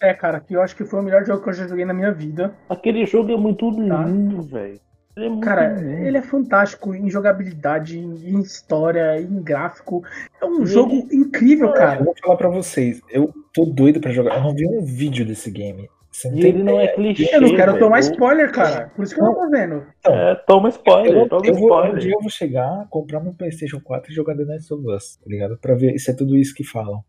É, 0.00 0.14
cara, 0.14 0.40
que 0.40 0.54
eu 0.54 0.62
acho 0.62 0.74
que 0.74 0.84
foi 0.84 1.00
o 1.00 1.02
melhor 1.02 1.24
jogo 1.26 1.42
que 1.42 1.50
eu 1.50 1.52
já 1.52 1.66
joguei 1.66 1.84
na 1.84 1.92
minha 1.94 2.12
vida. 2.12 2.54
Aquele 2.68 3.04
jogo 3.06 3.32
é 3.32 3.36
muito 3.36 3.70
Tá. 3.86 4.04
lindo, 4.04 4.42
velho. 4.42 4.80
Ele 5.16 5.36
é 5.36 5.40
Cara, 5.40 5.68
lindo. 5.74 6.06
ele 6.06 6.16
é 6.18 6.22
fantástico 6.22 6.94
em 6.94 7.10
jogabilidade, 7.10 7.98
em 7.98 8.40
história, 8.40 9.20
em 9.20 9.42
gráfico. 9.42 10.02
É 10.40 10.44
um 10.46 10.62
E 10.62 10.66
jogo 10.66 11.06
incrível, 11.12 11.68
Eu 11.68 11.74
cara. 11.74 12.02
vou 12.02 12.14
falar 12.22 12.36
pra 12.36 12.48
vocês, 12.48 13.00
eu 13.10 13.30
tô 13.52 13.64
doido 13.66 14.00
pra 14.00 14.10
jogar. 14.12 14.36
Eu 14.36 14.42
não 14.44 14.54
vi 14.54 14.66
um 14.66 14.82
vídeo 14.84 15.26
desse 15.26 15.50
game. 15.50 15.88
Você 16.12 16.28
não 16.30 16.38
E 16.38 16.40
tem 16.40 16.50
ele 16.50 16.62
não 16.64 16.80
é 16.80 16.88
clichê. 16.88 17.28
Eu 17.34 17.40
não 17.42 17.54
quero 17.54 17.72
velho. 17.72 17.84
tomar 17.84 18.00
spoiler, 18.00 18.50
cara. 18.52 18.90
Por 18.96 19.04
isso 19.04 19.14
que 19.14 19.20
eu 19.20 19.24
não 19.26 19.34
tô 19.34 19.48
vendo. 19.50 19.86
É, 20.06 20.34
toma 20.46 20.68
spoiler, 20.70 21.12
Eu, 21.16 21.28
toma 21.28 21.46
eu 21.46 21.54
vou, 21.54 21.62
um 21.62 21.66
spoiler. 21.76 21.98
dia 22.00 22.12
eu 22.14 22.20
vou 22.20 22.30
chegar, 22.30 22.86
comprar 22.88 23.20
meu 23.20 23.32
PlayStation 23.34 23.80
4 23.80 24.10
e 24.10 24.14
jogar 24.14 24.34
The 24.36 24.44
Last 24.44 24.72
of 24.74 24.84
Us, 24.88 25.16
tá 25.16 25.24
ligado? 25.28 25.58
Pra 25.58 25.74
ver 25.74 25.98
se 25.98 26.10
é 26.10 26.14
tudo 26.14 26.36
isso 26.36 26.54
que 26.54 26.64
falam. 26.64 27.02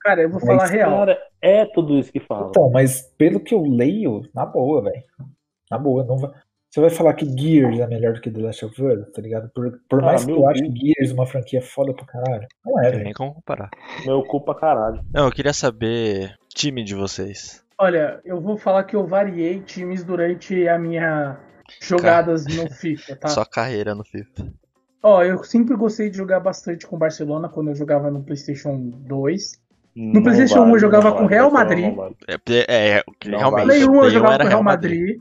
Cara, 0.00 0.20
eu 0.22 0.28
vou 0.28 0.38
Mas, 0.44 0.46
falar 0.46 0.66
real. 0.66 0.90
Cara, 0.98 1.18
é 1.44 1.66
tudo 1.66 1.98
isso 1.98 2.10
que 2.12 2.20
fala. 2.20 2.48
Então, 2.48 2.70
mas 2.70 3.02
pelo 3.18 3.40
que 3.40 3.54
eu 3.54 3.62
leio, 3.62 4.22
na 4.34 4.44
boa, 4.46 4.82
velho. 4.82 5.02
Na 5.70 5.78
boa, 5.78 6.04
não 6.04 6.16
vai. 6.18 6.30
Você 6.70 6.80
vai 6.80 6.90
falar 6.90 7.14
que 7.14 7.24
Gears 7.24 7.78
é 7.78 7.86
melhor 7.86 8.14
do 8.14 8.20
que 8.20 8.28
The 8.30 8.40
Last 8.40 8.64
of 8.64 8.82
Us, 8.82 9.12
tá 9.12 9.22
ligado? 9.22 9.48
Por, 9.54 9.80
por 9.88 10.00
Ah, 10.02 10.06
mais 10.06 10.24
que 10.24 10.32
eu 10.32 10.48
ache 10.48 10.62
Deus. 10.62 10.74
Gears 10.76 11.12
uma 11.12 11.24
franquia 11.26 11.62
foda 11.62 11.94
pra 11.94 12.04
caralho. 12.04 12.48
Não 12.64 12.72
é, 12.72 12.74
Não 12.76 12.82
tem 12.82 12.90
velho. 12.92 13.04
nem 13.04 13.12
como 13.12 13.34
comparar. 13.34 13.70
Meu 14.04 14.24
cu 14.24 14.40
pra 14.44 14.54
caralho. 14.56 15.00
Não, 15.14 15.26
eu 15.26 15.30
queria 15.30 15.52
saber 15.52 16.34
time 16.52 16.82
de 16.82 16.94
vocês. 16.96 17.62
Olha, 17.78 18.20
eu 18.24 18.40
vou 18.40 18.56
falar 18.58 18.82
que 18.84 18.96
eu 18.96 19.06
variei 19.06 19.60
times 19.60 20.02
durante 20.04 20.66
a 20.68 20.76
minha 20.78 21.38
jogadas 21.80 22.44
no 22.46 22.68
FIFA, 22.70 23.16
tá? 23.16 23.28
Só 23.28 23.44
carreira 23.44 23.94
no 23.94 24.04
FIFA. 24.04 24.52
Ó, 25.02 25.22
eu 25.22 25.44
sempre 25.44 25.76
gostei 25.76 26.08
de 26.10 26.16
jogar 26.16 26.40
bastante 26.40 26.86
com 26.86 26.96
o 26.96 26.98
Barcelona 26.98 27.48
quando 27.48 27.68
eu 27.68 27.74
jogava 27.74 28.10
no 28.10 28.22
PlayStation 28.24 28.90
2. 29.06 29.60
No 29.94 30.22
PlayStation 30.22 30.64
1 30.64 30.70
eu 30.70 30.78
jogava 30.78 31.12
com 31.12 31.26
Real 31.26 31.50
Madrid. 31.50 31.94
É, 32.26 32.34
é, 32.34 32.98
é, 32.98 33.04
realmente. 33.22 33.66
Play 33.66 33.84
1 33.84 33.94
eu 33.94 34.00
Play 34.00 34.08
1 34.08 34.10
jogava 34.10 34.38
com 34.38 34.44
o 34.44 34.48
Real 34.48 34.62
Madrid, 34.62 35.20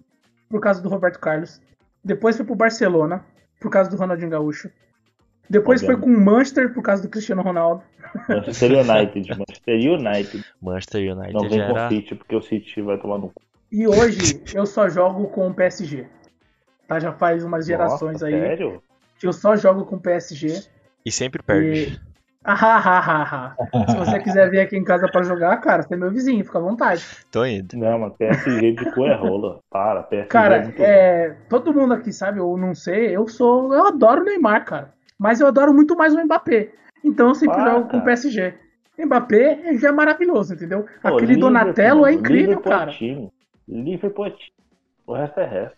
por 0.50 0.60
causa 0.60 0.82
do 0.82 0.90
Roberto 0.90 1.20
Carlos. 1.20 1.62
Depois 2.04 2.36
foi 2.36 2.46
pro 2.46 2.56
Barcelona, 2.56 3.24
por 3.60 3.70
causa 3.70 3.90
do 3.90 3.96
Ronaldinho 3.96 4.30
Gaúcho. 4.30 4.70
Depois 5.50 5.82
foi 5.84 5.98
com 5.98 6.08
o 6.08 6.20
Manchester, 6.20 6.74
por 6.74 6.82
causa 6.82 7.04
do 7.04 7.10
Cristiano 7.10 7.42
Ronaldo. 7.42 7.84
Manchester 8.28 8.72
United, 8.72 9.30
Manchester 9.38 9.76
United. 9.76 10.46
Manchester 10.62 11.16
United 11.16 11.34
Não 11.34 11.50
vem 11.50 11.60
com 11.60 11.78
era. 11.78 11.88
o 11.88 11.90
City, 11.90 12.16
porque 12.16 12.36
o 12.36 12.42
City 12.42 12.82
vai 12.82 12.98
tomar 12.98 13.18
no 13.18 13.30
cu. 13.30 13.42
E 13.72 13.88
hoje 13.88 14.42
eu 14.54 14.66
só 14.66 14.90
jogo 14.90 15.28
com 15.28 15.48
o 15.48 15.54
PSG. 15.54 16.08
Tá? 16.88 17.00
Já 17.00 17.12
faz 17.12 17.44
umas 17.44 17.66
gerações 17.66 18.14
Nossa, 18.14 18.28
aí 18.28 18.34
Sério? 18.34 18.82
que 19.20 19.28
eu 19.28 19.34
só 19.34 19.56
jogo 19.56 19.86
com 19.86 19.96
o 19.96 20.00
PSG. 20.00 20.64
E 21.06 21.12
sempre 21.12 21.42
perde. 21.44 22.00
Ah, 22.00 22.13
ah, 22.46 22.84
ah, 22.86 23.56
ah. 23.74 23.86
Se 23.90 23.98
você 23.98 24.20
quiser 24.20 24.50
vir 24.50 24.60
aqui 24.60 24.76
em 24.78 24.84
casa 24.84 25.08
pra 25.12 25.24
jogar, 25.24 25.56
cara, 25.58 25.82
você 25.84 25.94
é 25.94 25.98
meu 25.98 26.12
vizinho, 26.12 26.44
fica 26.44 26.58
à 26.60 26.62
vontade. 26.62 27.04
Tô 27.32 27.46
indo. 27.46 27.78
Não, 27.78 28.00
mas 28.00 28.14
PSG 28.18 28.72
de 28.74 28.92
cu 28.92 29.06
é 29.06 29.16
rola. 29.16 29.60
Para, 29.70 30.04
PSG 30.04 30.26
é 30.26 30.30
Cara, 30.30 30.74
é, 30.80 31.36
todo 31.50 31.74
mundo 31.74 31.94
aqui 31.94 32.12
sabe, 32.12 32.40
ou 32.40 32.58
não 32.58 32.76
sei, 32.76 33.16
eu 33.16 33.28
sou. 33.28 33.74
Eu 33.74 33.88
adoro 33.88 34.22
o 34.22 34.26
Neymar, 34.26 34.66
cara. 34.66 34.94
Mas 35.18 35.40
eu 35.40 35.48
adoro 35.48 35.74
muito 35.74 35.96
mais 35.96 36.14
o 36.14 36.24
Mbappé. 36.24 36.70
Então 37.04 37.30
eu 37.30 37.36
sempre 37.36 37.60
Ah, 37.62 37.72
jogo 37.72 37.90
com 37.90 37.98
o. 37.98 38.04
PSG. 38.04 38.54
Mbappé 38.98 39.78
já 39.78 39.90
é 39.90 39.92
maravilhoso, 39.92 40.54
entendeu? 40.54 40.86
Pô, 41.02 41.08
Aquele 41.16 41.36
Donatello 41.38 42.06
é 42.06 42.14
incrível, 42.14 42.50
Liverpool 42.58 42.72
é 42.74 42.78
cara. 42.78 42.92
time. 42.92 43.32
Liverpool 43.68 44.26
é 44.26 44.30
time. 44.32 44.54
O 45.08 45.14
resto 45.14 45.40
é 45.40 45.46
resto. 45.46 45.78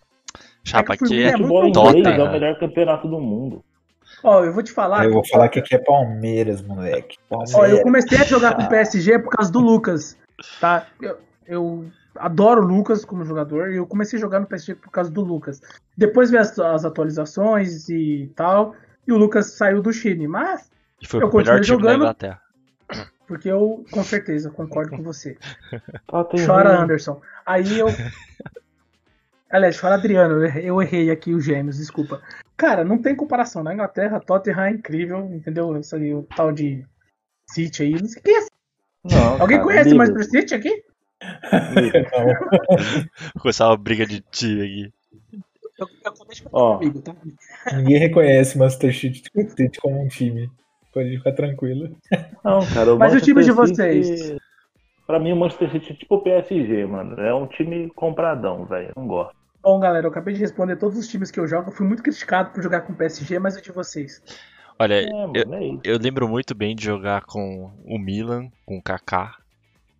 Chapa, 0.63 0.93
É 0.93 0.97
que 0.97 1.03
aqui 1.05 1.23
é 1.23 1.27
é 1.27 1.31
Tottenham. 1.71 2.25
é 2.25 2.29
o 2.29 2.31
melhor 2.31 2.59
campeonato 2.59 3.07
do 3.07 3.19
mundo. 3.19 3.63
Ó, 4.23 4.43
eu 4.43 4.53
vou 4.53 4.63
te 4.63 4.71
falar. 4.71 5.05
Eu 5.05 5.13
vou 5.13 5.25
falar 5.27 5.49
que 5.49 5.59
aqui 5.59 5.75
é 5.75 5.77
Palmeiras, 5.77 6.61
moleque. 6.61 7.17
Palmeiras. 7.29 7.55
Ó, 7.55 7.65
eu 7.65 7.81
comecei 7.81 8.17
a 8.17 8.23
jogar 8.23 8.55
com 8.55 8.63
o 8.63 8.69
PSG 8.69 9.19
por 9.19 9.29
causa 9.29 9.51
do 9.51 9.59
Lucas, 9.59 10.17
tá? 10.59 10.87
Eu, 11.01 11.17
eu 11.45 11.85
adoro 12.17 12.61
o 12.61 12.67
Lucas 12.67 13.03
como 13.03 13.25
jogador 13.25 13.71
e 13.71 13.77
eu 13.77 13.85
comecei 13.85 14.17
a 14.17 14.21
jogar 14.21 14.39
no 14.39 14.47
PSG 14.47 14.75
por 14.75 14.89
causa 14.89 15.11
do 15.11 15.21
Lucas. 15.21 15.61
Depois 15.97 16.31
veio 16.31 16.41
as, 16.41 16.57
as 16.57 16.85
atualizações 16.85 17.89
e 17.89 18.31
tal, 18.35 18.75
e 19.07 19.11
o 19.11 19.17
Lucas 19.17 19.53
saiu 19.53 19.81
do 19.81 19.93
Chile, 19.93 20.27
mas 20.27 20.69
E 21.01 21.07
foi 21.07 21.21
eu 21.21 21.29
continuei 21.29 21.61
time 21.61 21.81
da 21.83 21.93
jogando. 21.93 22.37
Porque 23.27 23.49
eu 23.49 23.83
com 23.89 24.03
certeza 24.03 24.51
concordo 24.51 24.91
com 24.91 25.03
você. 25.03 25.35
Chora 26.45 26.79
Anderson. 26.79 27.19
Aí 27.45 27.79
eu 27.79 27.87
Aliás, 29.55 29.79
chora 29.79 29.95
Adriano, 29.95 30.35
eu 30.35 30.43
errei- 30.45 30.69
eu 30.69 30.81
errei 30.81 31.09
aqui 31.09 31.33
os 31.33 31.43
gêmeos, 31.45 31.77
desculpa. 31.77 32.21
Cara, 32.57 32.83
não 32.83 33.01
tem 33.01 33.15
comparação. 33.15 33.63
Na 33.63 33.73
Inglaterra, 33.73 34.19
Tottenham 34.19 34.63
é 34.65 34.71
incrível, 34.71 35.19
entendeu? 35.33 35.75
Isso 35.79 35.95
aí, 35.95 36.13
o 36.13 36.23
tal 36.35 36.51
de 36.51 36.85
City 37.49 37.83
aí. 37.83 37.91
Não 37.93 38.05
sei 38.07 38.21
quem 38.21 38.35
é. 38.37 38.45
Não, 39.05 39.41
Alguém 39.41 39.57
cara, 39.57 39.63
conhece 39.63 39.89
Liverpool. 39.91 40.15
Manchester 40.15 40.41
City 40.41 40.55
aqui? 40.55 40.83
Começar 43.39 43.69
uma 43.69 43.77
briga 43.77 44.05
de 44.05 44.21
time 44.31 44.61
aqui. 44.61 44.93
Eu, 45.77 45.87
Ó. 46.51 46.77
comigo, 46.77 47.01
tá? 47.01 47.15
Ninguém 47.73 47.97
reconhece 47.97 48.57
Master 48.57 48.93
City 48.93 49.23
City 49.55 49.79
como 49.79 50.01
um 50.03 50.07
time. 50.07 50.49
Pode 50.93 51.17
ficar 51.17 51.33
tranquilo. 51.33 51.95
Não, 52.43 52.65
cara, 52.73 52.93
o 52.93 52.99
Mas 52.99 53.13
o 53.13 53.21
time 53.21 53.43
de 53.43 53.51
vocês? 53.51 54.07
City- 54.19 54.37
Pra 55.05 55.19
mim, 55.19 55.33
o 55.33 55.35
Manchester 55.35 55.71
City 55.71 55.91
é 55.91 55.95
tipo 55.95 56.15
o 56.15 56.21
PSG, 56.21 56.85
mano. 56.87 57.19
É 57.21 57.31
um 57.33 57.45
time 57.45 57.91
compradão, 57.91 58.65
velho. 58.65 58.91
Não 58.95 59.05
gosto. 59.05 59.35
Bom, 59.65 59.79
galera, 59.79 60.05
eu 60.05 60.11
acabei 60.11 60.35
de 60.35 60.39
responder 60.39 60.75
todos 60.75 60.95
os 60.95 61.07
times 61.07 61.31
que 61.31 61.39
eu 61.39 61.47
jogo. 61.47 61.69
Eu 61.69 61.73
fui 61.73 61.87
muito 61.87 62.03
criticado 62.03 62.51
por 62.51 62.61
jogar 62.61 62.81
com 62.81 62.93
o 62.93 62.95
PSG, 62.95 63.39
mas 63.39 63.57
o 63.57 63.61
de 63.63 63.71
vocês. 63.71 64.21
Olha, 64.77 64.93
É, 64.93 65.11
mano, 65.11 65.33
eu, 65.35 65.53
é 65.55 65.79
eu 65.83 65.97
lembro 65.97 66.27
muito 66.29 66.53
bem 66.53 66.75
de 66.75 66.85
jogar 66.85 67.23
com 67.23 67.71
o 67.83 67.97
Milan, 67.97 68.49
com 68.63 68.77
o 68.77 68.81
Kaká. 68.83 69.33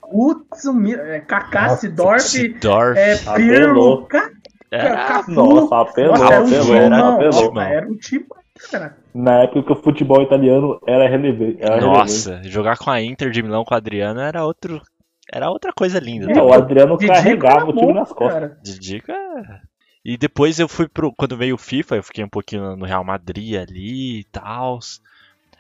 Putz, 0.02 0.66
o 0.66 0.74
Mi- 0.74 0.94
é, 0.94 1.20
Kaká, 1.22 1.70
Sidorf, 1.78 2.20
Sidorf. 2.22 3.00
é. 3.00 3.16
Pirlo, 3.36 4.06
Ca- 4.06 4.30
Era. 4.70 5.24
Nossa, 5.28 5.82
apelou, 5.82 6.12
Nossa, 6.18 6.34
era 6.34 6.44
um 6.44 6.48
apelou, 6.48 6.76
era 6.76 6.90
não, 6.90 7.16
apelou. 7.16 7.54
não, 7.56 7.62
era 7.64 7.88
um 7.88 7.96
time, 7.96 8.26
cara. 8.70 8.98
Na 9.16 9.44
época 9.44 9.64
que 9.64 9.72
o 9.72 9.76
futebol 9.82 10.22
italiano 10.22 10.80
era 10.86 11.08
relevante. 11.10 11.58
Era 11.60 11.76
relevante. 11.80 11.98
Nossa, 12.12 12.44
jogar 12.44 12.78
com 12.78 12.92
a 12.92 13.02
Inter 13.02 13.32
de 13.32 13.42
Milão 13.42 13.66
com 13.66 13.74
o 13.74 13.78
Adriano 13.78 14.20
era 14.20 14.46
outro. 14.46 14.80
Era 15.32 15.50
outra 15.50 15.74
coisa 15.74 16.00
linda. 16.00 16.28
Não, 16.28 16.48
o 16.48 16.54
Adriano 16.54 16.98
Didico 16.98 17.14
carregava 17.14 17.66
o 17.70 17.74
time 17.76 17.94
nas 17.94 18.12
costas. 18.12 18.34
cara. 18.34 18.60
De 18.64 18.80
dica. 18.80 19.62
E 20.04 20.18
depois 20.18 20.60
eu 20.60 20.68
fui 20.68 20.88
pro. 20.88 21.12
Quando 21.14 21.36
veio 21.38 21.56
o 21.56 21.58
FIFA, 21.58 21.96
eu 21.96 22.04
fiquei 22.04 22.24
um 22.24 22.30
pouquinho 22.30 22.76
no 22.76 22.86
Real 22.86 23.04
Madrid 23.04 23.56
ali 23.60 24.20
e 24.20 24.24
tal. 24.26 24.80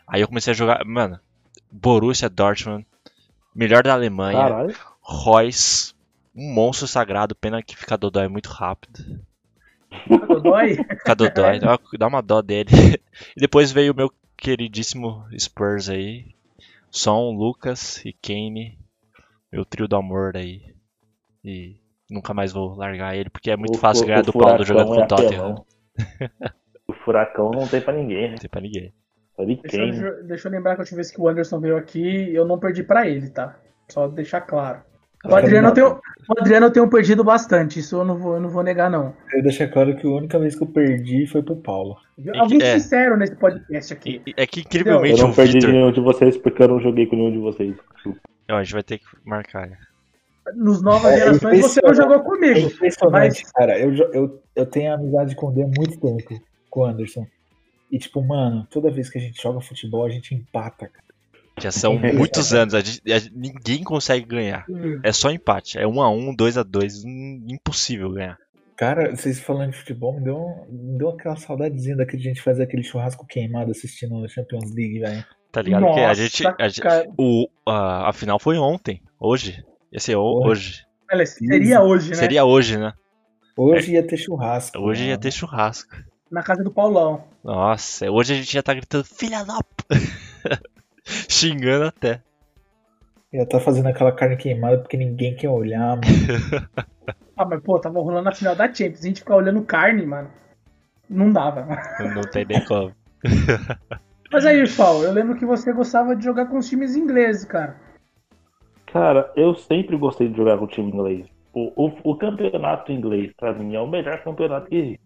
Aí 0.07 0.21
eu 0.21 0.27
comecei 0.27 0.51
a 0.51 0.55
jogar. 0.55 0.85
Mano, 0.85 1.19
Borussia 1.71 2.29
Dortmund, 2.29 2.85
melhor 3.55 3.81
da 3.83 3.93
Alemanha, 3.93 4.37
Caralho. 4.37 4.75
Royce, 5.01 5.93
um 6.35 6.53
monstro 6.53 6.87
sagrado, 6.87 7.33
pena 7.35 7.63
que 7.63 7.75
fica 7.75 7.97
Dodói 7.97 8.27
muito 8.27 8.49
rápido. 8.49 9.19
Dodói. 10.27 10.75
Fica 10.75 11.15
Dodói, 11.15 11.57
dá 11.59 11.67
uma- 11.71 11.79
dá 11.97 12.07
uma 12.07 12.21
dó 12.21 12.41
dele. 12.41 12.69
E 13.35 13.39
depois 13.39 13.71
veio 13.71 13.93
o 13.93 13.95
meu 13.95 14.11
queridíssimo 14.37 15.25
Spurs 15.39 15.87
aí. 15.89 16.25
Son, 16.91 17.31
Lucas 17.35 18.03
e 18.05 18.11
Kane. 18.13 18.77
Meu 19.55 19.65
trio 19.65 19.87
do 19.87 19.95
amor 19.95 20.35
aí. 20.35 20.61
E 21.43 21.75
nunca 22.09 22.33
mais 22.33 22.51
vou 22.51 22.75
largar 22.75 23.15
ele, 23.15 23.29
porque 23.29 23.49
é 23.51 23.57
muito 23.57 23.75
O 23.75 23.79
fácil 23.79 24.01
fu- 24.03 24.07
ganhar 24.07 24.19
o 24.21 24.25
do 24.25 24.33
Paulo 24.33 24.63
jogando 24.65 24.93
é 24.93 24.95
com 24.97 25.01
o 25.03 25.07
Tottenham. 25.07 25.31
apelão. 25.51 25.65
O 26.87 26.93
furacão 26.93 27.49
não 27.49 27.67
tem 27.67 27.81
pra 27.81 27.93
ninguém, 27.93 28.23
né? 28.23 28.29
Não 28.31 28.37
tem 28.37 28.49
pra 28.49 28.61
ninguém. 28.61 28.93
Só 29.35 29.43
de 29.43 29.55
Deixa 29.55 29.77
eu, 29.81 30.23
deixa 30.23 30.47
eu 30.47 30.51
lembrar 30.51 30.75
que 30.75 30.81
a 30.81 30.83
última 30.83 30.97
vez 30.97 31.09
que 31.11 31.19
o 31.19 31.27
Anderson 31.27 31.59
veio 31.59 31.77
aqui, 31.77 32.31
eu 32.33 32.45
não 32.45 32.59
perdi 32.59 32.83
pra 32.83 33.07
ele, 33.07 33.29
tá? 33.31 33.57
Só 33.89 34.07
deixar 34.07 34.41
claro. 34.41 34.81
O 35.23 35.27
Acho 35.29 35.37
que 35.37 35.45
Adriano, 35.45 35.57
eu 35.57 35.69
não. 35.69 35.73
tenho, 35.73 35.87
o 36.29 36.39
Adriano 36.39 36.65
eu 36.67 36.71
tenho 36.71 36.87
perdido 36.89 37.23
bastante, 37.23 37.79
isso 37.79 37.95
eu 37.95 38.05
não 38.05 38.19
vou, 38.19 38.35
eu 38.35 38.39
não 38.39 38.49
vou 38.49 38.61
negar, 38.61 38.91
não. 38.91 39.15
Eu 39.33 39.41
deixar 39.41 39.67
claro 39.67 39.95
que 39.95 40.05
a 40.05 40.09
única 40.11 40.37
vez 40.37 40.55
que 40.55 40.63
eu 40.63 40.67
perdi 40.67 41.25
foi 41.25 41.41
pro 41.41 41.55
Paulo. 41.55 41.97
Alguém 42.35 42.61
é. 42.61 42.77
sincero 42.79 43.17
nesse 43.17 43.35
podcast 43.35 43.91
aqui. 43.93 44.21
É 44.37 44.45
que 44.45 44.59
Eu 44.59 44.63
incrivelmente 44.63 45.21
não 45.21 45.31
o 45.31 45.35
perdi 45.35 45.53
Victor. 45.53 45.71
nenhum 45.73 45.91
de 45.91 46.01
vocês 46.01 46.37
porque 46.37 46.61
eu 46.61 46.67
não 46.67 46.79
joguei 46.79 47.07
com 47.07 47.15
nenhum 47.15 47.31
de 47.31 47.39
vocês. 47.39 47.75
Não, 48.47 48.57
a 48.57 48.63
gente 48.63 48.73
vai 48.73 48.83
ter 48.83 48.99
que 48.99 49.05
marcar. 49.25 49.67
né? 49.69 49.77
Nos 50.55 50.81
novas 50.81 51.11
É, 51.13 51.17
gerações 51.17 51.61
você 51.61 51.81
não 51.83 51.93
jogou 51.93 52.17
É 52.17 52.23
comigo. 52.23 52.59
impressionante, 52.59 53.41
Mas- 53.43 53.51
cara. 53.51 53.79
Eu, 53.79 53.93
eu, 54.13 54.43
eu 54.55 54.65
tenho 54.65 54.93
amizade 54.93 55.35
com 55.35 55.47
o 55.47 55.51
D 55.51 55.63
há 55.63 55.67
muito 55.67 55.99
tempo, 55.99 56.43
com 56.69 56.81
o 56.81 56.85
Anderson. 56.85 57.25
E 57.91 57.97
tipo, 57.97 58.21
mano, 58.21 58.67
toda 58.69 58.91
vez 58.91 59.09
que 59.09 59.17
a 59.17 59.21
gente 59.21 59.41
joga 59.41 59.61
futebol, 59.61 60.05
a 60.05 60.09
gente 60.09 60.35
empata, 60.35 60.87
cara. 60.87 61.05
Já 61.61 61.71
são 61.71 61.97
muitos 61.97 62.53
anos, 62.53 62.73
a 62.73 62.81
gente- 62.81 63.01
a 63.11 63.17
ninguém 63.33 63.81
consegue 63.83 64.25
ganhar. 64.25 64.65
É 65.03 65.11
só 65.13 65.31
empate. 65.31 65.77
É 65.79 65.87
1 65.87 66.01
a 66.01 66.09
1 66.11 66.35
2 66.35 66.57
a 66.57 66.63
2 66.63 67.03
hum, 67.05 67.45
Impossível 67.47 68.11
ganhar. 68.11 68.37
Cara, 68.75 69.15
vocês 69.15 69.39
falando 69.39 69.71
de 69.71 69.77
futebol, 69.77 70.13
me 70.13 70.21
deu, 70.21 70.35
um- 70.37 70.65
me 70.69 70.97
deu 70.97 71.09
aquela 71.09 71.37
saudadezinha 71.37 71.95
daquele 71.95 72.21
gente 72.21 72.41
fazer 72.41 72.63
aquele 72.63 72.83
churrasco 72.83 73.25
queimado 73.25 73.71
assistindo 73.71 74.21
a 74.23 74.27
Champions 74.27 74.69
League, 74.75 74.99
velho. 74.99 75.25
Tá 75.55 75.61
ligado? 75.61 75.83
que 75.93 75.99
a 76.01 76.07
Nossa, 76.09 76.21
gente. 76.21 76.43
A, 76.59 76.67
gente- 76.67 76.81
o, 77.17 77.47
a, 77.65 78.09
a 78.09 78.13
final 78.13 78.37
foi 78.37 78.57
ontem. 78.57 79.01
Hoje. 79.17 79.63
Ia 79.89 80.01
ser 80.01 80.17
ho- 80.17 80.41
Hoje. 80.43 80.49
hoje. 80.49 80.85
Olha, 81.13 81.25
seria 81.25 81.81
hoje, 81.81 82.09
né? 82.09 82.15
Seria 82.15 82.43
hoje, 82.43 82.77
né? 82.77 82.91
Hoje 83.55 83.93
ia 83.93 84.05
ter 84.05 84.17
churrasco. 84.17 84.77
Hoje 84.77 85.03
né? 85.03 85.09
ia 85.11 85.17
ter 85.17 85.31
churrasco. 85.31 85.95
Na 86.29 86.43
casa 86.43 86.61
do 86.61 86.69
Paulão. 86.71 87.23
Nossa, 87.41 88.11
hoje 88.11 88.33
a 88.33 88.35
gente 88.35 88.53
ia 88.53 88.59
estar 88.59 88.73
gritando, 88.73 89.05
filha 89.05 89.45
da 89.45 89.59
p... 89.63 89.95
Xingando 91.31 91.85
até. 91.85 92.21
Ia 93.31 93.45
tá 93.47 93.57
fazendo 93.57 93.87
aquela 93.87 94.11
carne 94.11 94.35
queimada 94.35 94.79
porque 94.79 94.97
ninguém 94.97 95.37
quer 95.37 95.47
olhar, 95.47 95.95
mano. 95.95 96.01
Ah, 97.37 97.45
mas 97.45 97.61
pô, 97.61 97.77
tava 97.79 97.99
rolando 97.99 98.27
a 98.29 98.31
final 98.33 98.55
da 98.55 98.65
Champions. 98.73 98.99
A 99.03 99.07
gente 99.07 99.19
ficar 99.19 99.35
olhando 99.35 99.61
carne, 99.61 100.05
mano. 100.05 100.29
Não 101.09 101.31
dava. 101.31 101.65
Não, 101.99 102.15
não 102.15 102.21
tem 102.23 102.45
nem 102.45 102.63
como. 102.65 102.93
Mas 104.35 104.45
aí, 104.45 104.67
Paulo, 104.75 105.05
eu 105.05 105.13
lembro 105.13 105.37
que 105.37 105.45
você 105.45 105.71
gostava 105.71 106.13
de 106.13 106.21
jogar 106.25 106.47
com 106.47 106.57
os 106.57 106.67
times 106.67 106.93
ingleses, 106.93 107.45
cara. 107.45 107.77
Cara, 108.85 109.31
eu 109.33 109.55
sempre 109.55 109.95
gostei 109.95 110.27
de 110.27 110.35
jogar 110.35 110.57
com 110.57 110.65
o 110.65 110.67
time 110.67 110.91
inglês. 110.91 111.25
O, 111.53 111.71
o, 111.85 112.11
o 112.11 112.17
campeonato 112.17 112.91
inglês, 112.91 113.31
pra 113.39 113.53
mim, 113.53 113.75
é 113.75 113.79
o 113.79 113.87
melhor 113.87 114.21
campeonato 114.25 114.67
que 114.67 114.75
existe. 114.75 114.99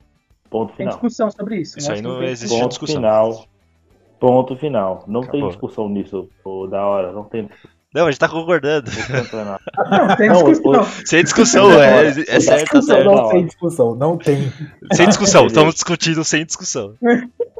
Ponto 0.50 0.70
Tem 0.70 0.78
final. 0.78 0.94
discussão 0.94 1.30
sobre 1.30 1.58
isso. 1.58 1.78
Isso 1.78 1.90
né? 1.90 1.98
aí 1.98 2.02
não 2.02 2.18
tem 2.18 2.28
existe 2.30 2.58
Ponto 2.58 2.70
discussão. 2.70 2.96
final. 2.96 3.46
Ponto 4.20 4.58
final. 4.58 5.04
Não 5.06 5.22
tem 5.22 5.30
Acabou. 5.30 5.50
discussão 5.50 5.90
nisso, 5.90 6.28
pô, 6.44 6.66
da 6.66 6.84
hora. 6.84 7.12
Não 7.12 7.24
tem 7.26 7.48
Não, 7.94 8.08
a 8.08 8.10
gente 8.12 8.20
tá 8.20 8.30
concordando. 8.30 8.90
Não, 9.92 10.16
tem 10.18 10.30
Não, 10.30 10.44
discussão. 10.50 10.84
Sem 11.06 11.24
discussão, 11.24 11.72
é, 11.80 12.08
é 12.08 12.14
certo, 12.14 12.48
tá 12.48 12.56
Discussão, 12.80 12.82
certo. 12.96 13.06
não 13.12 13.30
tem 13.30 13.46
discussão, 13.46 13.94
não 13.96 14.18
tem. 14.18 14.52
Sem 14.92 15.08
discussão, 15.08 15.46
estamos 15.46 15.76
discutindo 15.76 16.24
sem 16.24 16.44
discussão. 16.44 16.96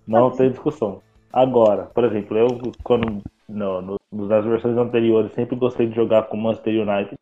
Não 0.08 0.32
tem 0.32 0.50
discussão. 0.50 1.04
Agora, 1.32 1.84
por 1.94 2.04
exemplo, 2.06 2.38
eu 2.38 2.48
quando 2.84 3.22
no, 3.48 3.82
no, 3.82 4.00
nas 4.12 4.46
versões 4.46 4.78
anteriores 4.78 5.32
sempre 5.34 5.56
gostei 5.56 5.88
de 5.88 5.96
jogar 5.96 6.24
com 6.24 6.38
o 6.38 6.42
Manchester 6.42 6.74
United, 6.88 7.18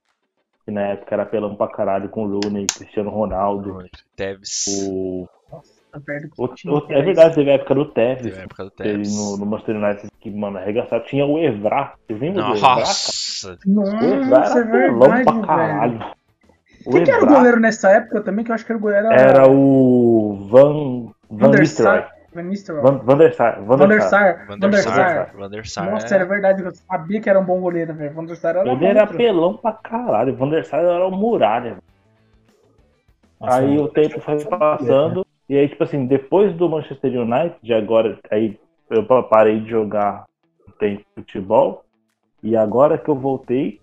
que 0.66 0.72
na 0.72 0.82
época 0.82 1.16
era 1.16 1.26
pelão 1.26 1.56
pra 1.56 1.68
caralho 1.68 2.10
com 2.10 2.26
o 2.26 2.40
Rooney, 2.40 2.66
Cristiano 2.68 3.10
Ronaldo, 3.10 3.84
Tevez. 4.16 4.66
o, 4.90 5.28
o- 6.38 6.44
o- 6.46 6.86
é 6.90 7.02
verdade, 7.02 7.36
teve 7.36 7.50
a 7.50 7.54
época 7.54 7.76
do 7.76 7.86
Tevez, 7.86 8.22
Teve 8.24 8.38
a 8.40 8.44
época 8.44 8.64
do 8.66 8.72
teve 8.72 8.90
Tevez. 8.92 9.16
no, 9.16 9.38
no 9.38 9.46
Manchester 9.46 9.76
United 9.76 10.10
que, 10.20 10.30
mano, 10.32 10.58
arregaçado. 10.58 11.04
Tinha 11.06 11.26
o 11.26 11.38
Evra, 11.40 11.94
vocês 12.06 12.20
lembram 12.20 12.52
do 12.52 12.56
Evra? 12.58 12.70
Nossa! 12.70 13.54
isso. 13.54 13.58
O 13.74 13.82
Evra 13.84 14.38
é 14.38 14.46
era 14.46 14.68
pelão 14.68 15.00
pra 15.00 15.08
verdade, 15.18 15.32
velho. 15.32 15.46
caralho. 15.48 16.00
O 16.86 16.92
Quem 16.92 17.04
que 17.04 17.12
era 17.12 17.20
o 17.20 17.24
Evra 17.26 17.36
goleiro 17.36 17.60
nessa 17.60 17.90
época 17.92 18.22
também? 18.22 18.46
Que 18.46 18.52
eu 18.52 18.56
acho 18.56 18.66
que 18.66 18.72
era 18.72 18.78
o 18.80 18.82
goleiro. 18.82 19.08
era 19.08 19.48
o 19.50 20.48
Van, 20.50 21.14
Van 21.30 21.52
Nistelrooy. 21.58 22.04
Van 22.38 22.44
Nistelrooy. 22.50 22.84
Van, 22.84 23.00
Van 23.06 23.18
der 23.18 23.34
Sar. 23.34 23.62
Van 23.66 23.78
der 23.80 24.02
Sar. 24.02 24.10
Sar. 24.10 24.38
Van 24.38 24.48
Van 24.48 24.60
der 24.60 24.70
der 24.70 24.82
Sar. 24.84 24.94
Sar. 24.96 25.32
Van 25.36 25.50
der 25.52 25.66
Sar. 25.66 25.92
Nossa, 25.92 26.14
é- 26.14 26.18
era 26.18 26.26
verdade. 26.26 26.64
Eu 26.64 26.72
sabia 26.74 27.20
que 27.22 27.30
era 27.30 27.40
um 27.40 27.46
bom 27.46 27.60
goleiro, 27.60 27.94
velho. 27.94 28.14
Van 28.14 28.26
der 28.26 28.36
Sar 28.36 28.56
era 28.56 28.70
Ele 28.70 28.86
era 28.86 29.08
pelão 29.08 29.58
pra 29.58 29.72
caralho. 29.74 30.36
Van 30.36 30.50
der 30.50 30.64
Sar 30.66 30.82
era 30.84 31.06
o 31.08 31.12
muralha. 31.12 31.78
Nossa, 33.40 33.60
aí 33.60 33.78
o 33.80 33.88
tempo 33.90 34.20
foi 34.20 34.44
passando. 34.46 35.26
E 35.50 35.58
aí, 35.58 35.70
tipo 35.70 35.84
assim, 35.84 36.06
depois 36.06 36.54
do 36.56 36.68
Manchester 36.70 37.12
United, 37.22 37.74
agora, 37.74 38.18
aí 38.32 38.60
eu 38.90 39.06
pa- 39.06 39.24
parei 39.24 39.62
de 39.62 39.70
jogar 39.70 40.26
tempo 40.80 41.00
de 41.16 41.24
futebol. 41.24 41.84
E 42.44 42.56
agora 42.56 42.98
que 42.98 43.10
eu 43.10 43.16
voltei, 43.16 43.80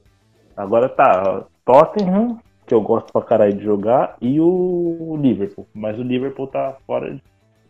agora 0.57 0.89
tá 0.89 1.45
Tottenham, 1.65 2.39
que 2.67 2.75
eu 2.75 2.81
gosto 2.81 3.13
pra 3.13 3.23
caralho 3.23 3.55
de 3.55 3.65
jogar, 3.65 4.17
e 4.21 4.41
o 4.41 5.17
Liverpool. 5.21 5.67
Mas 5.75 5.99
o 5.99 6.03
Liverpool 6.03 6.47
tá 6.47 6.77
fora 6.87 7.11
de 7.15 7.23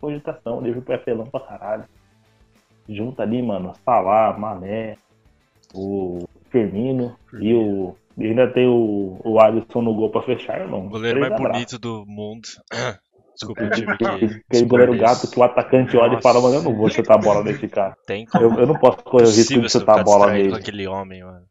cogitação. 0.05 0.59
O 0.59 0.61
Liverpool 0.61 0.95
é 0.95 0.99
pelão 0.99 1.27
pra 1.27 1.41
caralho. 1.41 1.85
Junta 2.89 3.23
ali, 3.23 3.43
mano, 3.43 3.73
Salah, 3.85 4.37
Mané, 4.39 4.99
o 5.75 6.29
Firmino 6.51 7.17
e 7.41 7.55
o. 7.55 7.97
E 8.17 8.27
ainda 8.27 8.47
tem 8.47 8.69
o, 8.69 9.21
o 9.25 9.41
Alisson 9.41 9.83
no 9.83 9.95
gol 9.95 10.11
pra 10.11 10.23
fechar, 10.23 10.61
irmão. 10.61 10.87
O 10.87 10.91
goleiro 10.91 11.19
mais 11.19 11.35
bonito 11.35 11.79
do 11.79 12.05
mundo. 12.07 12.47
Desculpa 13.35 13.65
o 13.65 13.71
time 13.71 13.97
que. 13.97 14.05
Aquele, 14.05 14.67
goleiro 14.67 14.97
gato 14.97 15.29
que 15.29 15.39
o 15.39 15.43
atacante 15.43 15.97
olha 15.97 16.19
e 16.19 16.23
fala, 16.23 16.41
mano, 16.41 16.55
eu 16.57 16.63
não 16.63 16.77
vou 16.77 16.89
chutar 16.89 17.15
a 17.15 17.19
bola 17.19 17.43
nesse 17.43 17.67
cara. 17.67 17.97
Tem 18.07 18.25
como. 18.27 18.45
Eu, 18.45 18.61
eu 18.61 18.67
não 18.67 18.79
posso 18.79 18.99
correr 18.99 19.25
o 19.25 19.31
risco 19.31 19.55
de 19.55 19.61
você 19.63 19.81
chutar 19.81 20.01
a 20.01 20.05
bola 20.05 20.31
nele. 20.31 20.55
aquele 20.55 20.87
homem, 20.87 21.25
mano. 21.25 21.45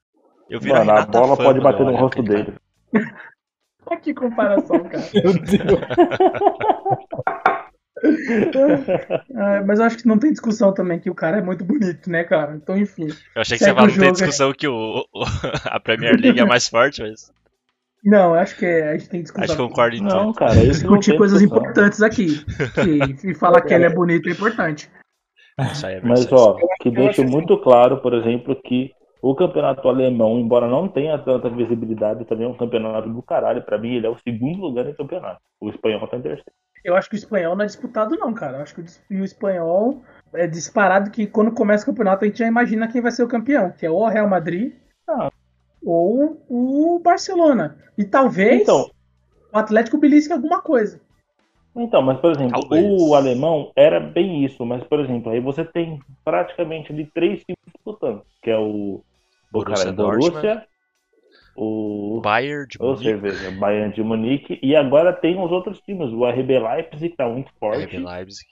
Eu 0.49 0.59
viro 0.59 0.77
Mano, 0.77 0.91
a 0.91 0.93
Renata 0.93 1.19
bola 1.19 1.35
pode 1.35 1.59
bater 1.59 1.81
eu 1.81 1.91
no 1.91 1.97
rosto 1.97 2.23
dele. 2.23 2.53
Olha 3.85 3.99
que 3.99 4.13
comparação, 4.13 4.83
cara. 4.85 5.03
Meu 5.13 5.33
Deus. 5.33 5.81
Ah, 9.35 9.63
mas 9.65 9.79
eu 9.79 9.85
acho 9.85 9.97
que 9.97 10.07
não 10.07 10.19
tem 10.19 10.31
discussão 10.31 10.73
também 10.73 10.99
que 10.99 11.09
o 11.09 11.15
cara 11.15 11.37
é 11.37 11.41
muito 11.41 11.63
bonito, 11.63 12.09
né, 12.09 12.23
cara? 12.23 12.55
Então, 12.55 12.77
enfim. 12.77 13.07
Eu 13.35 13.41
achei 13.41 13.57
que 13.57 13.63
você 13.63 13.71
o 13.71 13.75
não 13.75 13.85
tem 13.87 13.95
jogo, 13.95 14.11
discussão 14.11 14.53
que 14.53 14.67
o, 14.67 15.05
o- 15.13 15.23
a 15.65 15.79
Premier 15.79 16.19
League 16.19 16.39
é 16.39 16.45
mais 16.45 16.67
forte, 16.67 17.01
mas 17.01 17.31
Não, 18.03 18.33
eu 18.33 18.39
acho 18.39 18.57
que 18.57 18.65
é- 18.65 18.89
a 18.91 18.97
gente 18.97 19.09
tem 19.09 19.21
discussão. 19.21 19.43
acho 19.43 19.55
que 19.55 19.69
concordo 19.69 19.95
em 19.95 20.01
Não, 20.01 20.33
cara, 20.33 20.53
isso 20.55 20.63
não 20.63 20.71
Discutir 20.71 21.11
tem 21.11 21.17
coisas 21.17 21.39
discussão. 21.41 21.63
importantes 21.63 22.01
aqui. 22.01 22.45
Que, 22.75 23.29
e 23.29 23.33
falar 23.33 23.61
que 23.61 23.73
ele 23.73 23.85
é 23.85 23.89
bonito 23.89 24.27
é 24.27 24.31
importante. 24.33 24.89
Isso 25.71 25.85
aí 25.85 25.95
é 25.95 26.01
Mas, 26.01 26.31
ó, 26.31 26.57
que 26.81 26.89
deixa 26.89 27.21
muito 27.23 27.57
claro, 27.59 28.01
por 28.01 28.13
exemplo, 28.13 28.55
que 28.65 28.91
o 29.21 29.33
campeonato 29.35 29.87
alemão, 29.87 30.37
embora 30.37 30.67
não 30.67 30.87
tenha 30.89 31.17
tanta 31.17 31.49
visibilidade, 31.49 32.25
também 32.25 32.45
é 32.45 32.49
um 32.49 32.57
campeonato 32.57 33.07
do 33.09 33.21
caralho. 33.21 33.61
Pra 33.63 33.77
mim, 33.77 33.95
ele 33.95 34.05
é 34.07 34.09
o 34.09 34.17
segundo 34.17 34.59
lugar 34.59 34.85
em 34.89 34.93
campeonato. 34.95 35.39
O 35.61 35.69
espanhol 35.69 36.05
tá 36.07 36.17
em 36.17 36.21
terceiro. 36.21 36.51
Eu 36.83 36.95
acho 36.95 37.09
que 37.09 37.15
o 37.15 37.17
espanhol 37.17 37.55
não 37.55 37.63
é 37.63 37.67
disputado, 37.67 38.15
não, 38.17 38.33
cara. 38.33 38.57
Eu 38.57 38.63
acho 38.63 38.75
que 38.75 38.81
o 39.15 39.23
espanhol 39.23 40.03
é 40.33 40.45
disparado 40.47 41.11
que 41.11 41.25
quando 41.25 41.51
começa 41.51 41.83
o 41.83 41.87
campeonato 41.87 42.25
a 42.25 42.27
gente 42.27 42.39
já 42.39 42.47
imagina 42.47 42.87
quem 42.87 43.01
vai 43.01 43.11
ser 43.11 43.23
o 43.23 43.27
campeão, 43.27 43.71
que 43.71 43.85
é 43.85 43.89
ou 43.89 44.01
o 44.01 44.07
Real 44.09 44.27
Madrid 44.27 44.73
Ah. 45.07 45.31
ou 45.85 46.43
o 46.49 46.99
Barcelona. 46.99 47.77
E 47.97 48.03
talvez 48.03 48.61
Então, 48.61 48.89
o 49.53 49.57
Atlético 49.57 49.97
belisque 49.97 50.33
alguma 50.33 50.61
coisa. 50.61 50.99
Então, 51.75 52.01
mas 52.03 52.19
por 52.19 52.31
exemplo, 52.31 52.59
Talvez. 52.61 52.85
o 53.01 53.15
alemão 53.15 53.71
era 53.75 53.99
bem 53.99 54.45
isso, 54.45 54.63
mas 54.65 54.83
por 54.83 54.99
exemplo, 54.99 55.31
aí 55.31 55.39
você 55.39 55.65
tem 55.65 55.99
praticamente 56.23 56.91
ali 56.91 57.05
três 57.13 57.39
times 57.43 57.57
disputando, 57.73 58.21
que 58.43 58.51
é 58.51 58.57
o, 58.57 59.01
o 59.01 59.03
Borussia 59.51 59.85
cara 59.85 59.95
Dortmund, 59.95 60.29
Borussia, 60.31 60.67
o, 61.55 62.19
Bayern 62.21 62.67
de 62.67 62.79
Munique, 62.79 63.03
cerveja, 63.03 63.51
Bayern 63.51 63.93
de 63.93 64.03
Munique, 64.03 64.59
e 64.61 64.75
agora 64.75 65.13
tem 65.13 65.39
os 65.39 65.51
outros 65.51 65.79
times, 65.81 66.11
o 66.11 66.25
RB 66.25 66.59
Leipzig, 66.59 67.09
que 67.09 67.17
tá 67.17 67.27
muito 67.27 67.51
forte, 67.59 67.85
RB 67.85 67.99
Leipzig. 67.99 68.47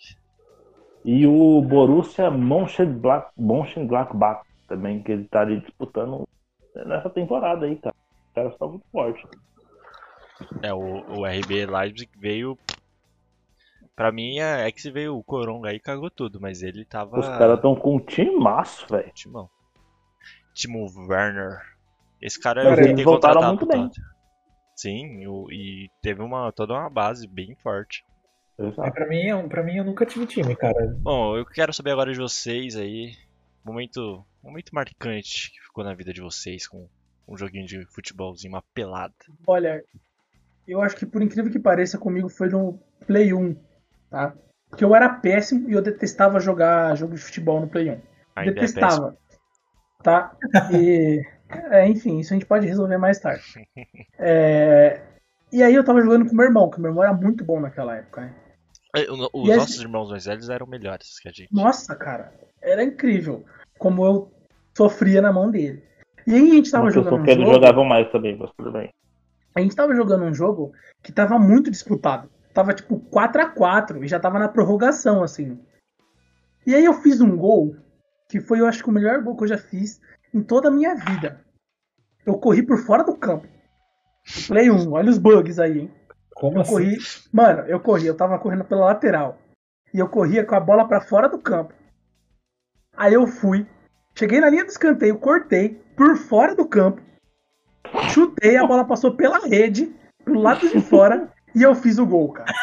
e 1.03 1.25
o 1.25 1.61
Borussia 1.61 2.29
Mönchengladbach, 2.29 3.31
Mönchengladbach 3.37 4.43
também, 4.67 5.01
que 5.01 5.11
ele 5.11 5.25
tá 5.25 5.41
ali 5.41 5.59
disputando 5.59 6.27
nessa 6.75 7.09
temporada 7.09 7.65
aí, 7.65 7.75
cara. 7.75 7.95
Os 8.27 8.33
caras 8.33 8.53
estão 8.53 8.69
muito 8.69 8.85
fortes. 8.91 9.29
É, 10.61 10.73
o, 10.73 10.79
o 10.79 11.25
RB 11.25 11.65
Leipzig 11.65 12.11
veio. 12.17 12.57
Pra 13.95 14.11
mim 14.11 14.39
é, 14.39 14.67
é 14.67 14.71
que 14.71 14.81
se 14.81 14.89
veio 14.89 15.15
o 15.15 15.23
Coronga 15.23 15.69
aí 15.69 15.79
cagou 15.79 16.09
tudo, 16.09 16.39
mas 16.39 16.63
ele 16.63 16.85
tava. 16.85 17.19
Os 17.19 17.27
caras 17.27 17.55
estão 17.55 17.75
com 17.75 17.97
um 17.97 17.99
timaço, 17.99 18.87
velho. 18.89 19.11
Timão. 19.13 19.49
Timo 20.53 20.87
Werner. 21.07 21.70
Esse 22.21 22.39
cara 22.39 22.63
Mas 22.63 22.79
eu 22.79 22.85
tentei 22.85 23.03
contratar 23.03 23.47
muito 23.49 23.65
bem. 23.65 23.89
Sim, 24.75 25.25
o- 25.27 25.51
e 25.51 25.89
teve 26.01 26.21
uma, 26.21 26.51
toda 26.51 26.73
uma 26.73 26.89
base 26.89 27.27
bem 27.27 27.55
forte. 27.61 28.03
Exato. 28.59 28.91
pra 28.93 29.07
mim, 29.07 29.23
eu- 29.23 29.47
pra 29.49 29.63
mim, 29.63 29.77
eu 29.77 29.83
nunca 29.83 30.05
tive 30.05 30.27
time, 30.27 30.55
cara. 30.55 30.93
Bom, 30.99 31.35
eu 31.35 31.45
quero 31.45 31.73
saber 31.73 31.91
agora 31.91 32.11
de 32.13 32.19
vocês 32.19 32.75
aí. 32.75 33.15
Momento, 33.65 34.23
momento 34.43 34.69
marcante 34.71 35.51
que 35.51 35.59
ficou 35.61 35.83
na 35.83 35.95
vida 35.95 36.13
de 36.13 36.21
vocês 36.21 36.67
com 36.67 36.87
um 37.27 37.35
joguinho 37.37 37.65
de 37.65 37.85
futebolzinho, 37.87 38.53
uma 38.53 38.63
pelada. 38.73 39.13
Olha, 39.47 39.83
eu 40.67 40.79
acho 40.81 40.95
que 40.95 41.05
por 41.07 41.21
incrível 41.23 41.51
que 41.51 41.57
pareça 41.59 41.97
comigo 41.97 42.29
foi 42.29 42.49
no 42.49 42.79
Play 43.07 43.33
1, 43.33 43.55
tá? 44.11 44.35
Porque 44.69 44.83
eu 44.83 44.93
era 44.95 45.09
péssimo 45.09 45.67
e 45.69 45.73
eu 45.73 45.81
detestava 45.81 46.39
jogar 46.39 46.95
jogo 46.95 47.15
de 47.15 47.21
futebol 47.21 47.59
no 47.61 47.67
Play 47.67 47.89
1. 47.89 48.01
Ainda 48.35 48.51
é 48.51 48.53
detestava. 48.53 49.17
tá? 50.03 50.35
E, 50.71 51.23
é, 51.71 51.87
enfim, 51.87 52.19
isso 52.19 52.33
a 52.33 52.35
gente 52.35 52.45
pode 52.45 52.67
resolver 52.67 52.97
mais 52.97 53.19
tarde. 53.19 53.43
É, 54.17 55.01
e 55.51 55.61
aí 55.61 55.73
eu 55.73 55.83
tava 55.83 56.01
jogando 56.01 56.27
com 56.29 56.35
meu 56.35 56.45
irmão, 56.45 56.69
que 56.69 56.79
meu 56.79 56.91
irmão 56.91 57.03
era 57.03 57.13
muito 57.13 57.43
bom 57.43 57.59
naquela 57.59 57.97
época, 57.97 58.21
né? 58.21 58.35
É, 58.95 59.05
Os 59.33 59.49
E 59.49 59.55
nossos 59.55 59.79
irmãos 59.79 60.09
mais 60.09 60.25
velhos 60.25 60.49
eram 60.49 60.67
melhores 60.67 61.19
que 61.19 61.27
a 61.27 61.31
gente. 61.31 61.53
Nossa, 61.53 61.95
cara, 61.95 62.33
era 62.61 62.83
incrível 62.83 63.43
como 63.77 64.05
eu 64.05 64.31
sofria 64.77 65.21
na 65.21 65.31
mão 65.31 65.49
dele. 65.49 65.83
E 66.27 66.33
aí 66.35 66.51
a 66.51 66.53
gente 66.55 66.71
tava 66.71 66.91
jogando 66.91 67.15
um 67.15 67.23
que 67.23 67.31
eles 67.31 67.43
jogo, 67.43 67.55
jogavam 67.55 67.83
mais 67.85 68.11
também, 68.11 68.37
mas 68.37 68.51
tudo 68.55 68.71
bem. 68.71 68.93
a 69.55 69.59
gente 69.61 69.75
tava 69.75 69.95
jogando 69.95 70.23
um 70.25 70.33
jogo 70.33 70.71
que 71.01 71.11
tava 71.11 71.39
muito 71.39 71.71
disputado. 71.71 72.29
Tava 72.53 72.73
tipo 72.73 72.99
4 72.99 73.41
a 73.41 73.49
4 73.49 74.03
e 74.03 74.07
já 74.07 74.19
tava 74.19 74.37
na 74.37 74.49
prorrogação, 74.49 75.23
assim. 75.23 75.59
E 76.67 76.75
aí 76.75 76.85
eu 76.85 76.93
fiz 76.93 77.21
um 77.21 77.35
gol, 77.35 77.75
que 78.29 78.39
foi, 78.39 78.59
eu 78.59 78.67
acho 78.67 78.83
que 78.83 78.89
o 78.89 78.93
melhor 78.93 79.21
gol 79.23 79.35
que 79.35 79.43
eu 79.43 79.47
já 79.47 79.57
fiz 79.57 79.99
em 80.33 80.41
toda 80.41 80.67
a 80.67 80.71
minha 80.71 80.95
vida. 80.95 81.41
Eu 82.25 82.37
corri 82.37 82.63
por 82.63 82.77
fora 82.79 83.03
do 83.03 83.15
campo. 83.15 83.47
Play 84.47 84.69
1, 84.69 84.91
olha 84.91 85.09
os 85.09 85.17
bugs 85.17 85.59
aí, 85.59 85.79
hein? 85.79 85.91
Como 86.35 86.57
Eu 86.57 86.61
assim? 86.61 86.71
corri. 86.71 86.97
Mano, 87.31 87.61
eu 87.67 87.79
corri, 87.79 88.05
eu 88.05 88.15
tava 88.15 88.37
correndo 88.39 88.65
pela 88.65 88.85
lateral. 88.85 89.37
E 89.93 89.99
eu 89.99 90.07
corria 90.07 90.45
com 90.45 90.55
a 90.55 90.59
bola 90.59 90.87
pra 90.87 91.01
fora 91.01 91.27
do 91.27 91.39
campo. 91.39 91.73
Aí 92.95 93.13
eu 93.13 93.25
fui, 93.25 93.65
Cheguei 94.15 94.39
na 94.39 94.49
linha 94.49 94.63
do 94.63 94.69
escanteio, 94.69 95.17
cortei 95.17 95.81
por 95.95 96.17
fora 96.17 96.55
do 96.55 96.67
campo, 96.67 97.01
chutei, 98.09 98.57
a 98.57 98.65
bola 98.65 98.85
passou 98.85 99.15
pela 99.15 99.39
rede, 99.39 99.93
pro 100.23 100.39
lado 100.39 100.67
de 100.69 100.81
fora, 100.81 101.31
e 101.55 101.63
eu 101.63 101.73
fiz 101.73 101.97
o 101.97 102.05
gol, 102.05 102.31
cara. 102.31 102.53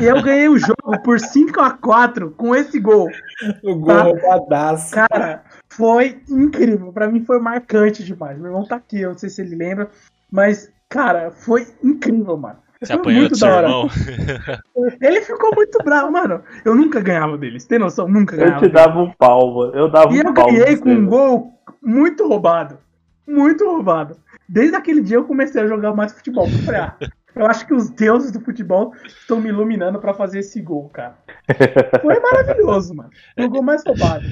E 0.00 0.04
eu 0.04 0.22
ganhei 0.22 0.48
o 0.48 0.58
jogo 0.58 1.00
por 1.04 1.18
5 1.20 1.60
a 1.60 1.70
4 1.72 2.30
com 2.32 2.54
esse 2.54 2.78
gol. 2.80 3.08
O 3.62 3.74
gol 3.76 3.86
Tá. 3.94 4.02
roubadaço. 4.02 4.94
Cara, 4.94 5.42
foi 5.68 6.20
incrível. 6.28 6.92
Pra 6.92 7.08
mim 7.08 7.24
foi 7.24 7.38
marcante 7.40 8.02
demais. 8.04 8.36
Meu 8.38 8.46
irmão 8.46 8.64
tá 8.66 8.76
aqui, 8.76 9.00
eu 9.00 9.10
não 9.10 9.18
sei 9.18 9.28
se 9.28 9.42
ele 9.42 9.56
lembra. 9.56 9.90
Mas, 10.30 10.70
cara, 10.88 11.30
foi 11.30 11.66
incrível, 11.82 12.36
mano. 12.36 12.56
Você 12.80 12.94
Foi 12.94 12.96
apanhou 13.00 13.20
muito 13.20 13.32
do 13.32 13.36
seu 13.38 13.48
da 13.48 13.54
hora. 13.56 13.66
irmão? 13.66 13.88
Ele 15.02 15.20
ficou 15.20 15.54
muito 15.54 15.76
bravo, 15.84 16.10
mano. 16.12 16.40
Eu 16.64 16.74
nunca 16.74 16.98
ganhava 16.98 17.36
deles. 17.36 17.66
Tem 17.66 17.78
noção? 17.78 18.08
Nunca 18.08 18.34
Eu 18.36 18.38
ganhava. 18.46 18.60
te 18.66 18.72
dava 18.72 19.00
um 19.02 19.10
pau, 19.18 19.54
mano. 19.54 19.74
Eu 19.74 19.90
dava 19.90 20.10
E 20.14 20.22
um 20.22 20.28
eu 20.28 20.32
pau. 20.32 20.46
ganhei 20.46 20.76
com 20.78 20.88
um 20.88 21.04
gol 21.04 21.52
muito 21.82 22.26
roubado. 22.26 22.78
Muito 23.28 23.66
roubado. 23.66 24.16
Desde 24.48 24.74
aquele 24.76 25.02
dia 25.02 25.18
eu 25.18 25.24
comecei 25.24 25.60
a 25.62 25.66
jogar 25.66 25.92
mais 25.94 26.12
futebol. 26.12 26.46
Eu 26.46 26.58
falei, 26.64 26.80
ah, 26.80 26.96
eu 27.34 27.46
acho 27.46 27.66
que 27.66 27.74
os 27.74 27.90
deuses 27.90 28.30
do 28.30 28.40
futebol 28.40 28.94
estão 29.06 29.40
me 29.40 29.48
iluminando 29.48 30.00
pra 30.00 30.14
fazer 30.14 30.40
esse 30.40 30.60
gol, 30.60 30.88
cara. 30.88 31.18
Foi 32.00 32.18
maravilhoso, 32.20 32.94
mano. 32.94 33.10
Foi 33.34 33.44
o 33.44 33.50
gol 33.50 33.62
mais 33.62 33.84
roubado. 33.84 34.24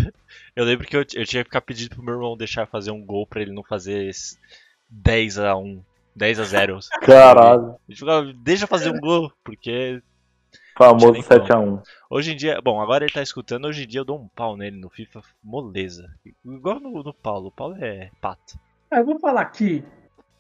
Eu 0.55 0.64
lembro 0.64 0.86
que 0.86 0.96
eu, 0.96 1.01
eu 1.01 1.24
tinha 1.24 1.42
que 1.42 1.51
ficar 1.51 1.61
pedindo 1.61 1.90
pro 1.90 2.03
meu 2.03 2.14
irmão 2.14 2.36
deixar 2.36 2.66
fazer 2.66 2.90
um 2.90 3.05
gol 3.05 3.26
pra 3.26 3.40
ele 3.40 3.53
não 3.53 3.62
fazer 3.62 4.09
esse 4.09 4.36
10 4.88 5.38
a 5.38 5.57
1 5.57 5.82
10 6.16 6.40
a 6.40 6.44
0 6.44 6.78
Caralho. 7.03 7.76
Ele 7.88 7.96
ficava, 7.96 8.32
deixa 8.34 8.64
eu 8.64 8.68
fazer 8.68 8.90
um 8.90 8.99
gol, 8.99 9.32
porque 9.44 10.03
Famoso 10.78 11.12
Tinha 11.12 11.12
nem 11.12 11.22
7x1. 11.22 11.82
hoje 12.09 12.32
em 12.32 12.36
dia, 12.36 12.61
bom, 12.62 12.80
agora 12.80 13.05
ele 13.05 13.12
tá 13.12 13.20
escutando, 13.20 13.66
hoje 13.66 13.82
em 13.82 13.86
dia 13.86 14.01
eu 14.01 14.05
dou 14.05 14.16
um 14.16 14.28
pau 14.28 14.57
nele 14.57 14.76
no 14.76 14.88
FIFA, 14.88 15.22
moleza. 15.42 16.09
Igual 16.44 16.78
no, 16.78 17.03
no 17.03 17.12
Paulo, 17.12 17.49
o 17.49 17.53
Paulo 17.53 17.76
é 17.80 18.11
pato. 18.20 18.57
Ah, 18.88 18.99
eu 18.99 19.05
vou 19.05 19.18
falar 19.18 19.40
aqui 19.40 19.84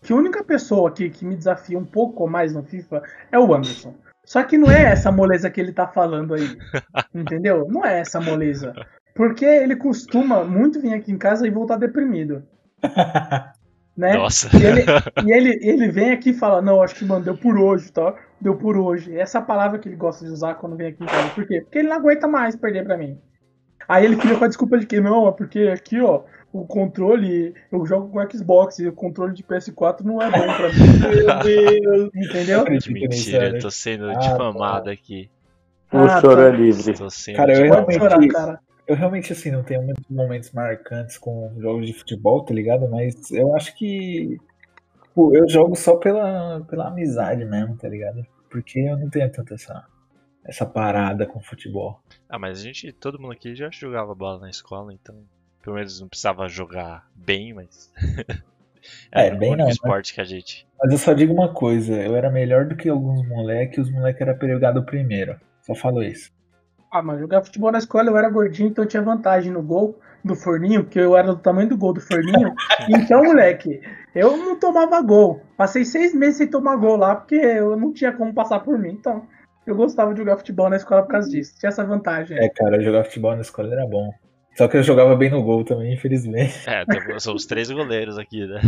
que 0.02 0.12
a 0.12 0.16
única 0.16 0.44
pessoa 0.44 0.88
aqui 0.88 1.10
que 1.10 1.24
me 1.24 1.36
desafia 1.36 1.78
um 1.78 1.84
pouco 1.84 2.26
mais 2.28 2.54
no 2.54 2.62
FIFA 2.62 3.02
é 3.32 3.38
o 3.38 3.54
Anderson. 3.54 3.94
Só 4.24 4.42
que 4.42 4.58
não 4.58 4.70
é 4.70 4.82
essa 4.82 5.10
moleza 5.10 5.50
que 5.50 5.60
ele 5.60 5.72
tá 5.72 5.86
falando 5.86 6.34
aí. 6.34 6.56
Entendeu? 7.14 7.66
Não 7.68 7.84
é 7.84 8.00
essa 8.00 8.20
moleza. 8.20 8.74
Porque 9.14 9.44
ele 9.44 9.74
costuma 9.74 10.44
muito 10.44 10.80
vir 10.80 10.94
aqui 10.94 11.10
em 11.10 11.18
casa 11.18 11.46
e 11.46 11.50
voltar 11.50 11.76
deprimido. 11.76 12.42
Né? 13.98 14.12
Nossa. 14.12 14.48
E 14.56 14.64
ele, 14.64 14.84
e 15.26 15.32
ele, 15.32 15.58
ele 15.60 15.88
vem 15.90 16.12
aqui 16.12 16.30
e 16.30 16.32
fala, 16.32 16.62
não, 16.62 16.80
acho 16.80 16.94
que, 16.94 17.04
mano, 17.04 17.24
deu 17.24 17.36
por 17.36 17.58
hoje, 17.58 17.90
tá? 17.90 18.14
Deu 18.40 18.54
por 18.54 18.76
hoje. 18.76 19.18
Essa 19.18 19.38
é 19.38 19.42
palavra 19.42 19.76
que 19.76 19.88
ele 19.88 19.96
gosta 19.96 20.24
de 20.24 20.30
usar 20.30 20.54
quando 20.54 20.76
vem 20.76 20.86
aqui 20.86 21.02
em 21.02 21.06
casa. 21.06 21.30
Por 21.30 21.44
quê? 21.44 21.62
Porque 21.62 21.80
ele 21.80 21.88
não 21.88 21.96
aguenta 21.96 22.28
mais 22.28 22.54
perder 22.54 22.84
pra 22.84 22.96
mim. 22.96 23.20
Aí 23.88 24.04
ele 24.04 24.14
fica 24.14 24.36
com 24.36 24.44
a 24.44 24.46
desculpa 24.46 24.78
de 24.78 24.86
que, 24.86 25.00
não, 25.00 25.26
é 25.26 25.32
porque 25.32 25.62
aqui, 25.62 26.00
ó, 26.00 26.22
o 26.52 26.66
controle, 26.66 27.54
eu 27.70 27.84
jogo 27.86 28.08
com 28.08 28.30
Xbox 28.30 28.78
e 28.78 28.88
o 28.88 28.92
controle 28.92 29.34
de 29.34 29.42
PS4 29.42 30.00
não 30.00 30.20
é 30.22 30.30
bom 30.30 30.46
pra 30.56 30.68
mim. 30.68 30.74
Meu 30.98 31.42
Deus. 31.42 32.10
Entendeu? 32.14 32.64
Mentira, 32.64 33.48
eu 33.50 33.58
tô 33.60 33.70
sendo 33.70 34.10
Ah, 34.10 34.14
difamado 34.14 34.90
aqui. 34.90 35.30
O 35.92 35.98
Ah, 35.98 36.20
choro 36.20 36.36
tá. 36.36 36.48
é 36.48 36.50
livre. 36.50 36.94
Tô 36.94 37.10
sendo 37.10 37.36
Cara, 37.36 37.54
eu 37.54 37.64
realmente- 37.64 37.98
chorar, 37.98 38.28
cara. 38.28 38.60
Eu 38.86 38.96
realmente, 38.96 39.32
assim, 39.34 39.50
não 39.50 39.62
tenho 39.62 39.82
muitos 39.82 40.04
momentos 40.08 40.50
marcantes 40.52 41.18
com 41.18 41.52
jogos 41.58 41.86
de 41.86 41.92
futebol, 41.92 42.42
tá 42.42 42.54
ligado? 42.54 42.88
Mas 42.88 43.30
eu 43.30 43.54
acho 43.54 43.76
que. 43.76 44.38
Pô, 45.14 45.34
eu 45.34 45.46
jogo 45.48 45.76
só 45.76 45.96
pela, 45.96 46.62
pela 46.70 46.88
amizade 46.88 47.44
mesmo, 47.44 47.76
tá 47.76 47.86
ligado? 47.88 48.24
Porque 48.50 48.80
eu 48.80 48.96
não 48.96 49.10
tenho 49.10 49.30
tanta 49.30 49.54
essa, 49.54 49.84
essa 50.44 50.64
parada 50.64 51.26
com 51.26 51.38
futebol. 51.40 52.00
Ah, 52.28 52.38
mas 52.38 52.60
a 52.60 52.62
gente, 52.62 52.90
todo 52.92 53.20
mundo 53.20 53.32
aqui 53.32 53.54
já 53.54 53.68
jogava 53.70 54.14
bola 54.14 54.38
na 54.40 54.48
escola, 54.48 54.90
então 54.94 55.14
pelo 55.68 55.76
menos 55.76 56.00
não 56.00 56.08
precisava 56.08 56.48
jogar 56.48 57.06
bem, 57.14 57.52
mas. 57.52 57.92
É, 59.12 59.34
bem 59.34 59.50
não, 59.50 59.66
né? 59.66 59.70
esporte 59.70 60.14
que 60.14 60.20
a 60.20 60.24
gente. 60.24 60.66
Mas 60.80 60.92
eu 60.92 60.98
só 60.98 61.12
digo 61.12 61.34
uma 61.34 61.52
coisa: 61.52 61.94
eu 61.94 62.16
era 62.16 62.30
melhor 62.30 62.64
do 62.64 62.74
que 62.74 62.88
alguns 62.88 63.26
moleques, 63.26 63.86
os 63.86 63.92
moleques 63.92 64.22
eram 64.22 64.38
pegado 64.38 64.82
primeiro. 64.86 65.38
Só 65.60 65.74
falo 65.74 66.02
isso. 66.02 66.30
Ah, 66.90 67.02
mas 67.02 67.20
jogar 67.20 67.44
futebol 67.44 67.70
na 67.70 67.78
escola 67.78 68.08
eu 68.08 68.16
era 68.16 68.30
gordinho, 68.30 68.70
então 68.70 68.84
eu 68.84 68.88
tinha 68.88 69.02
vantagem 69.02 69.52
no 69.52 69.62
gol 69.62 69.98
do 70.24 70.34
forninho, 70.34 70.84
porque 70.84 71.00
eu 71.00 71.14
era 71.14 71.26
do 71.26 71.36
tamanho 71.36 71.68
do 71.68 71.76
gol 71.76 71.92
do 71.92 72.00
forninho. 72.00 72.54
então, 72.88 73.22
moleque, 73.24 73.82
eu 74.14 74.34
não 74.38 74.58
tomava 74.58 75.02
gol. 75.02 75.42
Passei 75.54 75.84
seis 75.84 76.14
meses 76.14 76.38
sem 76.38 76.48
tomar 76.48 76.76
gol 76.76 76.96
lá, 76.96 77.14
porque 77.16 77.34
eu 77.34 77.76
não 77.76 77.92
tinha 77.92 78.12
como 78.12 78.32
passar 78.32 78.60
por 78.60 78.78
mim. 78.78 78.92
Então, 78.92 79.26
eu 79.66 79.74
gostava 79.74 80.14
de 80.14 80.20
jogar 80.20 80.38
futebol 80.38 80.70
na 80.70 80.76
escola 80.76 81.02
por 81.02 81.10
causa 81.10 81.28
disso. 81.28 81.58
Tinha 81.58 81.68
essa 81.68 81.84
vantagem. 81.84 82.38
É, 82.38 82.48
cara, 82.48 82.80
jogar 82.80 83.04
futebol 83.04 83.34
na 83.34 83.42
escola 83.42 83.70
era 83.70 83.86
bom. 83.86 84.10
Só 84.58 84.66
que 84.66 84.76
eu 84.76 84.82
jogava 84.82 85.14
bem 85.14 85.30
no 85.30 85.40
gol 85.40 85.64
também, 85.64 85.94
infelizmente. 85.94 86.68
É, 86.68 86.84
somos 87.20 87.46
três 87.46 87.70
goleiros 87.70 88.18
aqui, 88.18 88.44
né? 88.44 88.60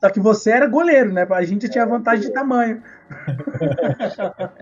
Só 0.00 0.10
que 0.10 0.18
você 0.18 0.50
era 0.50 0.66
goleiro, 0.66 1.12
né? 1.12 1.24
A 1.30 1.44
gente 1.44 1.68
tinha 1.68 1.86
vantagem 1.86 2.26
de 2.26 2.32
tamanho. 2.32 2.82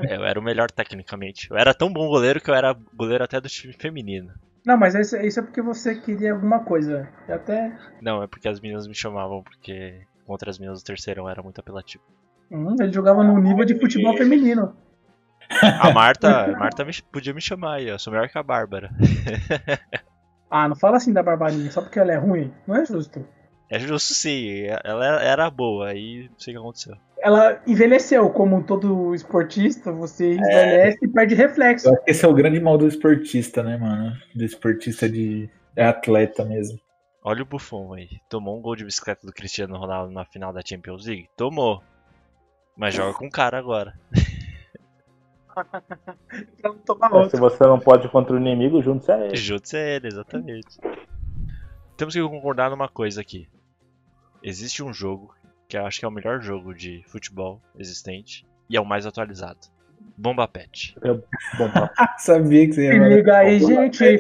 É, 0.07 0.17
Eu 0.17 0.25
era 0.27 0.39
o 0.39 0.43
melhor 0.43 0.71
tecnicamente. 0.71 1.49
Eu 1.51 1.57
era 1.57 1.73
tão 1.73 1.91
bom 1.91 2.07
goleiro 2.09 2.43
que 2.43 2.51
eu 2.51 2.55
era 2.55 2.77
goleiro 2.95 3.25
até 3.25 3.41
do 3.41 3.49
time 3.49 3.73
feminino. 3.73 4.35
Não, 4.67 4.77
mas 4.77 4.95
isso, 4.95 5.17
isso 5.17 5.41
é 5.41 5.43
porque 5.43 5.63
você 5.63 5.95
queria 5.95 6.33
alguma 6.35 6.61
coisa. 6.63 7.09
Eu 7.27 7.37
até. 7.37 7.73
Não, 8.03 8.23
é 8.23 8.27
porque 8.27 8.47
as 8.47 8.61
meninas 8.61 8.87
me 8.87 8.95
chamavam, 8.95 9.43
porque 9.43 10.03
contra 10.27 10.51
as 10.51 10.59
meninas 10.59 10.83
do 10.83 10.85
terceirão 10.85 11.27
era 11.27 11.43
muito 11.43 11.59
apelativo. 11.59 12.05
Hum, 12.51 12.77
ele 12.79 12.93
jogava 12.93 13.25
no 13.25 13.39
nível 13.41 13.65
de 13.65 13.79
futebol 13.79 14.15
feminino. 14.15 14.77
A 15.81 15.91
Marta, 15.91 16.45
a 16.53 16.59
Marta 16.59 16.85
me- 16.85 16.93
podia 17.11 17.33
me 17.33 17.41
chamar 17.41 17.77
aí, 17.77 17.89
eu 17.89 17.99
sou 17.99 18.13
melhor 18.13 18.29
que 18.29 18.37
a 18.39 18.43
Bárbara. 18.43 18.91
Ah, 20.51 20.69
não 20.69 20.75
fala 20.75 20.97
assim 20.97 21.13
da 21.13 21.23
Barbarinha, 21.23 21.71
só 21.71 21.81
porque 21.81 21.99
ela 21.99 22.13
é 22.13 22.17
ruim. 22.17 22.53
Não 22.67 22.77
é 22.77 22.85
justo. 22.85 23.25
É 23.71 23.79
justo 23.79 24.15
sim, 24.15 24.65
ela 24.83 25.23
era 25.23 25.49
boa, 25.49 25.91
aí 25.91 26.29
não 26.29 26.39
sei 26.39 26.53
o 26.53 26.57
que 26.57 26.61
aconteceu. 26.61 26.97
Ela 27.23 27.63
envelheceu, 27.67 28.29
como 28.31 28.65
todo 28.65 29.15
esportista, 29.15 29.93
você 29.93 30.35
envelhece 30.35 30.99
e 31.03 31.09
perde 31.09 31.35
reflexo. 31.37 31.87
Eu 31.87 31.93
acho 31.93 32.05
que 32.05 32.11
esse 32.11 32.25
é 32.25 32.29
o 32.29 32.35
grande 32.35 32.59
mal 32.59 32.77
do 32.77 32.89
esportista, 32.89 33.63
né, 33.63 33.77
mano? 33.77 34.13
Do 34.35 34.45
esportista 34.45 35.09
de. 35.09 35.49
É 35.77 35.85
atleta 35.85 36.45
mesmo. 36.45 36.81
Olha 37.23 37.43
o 37.43 37.47
Buffon 37.47 37.93
aí. 37.93 38.09
Tomou 38.29 38.59
um 38.59 38.63
gol 38.63 38.75
de 38.75 38.85
bicicleta 38.85 39.25
do 39.25 39.33
Cristiano 39.33 39.77
Ronaldo 39.77 40.13
na 40.13 40.25
final 40.25 40.53
da 40.53 40.63
Champions 40.67 41.07
League? 41.07 41.29
Tomou. 41.37 41.83
Mas 42.77 42.95
joga 42.95 43.17
com 43.17 43.31
cara 43.31 43.59
agora. 43.59 43.95
Pra 46.61 46.73
não 46.73 46.79
tomar 46.79 47.11
Mas 47.11 47.25
outro. 47.25 47.31
Se 47.31 47.37
você 47.41 47.65
não 47.65 47.79
pode 47.79 48.09
contra 48.09 48.35
o 48.35 48.39
inimigo, 48.39 48.83
junto-se 48.83 49.13
a 49.13 49.25
ele. 49.27 49.37
Juntos 49.37 49.75
é 49.75 49.97
ele, 49.97 50.09
exatamente. 50.09 50.79
Temos 51.97 52.15
que 52.15 52.23
concordar 52.23 52.71
numa 52.71 52.89
coisa 52.89 53.21
aqui. 53.21 53.49
Existe 54.43 54.83
um 54.83 54.93
jogo 54.93 55.35
que 55.69 55.77
eu 55.77 55.85
acho 55.87 56.01
que 56.01 56.05
é 56.05 56.09
o 56.09 56.13
melhor 56.13 56.41
jogo 56.41 56.75
de 56.75 57.03
futebol 57.09 57.61
existente 57.79 58.47
e 58.69 58.77
é 58.77 58.81
o 58.81 58.87
mais 58.87 59.07
atualizado. 59.07 59.59
Bomba 60.17 60.49
Pet. 60.49 60.97
Bom, 61.59 61.69
tá. 61.71 61.91
Ah, 61.99 62.15
sabia 62.19 62.67
que 62.67 62.73
você 62.75 62.87
ia 62.87 62.93
Se 62.93 62.99
falar. 62.99 63.09
liga 63.09 63.37
aí, 63.37 63.59
gente. 63.61 64.19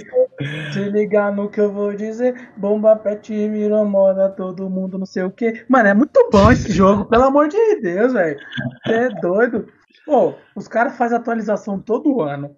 Se 0.72 0.84
liga 0.90 1.30
no 1.30 1.48
que 1.50 1.60
eu 1.60 1.72
vou 1.72 1.94
dizer. 1.94 2.50
Bomba 2.56 2.96
pet 2.96 3.32
virou 3.48 3.84
moda, 3.84 4.28
todo 4.30 4.70
mundo 4.70 4.98
não 4.98 5.06
sei 5.06 5.22
o 5.24 5.30
que. 5.30 5.64
Mano, 5.68 5.88
é 5.88 5.94
muito 5.94 6.28
bom 6.30 6.50
esse 6.50 6.72
jogo, 6.72 7.04
pelo 7.06 7.24
amor 7.24 7.48
de 7.48 7.80
Deus, 7.80 8.12
velho. 8.12 8.38
Você 8.86 8.92
é 8.94 9.08
doido. 9.20 9.68
Pô, 10.04 10.34
os 10.56 10.66
caras 10.68 10.96
fazem 10.96 11.16
atualização 11.18 11.78
todo 11.80 12.20
ano. 12.20 12.54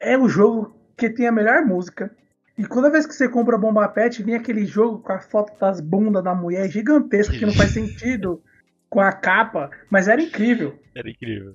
É 0.00 0.16
o 0.18 0.28
jogo 0.28 0.74
que 0.96 1.08
tem 1.10 1.26
a 1.26 1.32
melhor 1.32 1.64
música. 1.64 2.14
E 2.58 2.66
toda 2.66 2.90
vez 2.90 3.06
que 3.06 3.14
você 3.14 3.28
compra 3.28 3.56
Bomba 3.56 3.88
Pet, 3.88 4.22
vem 4.22 4.34
aquele 4.34 4.66
jogo 4.66 4.98
com 4.98 5.12
a 5.12 5.18
foto 5.20 5.58
das 5.58 5.80
bundas 5.80 6.22
da 6.22 6.34
mulher 6.34 6.68
gigantesca 6.70 7.36
que 7.36 7.46
não 7.46 7.52
faz 7.54 7.70
sentido 7.72 8.42
com 8.90 9.00
a 9.00 9.10
capa, 9.12 9.70
mas 9.90 10.06
era 10.06 10.20
incrível. 10.20 10.78
Era 10.94 11.08
incrível. 11.08 11.54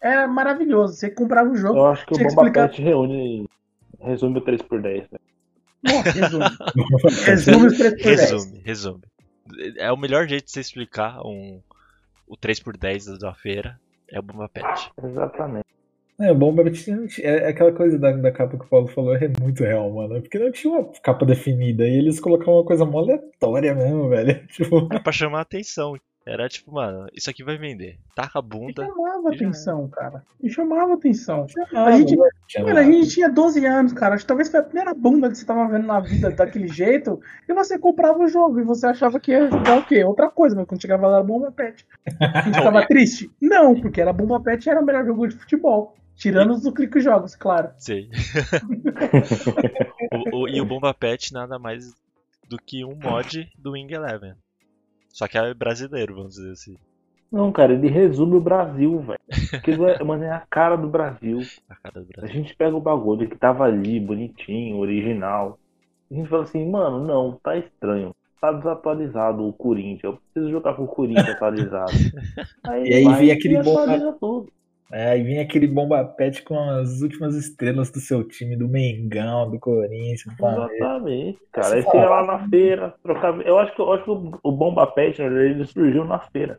Era 0.00 0.26
maravilhoso. 0.26 0.94
Você 0.94 1.10
comprava 1.10 1.50
o 1.50 1.56
jogo. 1.56 1.78
Eu 1.78 1.86
acho 1.86 2.06
que 2.06 2.14
o 2.14 2.16
Bomba 2.18 2.28
explicar- 2.28 2.68
Pet 2.70 2.80
reúne. 2.82 3.48
Resume 4.00 4.38
o 4.38 4.44
3x10. 4.44 5.08
Né? 5.10 5.18
Resume. 6.02 6.44
Resume 7.26 7.66
os 7.66 7.76
3 7.78 7.94
por 7.94 8.02
10. 8.04 8.20
Resume, 8.20 8.62
resume. 8.64 9.02
É 9.76 9.90
o 9.92 9.96
melhor 9.96 10.26
jeito 10.26 10.44
de 10.46 10.50
você 10.52 10.60
explicar 10.60 11.20
um, 11.24 11.60
o 12.26 12.36
3x10 12.36 13.18
da 13.18 13.34
feira. 13.34 13.78
É 14.10 14.18
o 14.18 14.22
Bomba 14.22 14.48
Pet. 14.48 14.90
Exatamente. 15.02 15.64
É, 16.20 16.32
o 16.32 16.34
Bomba 16.34 16.64
Pet 16.64 16.82
tinha- 16.82 17.06
é 17.22 17.48
aquela 17.48 17.72
coisa 17.72 17.98
da, 17.98 18.10
da 18.12 18.32
capa 18.32 18.58
que 18.58 18.64
o 18.64 18.68
Paulo 18.68 18.88
falou, 18.88 19.14
é 19.14 19.30
muito 19.40 19.62
real, 19.62 19.88
mano. 19.92 20.20
Porque 20.20 20.38
não 20.38 20.50
tinha 20.50 20.72
uma 20.72 20.90
capa 21.02 21.24
definida 21.24 21.86
e 21.86 21.96
eles 21.96 22.18
colocavam 22.18 22.54
uma 22.56 22.64
coisa 22.64 22.84
mó 22.84 22.98
aleatória 23.00 23.74
mesmo, 23.74 24.08
velho. 24.08 24.46
Tipo, 24.48 24.88
É 24.92 24.98
pra 24.98 25.12
chamar 25.12 25.38
a 25.38 25.42
atenção. 25.42 25.94
Era 26.30 26.46
tipo, 26.48 26.72
mano, 26.72 27.06
isso 27.14 27.30
aqui 27.30 27.42
vai 27.42 27.56
vender. 27.56 27.98
Taca 28.14 28.38
a 28.38 28.42
E 28.42 28.44
bunda. 28.44 28.84
chamava 28.84 29.18
E 29.20 29.22
já 29.30 29.44
atenção, 29.46 29.88
cara. 29.88 30.22
E 30.42 30.50
chamava 30.50 30.92
atenção. 30.94 31.46
ah, 31.74 31.84
A 31.86 31.92
gente- 31.92 32.16
Mano, 32.16 32.78
a 32.78 32.82
gente 32.82 33.08
tinha 33.08 33.30
12 33.30 33.64
anos, 33.64 33.92
cara. 33.94 34.14
Acho 34.14 34.24
que 34.24 34.28
talvez 34.28 34.50
foi 34.50 34.60
a 34.60 34.62
primeira 34.62 34.92
bunda 34.92 35.30
que 35.30 35.36
você 35.38 35.46
tava 35.46 35.66
vendo 35.68 35.86
na 35.86 36.00
vida 36.00 36.30
daquele 36.30 36.68
jeito. 36.68 37.18
E 37.48 37.54
você 37.54 37.78
comprava 37.78 38.18
o 38.18 38.28
jogo 38.28 38.60
e 38.60 38.62
você 38.64 38.86
achava 38.86 39.18
que 39.18 39.30
ia 39.32 39.50
jogar 39.50 39.78
o 39.78 39.86
quê? 39.86 40.04
Outra 40.04 40.28
coisa, 40.28 40.54
mas 40.54 40.66
quando 40.66 40.82
chegava 40.82 41.06
lá 41.06 41.16
era 41.16 41.24
Bomba 41.24 41.50
Pet. 41.50 41.86
A 42.20 42.42
gente 42.42 42.54
ficava 42.60 42.86
triste? 42.86 43.30
Não, 43.40 43.80
porque 43.80 44.00
era 44.00 44.12
Bomba 44.12 44.38
Pet 44.40 44.68
era 44.68 44.80
o 44.80 44.84
melhor 44.84 45.06
jogo 45.06 45.26
de 45.28 45.34
futebol. 45.36 45.94
Tirando 46.14 46.50
os 46.52 46.62
do 46.62 46.72
Clique 46.72 47.00
Jogos, 47.00 47.34
claro. 47.36 47.70
Sei. 47.78 48.10
O- 50.12 50.42
o- 50.42 50.48
e 50.48 50.60
o 50.60 50.64
Bomba 50.64 50.92
Pet 50.94 51.32
nada 51.32 51.58
mais 51.58 51.94
do 52.48 52.56
que 52.58 52.84
um 52.84 52.94
mod 52.96 53.48
do 53.58 53.72
Wing 53.72 53.92
Eleven. 53.92 54.34
Só 55.12 55.26
que 55.28 55.36
é 55.38 55.52
brasileiro, 55.54 56.14
vamos 56.14 56.34
dizer 56.34 56.52
assim. 56.52 56.76
Não, 57.30 57.52
cara, 57.52 57.74
ele 57.74 57.88
resume 57.88 58.36
o 58.36 58.40
Brasil, 58.40 59.00
velho. 59.00 59.18
Aquilo 59.52 59.86
é, 59.86 59.98
mano, 60.04 60.24
é 60.24 60.30
a 60.30 60.40
cara 60.48 60.76
do 60.76 60.88
Brasil. 60.88 61.40
A 61.68 61.74
cara 61.76 62.00
do 62.00 62.08
A 62.16 62.20
Brasil. 62.20 62.42
gente 62.42 62.56
pega 62.56 62.74
o 62.76 62.80
bagulho 62.80 63.28
que 63.28 63.36
tava 63.36 63.64
ali, 63.64 64.00
bonitinho, 64.00 64.78
original. 64.78 65.58
A 66.10 66.14
gente 66.14 66.28
fala 66.28 66.44
assim, 66.44 66.68
mano, 66.70 67.04
não, 67.06 67.38
tá 67.42 67.56
estranho. 67.56 68.14
Tá 68.40 68.52
desatualizado 68.52 69.46
o 69.46 69.52
Corinthians. 69.52 70.04
Eu 70.04 70.16
preciso 70.32 70.50
jogar 70.50 70.74
com 70.74 70.84
o 70.84 70.88
Corinthians 70.88 71.28
atualizado. 71.30 71.92
E 72.84 72.94
aí 72.94 73.14
vem 73.14 73.30
aquele 73.30 73.62
bomba- 73.62 73.82
atualiza 73.82 74.12
tudo. 74.20 74.52
É, 74.90 75.10
aí 75.10 75.22
vem 75.22 75.38
aquele 75.38 75.66
bomba 75.66 76.02
pet 76.02 76.42
com 76.42 76.58
as 76.58 77.02
últimas 77.02 77.34
estrelas 77.34 77.90
do 77.90 78.00
seu 78.00 78.24
time, 78.24 78.56
do 78.56 78.66
Mengão, 78.66 79.50
do 79.50 79.58
Corinthians, 79.58 80.24
do. 80.24 80.46
Exatamente, 80.46 81.38
cara. 81.52 81.74
Aí 81.74 81.82
chega 81.82 82.08
lá 82.08 82.26
na 82.26 82.48
feira, 82.48 82.94
trocar. 83.02 83.38
Eu 83.46 83.58
acho 83.58 83.74
que, 83.74 83.82
eu 83.82 83.92
acho 83.92 84.04
que 84.04 84.10
o, 84.42 84.52
Bomba 84.52 84.86
Pet, 84.86 85.20
ele 85.20 85.66
surgiu 85.66 86.04
na 86.04 86.18
feira. 86.18 86.58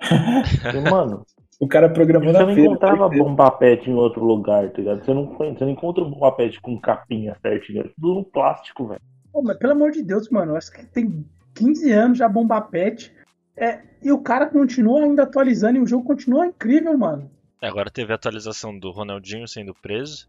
E, 0.74 0.90
mano, 0.90 1.24
O 1.58 1.66
cara 1.66 1.88
programou 1.88 2.30
você 2.32 2.38
na 2.38 2.46
não 2.46 2.54
feira. 2.54 2.70
encontrava 2.70 3.08
certeza. 3.08 3.24
Bomba 3.24 3.50
Pet 3.50 3.90
em 3.90 3.94
outro 3.94 4.24
lugar, 4.24 4.70
tá 4.70 4.78
ligado? 4.78 5.04
Você 5.04 5.12
não, 5.14 5.26
você 5.36 5.64
não 5.64 5.70
encontra 5.70 6.04
o 6.04 6.10
Bomba 6.10 6.30
Pet 6.32 6.60
com 6.60 6.80
capinha 6.80 7.36
certinho. 7.42 7.80
É 7.80 7.90
tudo 8.00 8.14
no 8.14 8.24
plástico, 8.24 8.86
velho. 8.86 9.00
Pô, 9.32 9.42
mas 9.42 9.56
pelo 9.56 9.72
amor 9.72 9.90
de 9.90 10.04
Deus, 10.04 10.28
mano, 10.30 10.52
eu 10.52 10.56
acho 10.56 10.70
que 10.70 10.86
tem 10.86 11.24
15 11.54 11.90
anos 11.90 12.18
já 12.18 12.28
bomba 12.28 12.60
pet. 12.60 13.12
É, 13.56 13.80
e 14.02 14.10
o 14.10 14.18
cara 14.18 14.46
continua 14.46 15.04
ainda 15.04 15.22
atualizando 15.22 15.78
e 15.78 15.80
o 15.82 15.86
jogo 15.86 16.04
continua 16.04 16.46
incrível, 16.46 16.96
mano. 16.98 17.30
Agora 17.62 17.90
teve 17.90 18.12
a 18.12 18.16
atualização 18.16 18.76
do 18.78 18.90
Ronaldinho 18.90 19.46
sendo 19.48 19.74
preso. 19.74 20.26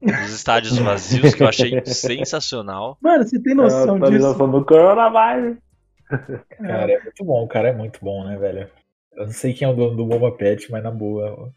Os 0.00 0.34
estádios 0.34 0.76
vazios, 0.78 1.34
que 1.34 1.42
eu 1.42 1.48
achei 1.48 1.80
sensacional. 1.86 2.98
Mano, 3.00 3.22
você 3.24 3.40
tem 3.40 3.52
É 3.52 3.54
a 3.54 3.56
noção 3.56 3.80
disso? 3.80 3.94
atualização 3.96 4.50
do 4.50 4.64
Coronavírus. 4.64 5.58
Cara, 6.58 6.92
é 6.92 7.02
muito 7.02 7.24
bom. 7.24 7.44
O 7.44 7.48
cara 7.48 7.68
é 7.68 7.72
muito 7.72 8.00
bom, 8.02 8.24
né, 8.26 8.36
velho? 8.36 8.68
Eu 9.12 9.26
não 9.26 9.32
sei 9.32 9.52
quem 9.54 9.66
é 9.68 9.70
o 9.70 9.74
dono 9.74 9.96
do 9.96 10.06
Bomba 10.06 10.32
Pet, 10.32 10.70
mas 10.72 10.82
na 10.82 10.90
boa. 10.90 11.52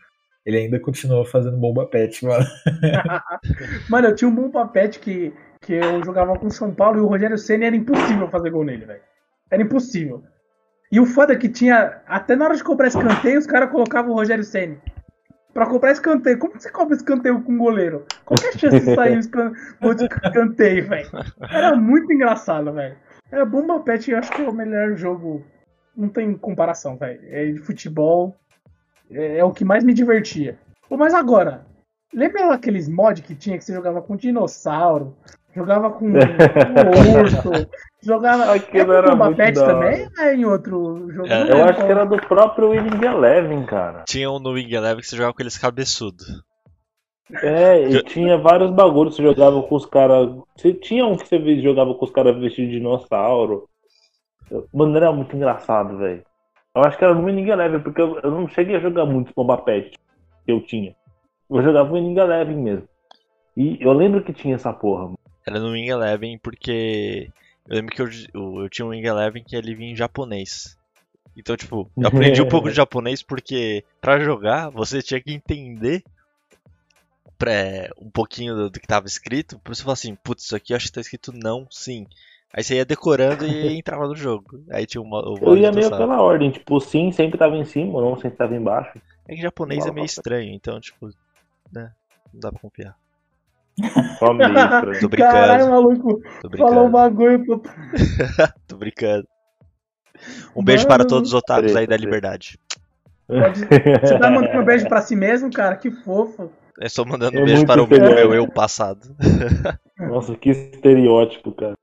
Ele 0.46 0.58
ainda 0.58 0.80
continua 0.80 1.26
fazendo 1.26 1.58
Bomba 1.58 1.88
Pet, 1.88 2.24
mano. 2.24 2.46
Mano, 3.90 4.08
eu 4.10 4.16
tinha 4.16 4.30
um 4.30 4.36
bomba 4.36 4.68
pet 4.68 5.00
que, 5.00 5.34
que 5.62 5.74
eu 5.74 6.04
jogava 6.04 6.38
com 6.38 6.46
o 6.46 6.52
São 6.52 6.72
Paulo 6.74 7.00
e 7.00 7.02
o 7.02 7.08
Rogério 7.08 7.38
Senna 7.38 7.66
era 7.66 7.76
impossível 7.76 8.30
fazer 8.30 8.52
gol 8.52 8.64
nele, 8.64 8.86
velho. 8.86 9.02
Era 9.50 9.64
impossível. 9.64 10.24
E 10.96 11.00
o 11.02 11.06
foda 11.06 11.34
é 11.34 11.36
que 11.36 11.50
tinha. 11.50 11.98
Até 12.08 12.38
na 12.38 12.46
hora 12.46 12.56
de 12.56 12.64
cobrar 12.64 12.88
escanteio, 12.88 13.38
os 13.38 13.46
caras 13.46 13.70
colocavam 13.70 14.12
o 14.12 14.16
Rogério 14.16 14.46
Senna. 14.46 14.78
Pra 15.54 15.66
cobrar 15.66 15.92
escanteio. 15.92 16.40
Como 16.40 16.54
você 16.54 16.72
cobra 16.72 16.96
escanteio 16.96 17.42
com 17.42 17.52
um 17.52 17.58
goleiro? 17.58 18.06
Qual 18.24 18.38
é 18.42 18.48
a 18.48 18.58
chance 18.58 18.80
de 18.80 18.96
sair 18.96 19.18
um 19.18 19.20
escanteio, 19.20 20.88
velho? 20.88 21.10
Era 21.52 21.76
muito 21.76 22.14
engraçado, 22.14 22.72
velho. 22.72 22.96
É, 23.30 23.44
Bomba 23.44 23.82
Pet 23.82 24.10
eu 24.10 24.18
acho 24.18 24.32
que 24.32 24.42
é 24.42 24.48
o 24.48 24.54
melhor 24.54 24.96
jogo. 24.96 25.44
Não 25.98 26.08
tem 26.08 26.34
comparação, 26.34 26.96
velho. 26.96 27.20
É 27.26 27.44
de 27.44 27.60
futebol. 27.60 28.34
É, 29.12 29.40
é 29.40 29.44
o 29.44 29.52
que 29.52 29.66
mais 29.66 29.84
me 29.84 29.94
divertia. 29.94 30.58
Pô, 30.88 30.96
mas 30.96 31.14
agora, 31.14 31.66
lembra 32.14 32.54
aqueles 32.54 32.88
mods 32.88 33.22
que 33.22 33.36
tinha 33.36 33.58
que 33.58 33.66
você 33.66 33.74
jogava 33.74 34.02
com 34.02 34.16
dinossauro? 34.16 35.14
Jogava 35.56 35.90
com 35.92 36.06
um 36.12 37.22
urso, 37.22 37.68
jogava. 38.04 38.54
Aquilo 38.54 38.92
é 38.94 38.98
era 38.98 39.12
com 39.12 39.18
da 39.18 39.26
hora. 39.26 39.54
também? 39.54 40.04
ou 40.04 40.24
É 40.24 40.36
em 40.36 40.46
outro 40.46 41.12
jogo? 41.12 41.28
É, 41.28 41.52
Eu 41.52 41.64
acho 41.64 41.86
que 41.86 41.92
era 41.92 42.06
do 42.06 42.18
próprio 42.18 42.72
Winning 42.72 43.06
Eleven, 43.06 43.66
cara. 43.66 44.04
Tinha 44.06 44.30
um 44.30 44.40
no 44.40 44.52
Wing 44.52 44.74
Eleven 44.74 45.00
que 45.02 45.08
você 45.08 45.16
jogava 45.16 45.32
com 45.32 45.38
aqueles 45.38 45.58
cabeçudos. 45.58 46.44
É, 47.42 47.90
e 47.90 48.04
tinha 48.04 48.38
vários 48.38 48.70
bagulhos. 48.72 49.16
Você 49.16 49.24
jogava 49.24 49.62
com 49.64 49.76
os 49.76 49.86
caras. 49.86 50.30
Você 50.56 50.74
tinha 50.74 51.06
um 51.06 51.16
que 51.16 51.28
você 51.28 51.62
jogava 51.62 51.96
com 51.96 52.06
os 52.06 52.12
caras 52.12 52.38
vestidos 52.38 52.72
de 52.72 52.78
dinossauro. 52.78 53.68
Mano, 54.74 54.96
era 54.98 55.12
muito 55.12 55.36
engraçado, 55.36 55.98
velho. 55.98 56.24
Eu 56.76 56.84
acho 56.84 56.98
que 56.98 57.06
era 57.06 57.14
no 57.16 57.26
Winning 57.26 57.50
Eleven, 57.50 57.80
porque 57.80 58.02
eu, 58.02 58.20
eu 58.20 58.30
não 58.30 58.48
cheguei 58.50 58.76
a 58.76 58.80
jogar 58.80 59.06
muito 59.06 59.32
Bomba 59.34 59.58
Pet 59.58 59.98
que 60.46 60.52
eu 60.52 60.62
tinha. 60.62 60.94
Eu 61.50 61.64
jogava 61.64 61.94
Winning 61.94 62.20
Eleven 62.20 62.58
mesmo. 62.58 62.88
E 63.56 63.78
eu 63.82 63.94
lembro 63.94 64.22
que 64.22 64.34
tinha 64.34 64.56
essa 64.56 64.74
porra. 64.74 65.06
mano. 65.06 65.25
Era 65.46 65.60
no 65.60 65.72
Wing 65.72 65.90
Eleven 65.90 66.38
porque 66.40 67.30
eu 67.68 67.76
lembro 67.76 67.96
que 67.96 68.02
eu, 68.02 68.08
eu, 68.34 68.64
eu 68.64 68.70
tinha 68.70 68.86
um 68.86 68.90
Wing 68.90 69.06
Eleven 69.06 69.44
que 69.44 69.56
ele 69.56 69.76
vinha 69.76 69.92
em 69.92 69.96
japonês. 69.96 70.78
Então, 71.38 71.56
tipo, 71.58 71.90
eu 72.00 72.08
aprendi 72.08 72.42
um 72.42 72.46
pouco 72.46 72.70
de 72.70 72.76
japonês 72.76 73.22
porque 73.22 73.84
pra 74.02 74.20
jogar 74.20 74.70
você 74.70 75.02
tinha 75.02 75.22
que 75.22 75.32
entender 75.32 76.04
pré, 77.38 77.90
um 78.00 78.10
pouquinho 78.10 78.56
do, 78.56 78.70
do 78.70 78.80
que 78.80 78.88
tava 78.88 79.08
escrito. 79.08 79.60
Pra 79.60 79.74
você 79.74 79.82
falar 79.84 79.94
assim, 79.94 80.16
putz, 80.16 80.46
isso 80.46 80.56
aqui 80.56 80.74
eu 80.74 80.78
acho 80.78 80.88
que 80.88 80.94
tá 80.94 81.02
escrito 81.02 81.32
não, 81.34 81.68
sim. 81.70 82.08
Aí 82.54 82.64
você 82.64 82.76
ia 82.76 82.86
decorando 82.86 83.46
e 83.46 83.76
entrava 83.78 84.08
no 84.08 84.16
jogo. 84.16 84.64
Aí 84.72 84.86
tinha 84.86 85.04
mo- 85.04 85.18
o 85.20 85.46
Eu 85.46 85.58
ia 85.58 85.72
meio 85.72 85.90
pela 85.90 86.22
ordem, 86.22 86.52
tipo, 86.52 86.80
sim 86.80 87.12
sempre 87.12 87.38
tava 87.38 87.56
em 87.58 87.66
cima, 87.66 88.02
não 88.02 88.16
sempre 88.18 88.38
tava 88.38 88.56
embaixo. 88.56 89.00
É 89.28 89.36
que 89.36 89.42
japonês 89.42 89.86
é 89.86 89.92
meio 89.92 90.06
estranho, 90.06 90.54
então, 90.54 90.80
tipo, 90.80 91.10
né? 91.72 91.92
Não 92.34 92.40
dá 92.40 92.52
pra 92.52 92.62
confiar. 92.62 92.96
Só. 94.20 94.28
Tô 95.02 95.10
Caralho, 95.10 95.10
brincando, 95.10 95.70
maluco, 95.70 96.22
tô 96.42 96.58
falou 96.58 96.86
um 96.86 96.90
brincando, 96.90 96.92
bagulho. 96.92 97.46
pô. 97.46 97.62
tô 98.68 98.78
brincando. 98.78 99.28
Um 100.56 100.64
beijo 100.64 100.88
para 100.88 101.00
Mano. 101.00 101.10
todos 101.10 101.30
os 101.30 101.34
otakus 101.34 101.76
aí 101.76 101.86
da 101.86 101.98
liberdade. 101.98 102.58
Pode- 103.28 103.60
Você 104.02 104.20
tá 104.20 104.30
mandando 104.32 104.62
um 104.62 104.66
beijo 104.66 104.88
pra 104.88 105.02
si 105.02 105.16
mesmo, 105.16 105.52
cara? 105.52 105.76
Que 105.76 105.92
fofo. 105.92 106.52
Eu 106.80 106.88
estou 106.88 107.06
mandando 107.06 107.38
É 107.38 107.42
um 107.42 107.46
beijo 107.46 107.58
muito 107.58 107.68
para 107.68 107.84
o 107.84 107.88
meu 107.88 108.34
eu 108.34 108.48
passado. 108.48 109.16
Nossa, 110.00 110.36
que 110.36 110.50
estereótipo, 110.52 111.52
cara. 111.52 111.74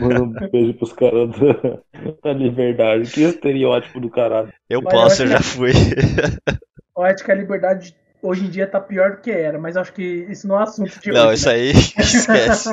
Manda 0.00 0.22
um 0.22 0.50
beijo 0.50 0.74
pros 0.74 0.92
caras 0.92 1.30
da, 1.30 1.78
da 2.24 2.32
liberdade. 2.32 3.10
Que 3.10 3.22
estereótipo 3.22 4.00
do 4.00 4.08
caralho. 4.10 4.52
Eu 4.68 4.80
Mas 4.82 4.92
posso, 4.94 5.22
eu 5.22 5.26
já 5.28 5.40
fui. 5.40 5.72
Eu 6.96 7.02
acho 7.04 7.24
que 7.24 7.32
a 7.32 7.34
liberdade 7.34 7.94
hoje 8.22 8.44
em 8.46 8.50
dia 8.50 8.66
tá 8.66 8.80
pior 8.80 9.12
do 9.12 9.16
que 9.18 9.30
era, 9.30 9.58
mas 9.58 9.76
acho 9.76 9.92
que 9.92 10.02
isso 10.28 10.46
não 10.48 10.58
é 10.58 10.62
assunto 10.62 10.98
de 11.00 11.10
Não, 11.12 11.28
hoje. 11.28 11.34
isso 11.34 11.48
né? 11.48 11.54
aí 11.54 11.70
esquece. 11.98 12.70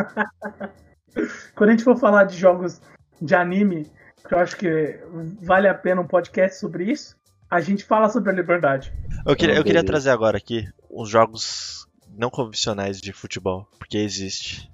Quando 1.55 1.69
a 1.69 1.71
gente 1.73 1.83
for 1.83 1.97
falar 1.97 2.23
de 2.25 2.37
jogos 2.37 2.81
de 3.21 3.33
anime, 3.35 3.89
que 4.27 4.33
eu 4.33 4.39
acho 4.39 4.55
que 4.57 4.99
vale 5.41 5.67
a 5.67 5.73
pena 5.73 6.01
um 6.01 6.07
podcast 6.07 6.59
sobre 6.59 6.91
isso, 6.91 7.15
a 7.49 7.61
gente 7.61 7.83
fala 7.83 8.09
sobre 8.09 8.31
a 8.31 8.33
liberdade. 8.33 8.91
Eu 9.25 9.35
queria, 9.35 9.55
eu 9.55 9.63
queria 9.63 9.83
trazer 9.83 10.09
agora 10.09 10.37
aqui 10.37 10.67
uns 10.91 11.09
jogos 11.09 11.85
não 12.17 12.29
convencionais 12.29 12.99
de 12.99 13.13
futebol, 13.13 13.67
porque 13.77 13.97
existe. 13.97 14.69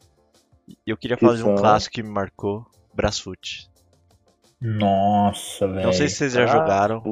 E 0.68 0.90
eu 0.90 0.98
queria 0.98 1.18
Que 1.18 1.26
falar 1.26 1.38
de 1.38 1.44
um 1.44 1.56
clássico 1.56 1.96
que 1.96 2.04
me 2.04 2.10
marcou, 2.10 2.66
Brasfoot. 2.94 3.70
Nossa, 4.60 5.68
velho. 5.68 5.86
Não 5.86 5.94
sei 5.94 6.08
se 6.08 6.16
vocês 6.18 6.34
já 6.34 6.44
Ah, 6.44 6.48
jogaram, 6.48 7.04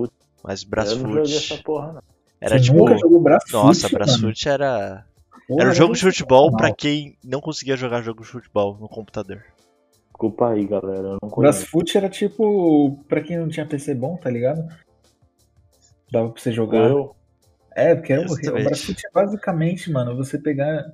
mas 0.43 0.63
Eu 0.63 0.69
não 0.69 1.13
joguei 1.13 1.21
essa 1.23 1.29
Brasfoot 1.55 1.63
porra, 1.63 1.93
não. 1.93 2.01
Era 2.41 2.57
Você 2.57 2.65
tipo. 2.65 2.77
nunca 2.77 2.97
jogou 2.97 3.19
Brasfoot, 3.21 3.53
Nossa, 3.65 3.87
mano? 3.89 4.05
Brasfoot 4.05 4.49
era. 4.49 5.05
Porra, 5.47 5.61
Era 5.61 5.71
um 5.71 5.73
jogo 5.75 5.93
de 5.95 6.01
futebol 6.01 6.51
pra 6.51 6.67
sensacional. 6.67 6.75
quem 6.77 7.17
não 7.23 7.41
conseguia 7.41 7.75
jogar 7.75 8.01
jogo 8.01 8.21
de 8.21 8.27
futebol 8.29 8.77
no 8.79 8.87
computador. 8.87 9.43
Desculpa 10.07 10.49
aí, 10.49 10.65
galera. 10.67 11.07
Eu 11.07 11.17
não. 11.21 11.29
Brasfoot 11.29 11.97
era 11.97 12.07
tipo, 12.09 13.03
pra 13.07 13.21
quem 13.21 13.37
não 13.37 13.47
tinha 13.49 13.65
PC 13.65 13.95
bom, 13.95 14.15
tá 14.17 14.29
ligado? 14.29 14.67
Dava 16.11 16.29
pra 16.29 16.41
você 16.41 16.51
jogar. 16.51 16.89
Eu, 16.89 17.15
É, 17.75 17.95
porque 17.95 18.13
era 18.13 18.21
o, 18.21 18.25
o 18.25 18.33
Exatamente. 18.39 18.63
Brasfoot 18.65 19.01
é 19.07 19.11
basicamente, 19.11 19.91
mano, 19.91 20.15
você 20.15 20.37
pegar. 20.37 20.85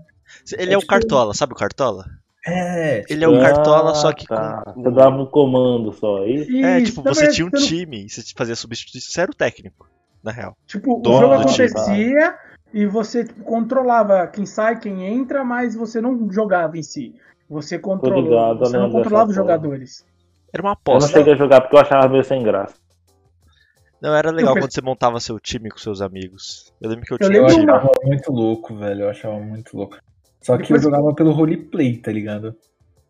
Ele 0.58 0.72
É 0.72 0.74
é 0.74 0.78
o 0.78 0.80
tipo- 0.82 0.90
Cartola, 0.90 1.34
sabe 1.34 1.54
o 1.54 1.56
Cartola? 1.56 2.06
É, 2.48 3.04
Ele 3.10 3.24
é 3.24 3.28
o 3.28 3.40
Cartola, 3.42 3.96
só 3.96 4.14
que 4.14 4.26
tá. 4.28 4.62
com. 4.74 4.84
Você 4.84 4.92
dava 4.92 5.16
um 5.22 5.26
comando 5.26 5.92
só 5.94 6.24
aí. 6.24 6.48
É, 6.64 6.80
Isso, 6.80 6.92
tipo, 6.92 7.02
você 7.02 7.28
tinha 7.30 7.48
um 7.48 7.50
não- 7.52 7.60
time, 7.60 8.08
você 8.08 8.22
fazia 8.38 8.56
substituição. 8.56 9.12
Você 9.12 9.22
era 9.22 9.32
o 9.32 9.36
técnico, 9.36 9.90
na 10.26 10.32
real. 10.32 10.58
Tipo, 10.66 10.98
o 10.98 11.02
Dono 11.02 11.20
jogo 11.20 11.36
do 11.46 11.46
time. 11.54 11.68
acontecia 11.70 12.36
e 12.74 12.86
você 12.86 13.24
tipo, 13.24 13.44
controlava 13.44 14.26
quem 14.28 14.46
sai, 14.46 14.80
quem 14.80 15.06
entra, 15.06 15.44
mas 15.46 15.76
você 15.76 16.02
não 16.02 16.30
jogava 16.32 16.78
em 16.78 16.84
si. 16.84 17.16
Você 17.50 17.78
controlou, 17.78 18.58
você 18.58 18.78
não 18.78 18.90
controlava 18.92 19.30
os 19.30 19.36
jogadores. 19.36 20.04
Era 20.52 20.64
uma 20.64 20.72
Eu 20.72 20.74
não 20.74 20.98
aposta. 20.98 21.18
cheguei 21.18 21.34
a 21.34 21.38
jogar 21.38 21.62
porque 21.62 21.76
eu 21.76 21.80
achava 21.80 22.10
meio 22.10 22.24
sem 22.24 22.42
graça. 22.44 22.76
Não, 24.02 24.14
era 24.16 24.30
legal 24.32 24.56
Eu 24.56 24.62
quando 24.62 24.72
você 24.74 24.82
montava 24.82 25.20
seu 25.20 25.40
time 25.40 25.70
com 25.70 25.78
seus 25.78 26.02
amigos. 26.02 26.74
Eu 26.82 26.90
lembro 26.90 27.06
que 27.06 27.14
eu 27.14 27.18
Eu 27.22 27.28
tinha 27.30 27.40
eu 27.40 27.46
achava 27.46 27.92
muito 28.04 28.32
louco, 28.32 28.76
velho. 28.76 29.04
Eu 29.04 29.10
achava 29.10 29.40
muito 29.40 29.76
louco. 29.78 29.98
Só 30.42 30.58
que 30.58 30.64
Depois- 30.64 30.84
eu 30.84 30.92
jogava 30.92 31.14
pelo 31.14 31.32
roleplay, 31.32 31.98
tá 31.98 32.12
ligado? 32.12 32.56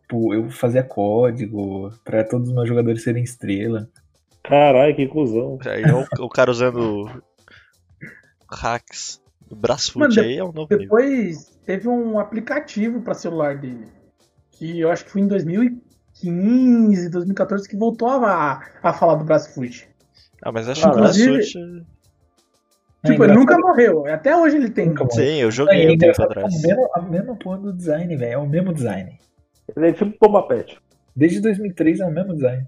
Tipo, 0.02 0.32
eu 0.32 0.48
fazia 0.50 0.82
código 0.82 1.90
pra 2.04 2.22
todos 2.24 2.48
os 2.48 2.54
meus 2.54 2.68
jogadores 2.68 3.02
serem 3.02 3.24
estrela. 3.24 3.88
Caralho, 4.48 4.94
que 4.94 5.06
cuzão. 5.08 5.58
Aí 5.66 5.82
é 5.82 5.94
o, 5.94 6.24
o 6.24 6.28
cara 6.28 6.50
usando 6.50 7.10
hacks 8.50 9.20
do 9.48 9.56
Brasfoot 9.56 10.18
aí 10.20 10.36
é 10.38 10.44
um 10.44 10.52
novo 10.52 10.68
nível. 10.70 10.78
Depois 10.80 11.58
teve 11.64 11.88
um 11.88 12.18
aplicativo 12.18 13.00
pra 13.02 13.14
celular 13.14 13.56
dele. 13.58 13.86
Que 14.52 14.80
eu 14.80 14.90
acho 14.90 15.04
que 15.04 15.10
foi 15.10 15.20
em 15.22 15.26
2015, 15.28 17.10
2014 17.10 17.68
que 17.68 17.76
voltou 17.76 18.08
a, 18.08 18.62
a 18.82 18.92
falar 18.92 19.16
do 19.16 19.24
Brasfoot. 19.24 19.88
Ah, 20.42 20.52
mas 20.52 20.68
acho 20.68 20.82
que 20.82 20.88
o 20.88 20.92
Brasfoot. 20.94 21.58
É 23.02 23.08
Tipo, 23.08 23.22
ele 23.24 23.32
engraçado- 23.34 23.38
nunca 23.38 23.58
morreu. 23.68 24.06
Até 24.06 24.36
hoje 24.36 24.56
ele 24.56 24.70
tem. 24.70 24.92
Sim, 25.10 25.36
eu 25.40 25.48
É, 25.48 25.50
joguei 25.50 25.86
é 25.86 25.92
um 25.92 25.98
tempo 25.98 26.22
atrás. 26.22 26.52
é 26.52 26.56
a 26.56 26.60
mesma, 26.76 26.88
a 26.94 27.02
mesma 27.02 27.36
porra 27.36 27.58
do 27.58 27.72
design, 27.72 28.16
velho. 28.16 28.32
É 28.32 28.38
o 28.38 28.46
mesmo 28.48 28.72
design. 28.72 29.18
Ele 29.76 29.88
é 29.88 29.92
tipo 29.92 30.16
Bomba 30.20 30.42
Pet. 30.48 30.76
Desde 31.14 31.40
2003 31.40 32.00
é 32.00 32.06
o 32.06 32.10
mesmo 32.10 32.34
design. 32.34 32.66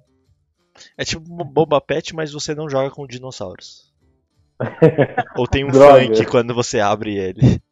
É 0.96 1.04
tipo 1.04 1.20
Boba 1.44 1.80
Pet, 1.80 2.14
mas 2.14 2.32
você 2.32 2.54
não 2.54 2.68
joga 2.68 2.90
com 2.90 3.06
dinossauros. 3.06 3.92
Ou 5.36 5.46
tem 5.46 5.64
um 5.64 5.72
funk 5.72 6.26
quando 6.26 6.54
você 6.54 6.80
abre 6.80 7.16
ele. 7.16 7.62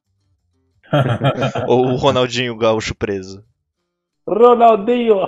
Ou 1.67 1.87
o 1.89 1.97
Ronaldinho 1.97 2.57
Gaúcho 2.57 2.95
preso. 2.95 3.45
Ronaldinho! 4.27 5.17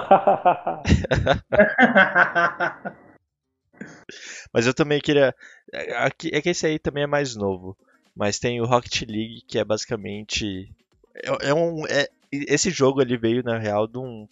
Mas 4.53 4.67
eu 4.67 4.75
também 4.75 5.01
queria. 5.01 5.35
é- 5.73 5.97
aqui- 6.05 6.31
É 6.33 6.41
que 6.41 6.49
esse 6.51 6.67
aí 6.67 6.79
também 6.79 7.05
é 7.05 7.07
mais 7.07 7.37
novo. 7.37 7.77
Mas 8.17 8.39
tem 8.39 8.61
o 8.61 8.65
Rocket 8.67 9.03
League, 9.03 9.43
que 9.47 9.59
é 9.59 9.65
basicamente. 9.65 10.69
É, 11.15 11.51
é 11.51 11.55
um. 11.55 11.87
é- 11.87 12.09
esse 12.33 12.71
jogo 12.71 13.01
ele 13.01 13.17
veio, 13.17 13.43
na 13.43 13.59
real, 13.59 13.87
de 13.87 13.99
um, 13.99 14.29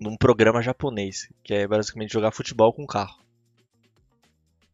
de 0.00 0.08
um 0.08 0.16
programa 0.16 0.62
japonês. 0.62 1.28
Que 1.42 1.54
é 1.54 1.66
basicamente 1.66 2.12
jogar 2.12 2.30
futebol 2.32 2.72
com 2.72 2.86
carro. 2.86 3.16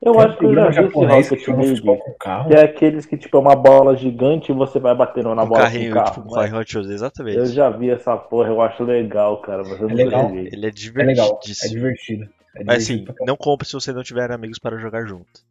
Eu 0.03 0.13
um 0.13 0.21
acho 0.21 0.37
que 0.37 0.45
eu 0.45 0.55
já 0.55 0.69
vi 0.69 0.69
esse 0.71 0.75
japonês 0.83 1.29
que 1.31 1.35
Rocket 1.37 1.49
League. 1.49 1.69
futebol 1.77 1.99
com 1.99 2.13
carro. 2.19 2.49
Que 2.49 2.55
é 2.57 2.63
aqueles 2.63 3.07
que, 3.07 3.17
tipo, 3.17 3.37
é 3.39 3.41
uma 3.41 3.57
bola 3.57 3.97
gigante 3.97 4.53
e 4.53 4.55
você 4.55 4.79
vai 4.79 4.95
batendo 4.95 5.35
na 5.35 5.45
um 5.45 5.49
bola 5.49 5.63
carrinho, 5.63 5.93
com 5.95 5.99
o 5.99 6.03
carro. 6.03 6.23
tipo, 6.23 6.57
Hot 6.59 6.77
Wheels, 6.77 6.91
exatamente. 6.91 7.39
Eu 7.39 7.47
já 7.47 7.71
vi 7.71 7.91
essa 7.91 8.15
porra, 8.17 8.49
eu 8.49 8.61
acho 8.61 8.85
legal, 8.85 9.41
cara, 9.41 9.63
mas 9.63 9.81
eu 9.81 9.89
É 9.89 9.93
nunca 9.93 9.95
legal. 9.95 10.29
joguei. 10.29 10.49
Ele 10.53 10.67
é 10.67 10.69
É 10.69 11.03
legal, 11.05 11.41
é 11.63 11.69
divertido. 11.69 12.25
É 12.57 12.65
Mas 12.65 12.87
divertido 12.87 13.13
assim, 13.13 13.27
não 13.27 13.37
compre 13.37 13.67
se 13.67 13.73
você 13.73 13.93
não 13.93 14.03
tiver 14.03 14.31
amigos 14.31 14.59
para 14.59 14.77
jogar 14.79 15.07
junto. 15.07 15.43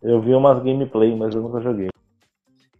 Eu 0.00 0.20
vi 0.20 0.32
umas 0.32 0.62
gameplay, 0.62 1.14
mas 1.16 1.34
eu 1.34 1.42
nunca 1.42 1.60
joguei. 1.60 1.88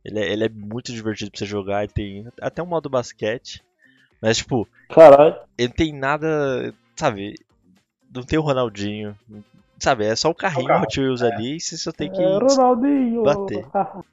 Ele 0.05 0.20
é, 0.20 0.32
ele 0.32 0.45
é 0.45 0.49
muito 0.49 0.93
divertido 0.93 1.30
pra 1.32 1.39
você 1.39 1.47
jogar, 1.47 1.82
ele 1.82 1.93
tem 1.93 2.26
até 2.41 2.62
um 2.62 2.66
modo 2.66 2.89
basquete. 2.89 3.61
Mas, 4.21 4.39
tipo, 4.39 4.69
Caralho, 4.89 5.37
ele 5.57 5.69
não 5.69 5.75
tem 5.75 5.93
nada, 5.93 6.75
sabe? 6.97 7.35
Não 8.14 8.23
tem 8.23 8.39
o 8.39 8.43
Ronaldinho, 8.43 9.16
sabe? 9.79 10.05
É 10.07 10.16
só 10.16 10.31
o 10.31 10.35
carrinho 10.35 10.75
Hot 10.81 11.01
Wheels 11.01 11.23
ali 11.23 11.57
e 11.57 11.61
você 11.61 11.77
só 11.77 11.93
tem 11.93 12.11
que. 12.11 12.23
é 12.23 12.39
Ronaldinho! 12.39 13.23
bater. 13.23 13.64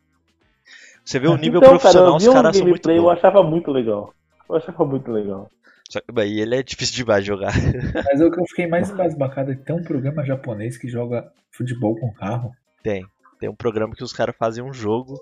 Você 1.05 1.19
vê 1.19 1.27
o 1.27 1.37
nível 1.37 1.59
então, 1.59 1.77
cara, 1.77 1.79
profissional, 1.79 2.09
eu 2.09 2.15
os 2.15 2.27
caras 2.33 2.57
são 2.57 2.65
muito 2.65 2.87
gameplay, 2.87 2.97
eu 2.97 3.03
bons. 3.03 3.11
achava 3.11 3.43
muito 3.43 3.69
legal. 3.69 4.11
Eu 4.49 4.55
achava 4.55 4.83
muito 4.83 5.11
legal. 5.11 5.51
Só 5.87 6.01
que 6.01 6.19
aí 6.19 6.39
ele 6.39 6.55
é 6.55 6.63
difícil 6.63 6.95
demais 6.95 7.23
de 7.23 7.27
jogar. 7.27 7.53
Mas 7.93 8.21
o 8.21 8.31
que 8.31 8.39
eu 8.39 8.45
fiquei 8.47 8.65
mais 8.65 8.89
embasbacado 8.89 9.51
é 9.51 9.55
que 9.55 9.61
tem 9.61 9.75
um 9.75 9.83
programa 9.83 10.25
japonês 10.25 10.77
que 10.79 10.87
joga 10.87 11.31
futebol 11.51 11.95
com 11.95 12.11
carro. 12.11 12.55
Tem. 12.81 13.05
Tem 13.39 13.47
um 13.47 13.55
programa 13.55 13.93
que 13.93 14.03
os 14.03 14.13
caras 14.13 14.35
fazem 14.35 14.63
um 14.63 14.73
jogo 14.73 15.19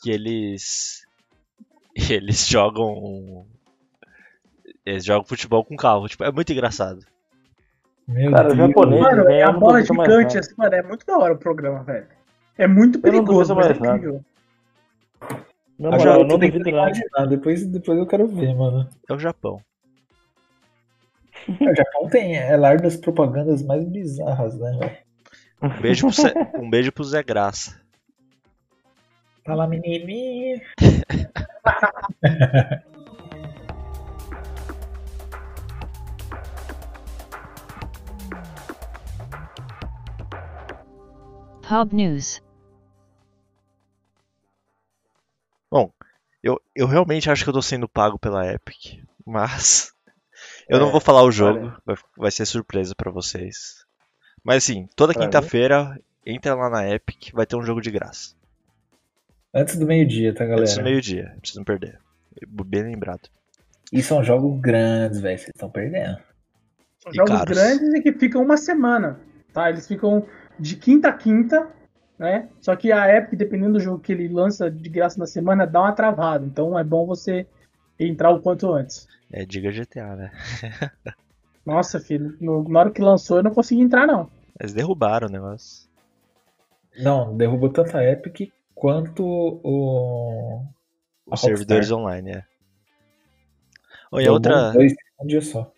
que 0.00 0.10
eles. 0.10 1.04
Eles 2.10 2.46
jogam. 2.46 3.46
Eles 4.86 5.04
jogam 5.04 5.24
futebol 5.26 5.64
com 5.64 5.76
carro. 5.76 6.08
Tipo, 6.08 6.24
é 6.24 6.30
muito 6.32 6.52
engraçado. 6.52 7.00
Meu 8.06 8.30
Cara, 8.30 8.54
Deus. 8.54 8.68
japonês- 8.68 9.02
Mano, 9.02 9.28
é 9.28 9.42
a 9.42 9.52
não 9.52 9.58
bola 9.58 9.82
gigante, 9.82 10.34
nada. 10.34 10.38
assim, 10.40 10.54
mano, 10.56 10.74
é 10.76 10.82
muito 10.82 11.04
da 11.04 11.18
hora 11.18 11.34
o 11.34 11.38
programa, 11.38 11.82
velho. 11.82 12.06
É 12.56 12.66
muito 12.68 12.94
não 12.94 13.02
perigoso, 13.02 13.54
mas 13.54 13.66
é 13.66 13.68
mais 13.70 13.80
nada. 13.80 13.96
incrível. 13.96 14.24
Moral, 15.78 16.00
já 16.00 16.14
eu 16.14 16.24
não 16.24 16.38
duvido 16.38 16.58
nada. 16.60 16.70
imaginar. 16.70 17.26
Depois, 17.26 17.66
depois 17.66 17.98
eu 17.98 18.06
quero 18.06 18.26
ver, 18.28 18.54
mano. 18.54 18.88
É 19.10 19.12
o 19.12 19.18
Japão. 19.18 19.60
O 21.48 21.74
Japão 21.74 22.08
tem, 22.08 22.36
é 22.36 22.56
lar 22.56 22.80
das 22.80 22.96
propagandas 22.96 23.62
mais 23.62 23.84
bizarras, 23.84 24.58
né, 24.58 24.78
velho? 24.80 24.96
Um 25.62 25.80
beijo 25.80 26.06
pro 26.06 26.14
Zé, 26.22 26.32
um 26.58 26.70
beijo 26.70 26.92
pro 26.92 27.04
Zé 27.04 27.22
Graça. 27.22 27.80
Fala, 29.44 29.66
menininha. 29.66 30.60
Hub 41.68 41.92
News. 41.92 42.40
Eu, 46.42 46.60
eu 46.74 46.86
realmente 46.86 47.30
acho 47.30 47.42
que 47.42 47.50
eu 47.50 47.54
tô 47.54 47.62
sendo 47.62 47.88
pago 47.88 48.18
pela 48.18 48.46
Epic, 48.52 49.02
mas 49.24 49.92
eu 50.70 50.78
não 50.78 50.88
É, 50.88 50.90
vou 50.90 51.00
falar 51.00 51.22
o 51.22 51.30
jogo, 51.30 51.72
vai, 51.84 51.96
vai 52.16 52.30
ser 52.30 52.46
surpresa 52.46 52.94
pra 52.94 53.10
vocês. 53.10 53.84
Mas 54.44 54.64
assim, 54.64 54.88
toda 54.96 55.14
quinta-feira, 55.14 56.00
entra 56.24 56.54
lá 56.54 56.70
na 56.70 56.88
Epic, 56.88 57.32
vai 57.32 57.46
ter 57.46 57.56
um 57.56 57.62
jogo 57.62 57.80
de 57.80 57.90
graça. 57.90 58.34
Antes 59.52 59.76
do 59.76 59.86
meio-dia, 59.86 60.32
tá, 60.32 60.44
galera? 60.46 60.60
Antes 60.60 60.74
do 60.76 60.82
meio-dia, 60.82 61.30
não 61.32 61.38
precisa 61.40 61.60
não 61.60 61.64
perder. 61.64 62.00
Bem 62.66 62.82
lembrado. 62.82 63.28
E 63.92 64.02
são 64.02 64.22
jogos 64.22 64.60
grandes, 64.60 65.20
velho. 65.20 65.38
Vocês 65.38 65.50
estão 65.54 65.70
perdendo. 65.70 66.18
São 66.98 67.12
E 67.12 67.14
jogos 67.14 67.24
caros. 67.24 67.48
grandes 67.48 67.94
e 67.94 68.02
que 68.02 68.12
ficam 68.12 68.42
uma 68.42 68.56
semana, 68.56 69.20
tá? 69.52 69.70
Eles 69.70 69.86
ficam 69.86 70.26
de 70.58 70.76
quinta 70.76 71.08
a 71.08 71.12
quinta, 71.12 71.70
né? 72.18 72.48
Só 72.60 72.74
que 72.76 72.90
a 72.92 73.14
Epic, 73.14 73.38
dependendo 73.38 73.74
do 73.74 73.80
jogo 73.80 73.98
que 74.00 74.12
ele 74.12 74.28
lança 74.28 74.70
de 74.70 74.88
graça 74.88 75.18
na 75.18 75.26
semana, 75.26 75.66
dá 75.66 75.80
uma 75.82 75.92
travada. 75.92 76.44
Então 76.44 76.78
é 76.78 76.84
bom 76.84 77.06
você 77.06 77.46
entrar 77.98 78.30
o 78.30 78.40
quanto 78.40 78.72
antes. 78.72 79.06
É, 79.32 79.44
diga 79.44 79.70
GTA, 79.72 80.16
né? 80.16 80.30
Nossa, 81.64 81.98
filho, 81.98 82.36
no- 82.40 82.68
na 82.68 82.80
hora 82.80 82.90
que 82.90 83.02
lançou 83.02 83.38
eu 83.38 83.42
não 83.42 83.52
consegui 83.52 83.80
entrar, 83.82 84.06
não. 84.06 84.30
Eles 84.58 84.72
derrubaram 84.72 85.26
o 85.28 85.30
negócio. 85.30 85.88
Não, 86.98 87.36
derrubou 87.36 87.68
tanto 87.70 87.96
a 87.96 88.04
Epic 88.04 88.50
quanto 88.74 89.22
o. 89.24 90.64
Os 91.26 91.40
servidores 91.40 91.90
online, 91.90 92.30
é. 92.30 92.44
Oh, 94.12 94.20
e 94.20 94.26
a 94.26 94.32
outra, 94.32 94.72
dois 94.72 94.94
um 95.20 95.26
dia 95.26 95.42
só. 95.42 95.70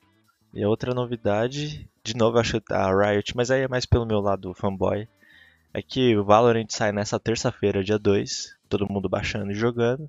e 0.52 0.62
a 0.62 0.68
outra 0.68 0.92
novidade, 0.94 1.88
de 2.08 2.16
novo 2.16 2.36
eu 2.36 2.40
acho 2.40 2.62
a 2.70 2.90
Riot, 2.90 3.36
mas 3.36 3.50
aí 3.50 3.62
é 3.62 3.68
mais 3.68 3.84
pelo 3.84 4.06
meu 4.06 4.18
lado 4.18 4.54
fanboy, 4.54 5.06
é 5.74 5.82
que 5.82 6.16
o 6.16 6.24
Valorant 6.24 6.68
sai 6.70 6.90
nessa 6.90 7.20
terça-feira, 7.20 7.84
dia 7.84 7.98
2, 7.98 8.56
todo 8.66 8.90
mundo 8.90 9.10
baixando 9.10 9.52
e 9.52 9.54
jogando, 9.54 10.08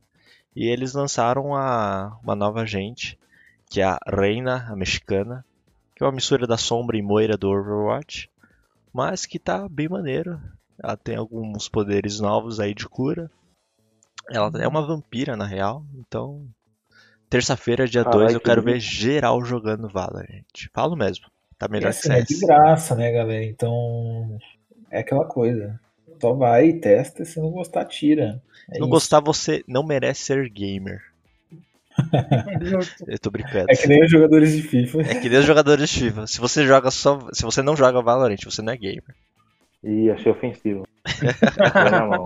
e 0.55 0.65
eles 0.67 0.93
lançaram 0.93 1.53
a, 1.53 2.17
uma 2.23 2.35
nova 2.35 2.61
agente, 2.61 3.19
que 3.69 3.81
é 3.81 3.83
a 3.83 3.99
Reina, 4.07 4.65
a 4.69 4.75
mexicana, 4.77 5.45
que 5.93 6.01
é 6.01 6.05
uma 6.05 6.13
mistura 6.13 6.47
da 6.47 6.57
Sombra 6.57 6.97
e 6.97 7.01
Moira 7.01 7.37
do 7.37 7.49
Overwatch, 7.49 8.29
mas 8.93 9.25
que 9.25 9.37
tá 9.37 9.67
bem 9.67 9.89
maneiro. 9.89 10.39
Ela 10.81 10.95
tem 10.95 11.17
alguns 11.17 11.67
poderes 11.67 12.21
novos 12.21 12.61
aí 12.61 12.73
de 12.73 12.87
cura. 12.87 13.29
Ela 14.29 14.49
é 14.59 14.67
uma 14.67 14.87
vampira 14.87 15.35
na 15.35 15.45
real, 15.45 15.85
então 15.95 16.47
terça-feira, 17.29 17.87
dia 17.87 18.05
Caralho, 18.05 18.21
2, 18.21 18.33
eu 18.33 18.39
que 18.39 18.45
quero 18.45 18.61
ver 18.61 18.79
geral 18.79 19.43
jogando 19.43 19.89
Valorant. 19.89 20.45
Falo 20.73 20.95
mesmo, 20.95 21.27
tá 21.59 21.67
melhor 21.67 21.91
que 21.91 21.97
assim, 21.99 22.11
é 22.11 22.21
de 22.21 22.33
CS. 22.33 22.39
graça, 22.41 22.95
né, 22.95 23.11
galera? 23.11 23.43
Então. 23.45 24.37
É 24.89 24.99
aquela 25.01 25.25
coisa. 25.25 25.79
Só 26.19 26.33
vai 26.33 26.69
e 26.69 26.79
testa, 26.79 27.21
e 27.21 27.25
se 27.25 27.39
não 27.39 27.51
gostar, 27.51 27.85
tira. 27.85 28.41
É 28.69 28.73
Se 28.73 28.79
não 28.79 28.87
isso. 28.87 28.89
gostar, 28.89 29.19
você 29.19 29.63
não 29.67 29.83
merece 29.85 30.21
ser 30.23 30.49
gamer. 30.49 31.01
Eu 33.07 33.19
tô 33.19 33.29
brincando. 33.29 33.65
É 33.69 33.75
que 33.75 33.87
nem 33.87 34.03
os 34.03 34.09
jogadores 34.11 34.51
de 34.55 34.61
FIFA. 34.63 35.01
É 35.01 35.15
que 35.15 35.29
nem 35.29 35.39
os 35.39 35.45
jogadores 35.45 35.89
de 35.89 35.99
FIFA. 35.99 36.27
Se 36.27 36.39
você 36.39 36.65
joga 36.65 36.89
só. 36.91 37.19
Se 37.33 37.43
você 37.43 37.61
não 37.61 37.75
joga 37.75 38.01
Valorant, 38.01 38.37
você 38.43 38.61
não 38.61 38.73
é 38.73 38.77
gamer. 38.77 39.15
Ih, 39.83 40.09
achei 40.11 40.31
ofensivo. 40.31 40.87
Foi 41.73 41.89
na 41.91 42.05
mão. 42.05 42.23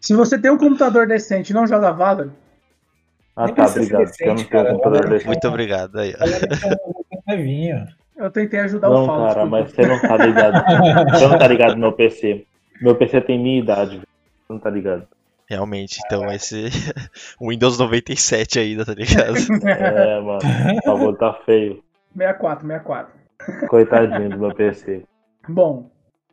Se 0.00 0.14
você 0.14 0.38
tem 0.38 0.50
um 0.50 0.56
computador 0.58 1.06
decente 1.06 1.50
e 1.50 1.54
não 1.54 1.66
joga 1.66 1.92
Valorant, 1.92 2.32
Ah 3.36 3.48
tá, 3.52 3.66
obrigado. 3.66 4.04
porque 4.06 4.24
Eu 4.24 4.28
não 4.28 4.34
decente, 4.36 4.48
tenho 4.48 4.48
cara. 4.48 4.70
computador 4.72 5.08
desse. 5.10 5.26
Muito 5.26 5.48
obrigado 5.48 5.98
aí. 5.98 6.14
ó. 6.18 6.99
Galera, 7.30 7.34
então, 7.34 7.34
é 7.34 7.36
vinho. 7.36 7.86
eu 8.16 8.30
tentei 8.30 8.60
ajudar 8.60 8.90
o 8.90 8.94
Não, 8.94 9.06
Fausto. 9.06 9.34
cara, 9.34 9.46
mas 9.46 9.70
você 9.70 9.82
não 9.86 10.00
tá 10.00 10.16
ligado. 10.16 11.10
Você 11.10 11.26
não 11.28 11.38
tá 11.38 11.48
ligado 11.48 11.72
no 11.74 11.80
meu 11.80 11.92
PC. 11.92 12.44
Meu 12.80 12.94
PC 12.96 13.20
tem 13.22 13.38
minha 13.38 13.58
idade, 13.60 13.90
velho. 13.96 14.08
Você 14.46 14.52
não 14.52 14.58
tá 14.58 14.70
ligado. 14.70 15.06
Realmente, 15.48 16.00
então 16.06 16.30
esse. 16.30 16.66
Windows 17.40 17.78
97 17.78 18.58
ainda, 18.58 18.84
tá 18.84 18.94
ligado? 18.94 19.34
É, 19.66 20.20
mano. 20.20 20.38
O 20.84 20.92
bagulho 20.92 21.16
tá 21.16 21.34
feio. 21.44 21.82
64, 22.16 22.66
64. 22.66 23.12
Coitadinho 23.68 24.30
do 24.30 24.38
meu 24.38 24.54
PC. 24.54 25.02
Bom, 25.48 25.90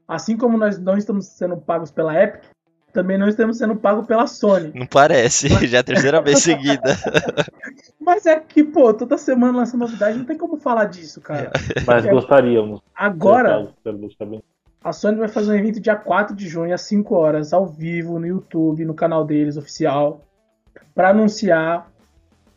assim 0.08 0.38
como 0.38 0.58
nós 0.58 0.78
não 0.78 0.98
estamos 0.98 1.26
sendo 1.28 1.58
pagos 1.58 1.90
pela 1.92 2.14
Epic, 2.22 2.44
também 2.94 3.18
não 3.18 3.28
estamos 3.28 3.58
sendo 3.58 3.76
pagos 3.76 4.06
pela 4.06 4.28
Sony. 4.28 4.72
Não 4.74 4.86
parece, 4.86 5.48
já 5.68 5.78
é 5.78 5.80
a 5.80 5.84
terceira 5.84 6.22
vez 6.22 6.40
seguida. 6.40 6.98
Mas 8.00 8.26
é 8.26 8.40
que, 8.40 8.64
pô, 8.64 8.94
toda 8.94 9.18
semana 9.18 9.60
lança 9.60 9.78
novidade, 9.78 10.18
não 10.18 10.26
tem 10.26 10.38
como 10.38 10.58
falar 10.58 10.86
disso, 10.86 11.20
cara. 11.22 11.52
Mas 11.86 12.06
gostaríamos. 12.06 12.82
Agora, 12.96 13.70
a 14.84 14.94
Sony 14.94 15.18
vai 15.18 15.28
fazer 15.28 15.52
um 15.52 15.56
evento 15.56 15.80
dia 15.80 15.96
4 15.96 16.36
de 16.36 16.48
junho, 16.48 16.74
às 16.74 16.82
5 16.82 17.14
horas, 17.14 17.54
ao 17.54 17.66
vivo, 17.66 18.20
no 18.20 18.26
YouTube, 18.26 18.86
no 18.86 18.94
canal 18.94 19.26
deles, 19.26 19.58
oficial, 19.58 20.22
para 20.96 21.10
anunciar 21.10 21.92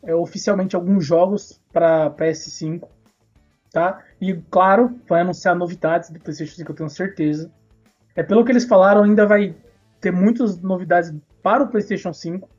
é, 0.03 0.15
oficialmente 0.15 0.75
alguns 0.75 1.05
jogos 1.05 1.61
para 1.71 2.09
PS5, 2.11 2.87
tá? 3.71 4.01
E, 4.19 4.33
claro, 4.49 4.99
vai 5.07 5.21
anunciar 5.21 5.55
novidades 5.55 6.09
do 6.09 6.19
PlayStation 6.19 6.55
5, 6.55 6.71
eu 6.71 6.75
tenho 6.75 6.89
certeza. 6.89 7.51
É, 8.15 8.23
pelo 8.23 8.43
que 8.43 8.51
eles 8.51 8.65
falaram, 8.65 9.03
ainda 9.03 9.25
vai 9.25 9.55
ter 10.01 10.11
muitas 10.11 10.59
novidades 10.61 11.13
para 11.41 11.63
o 11.63 11.67
PlayStation 11.67 12.11
5, 12.11 12.49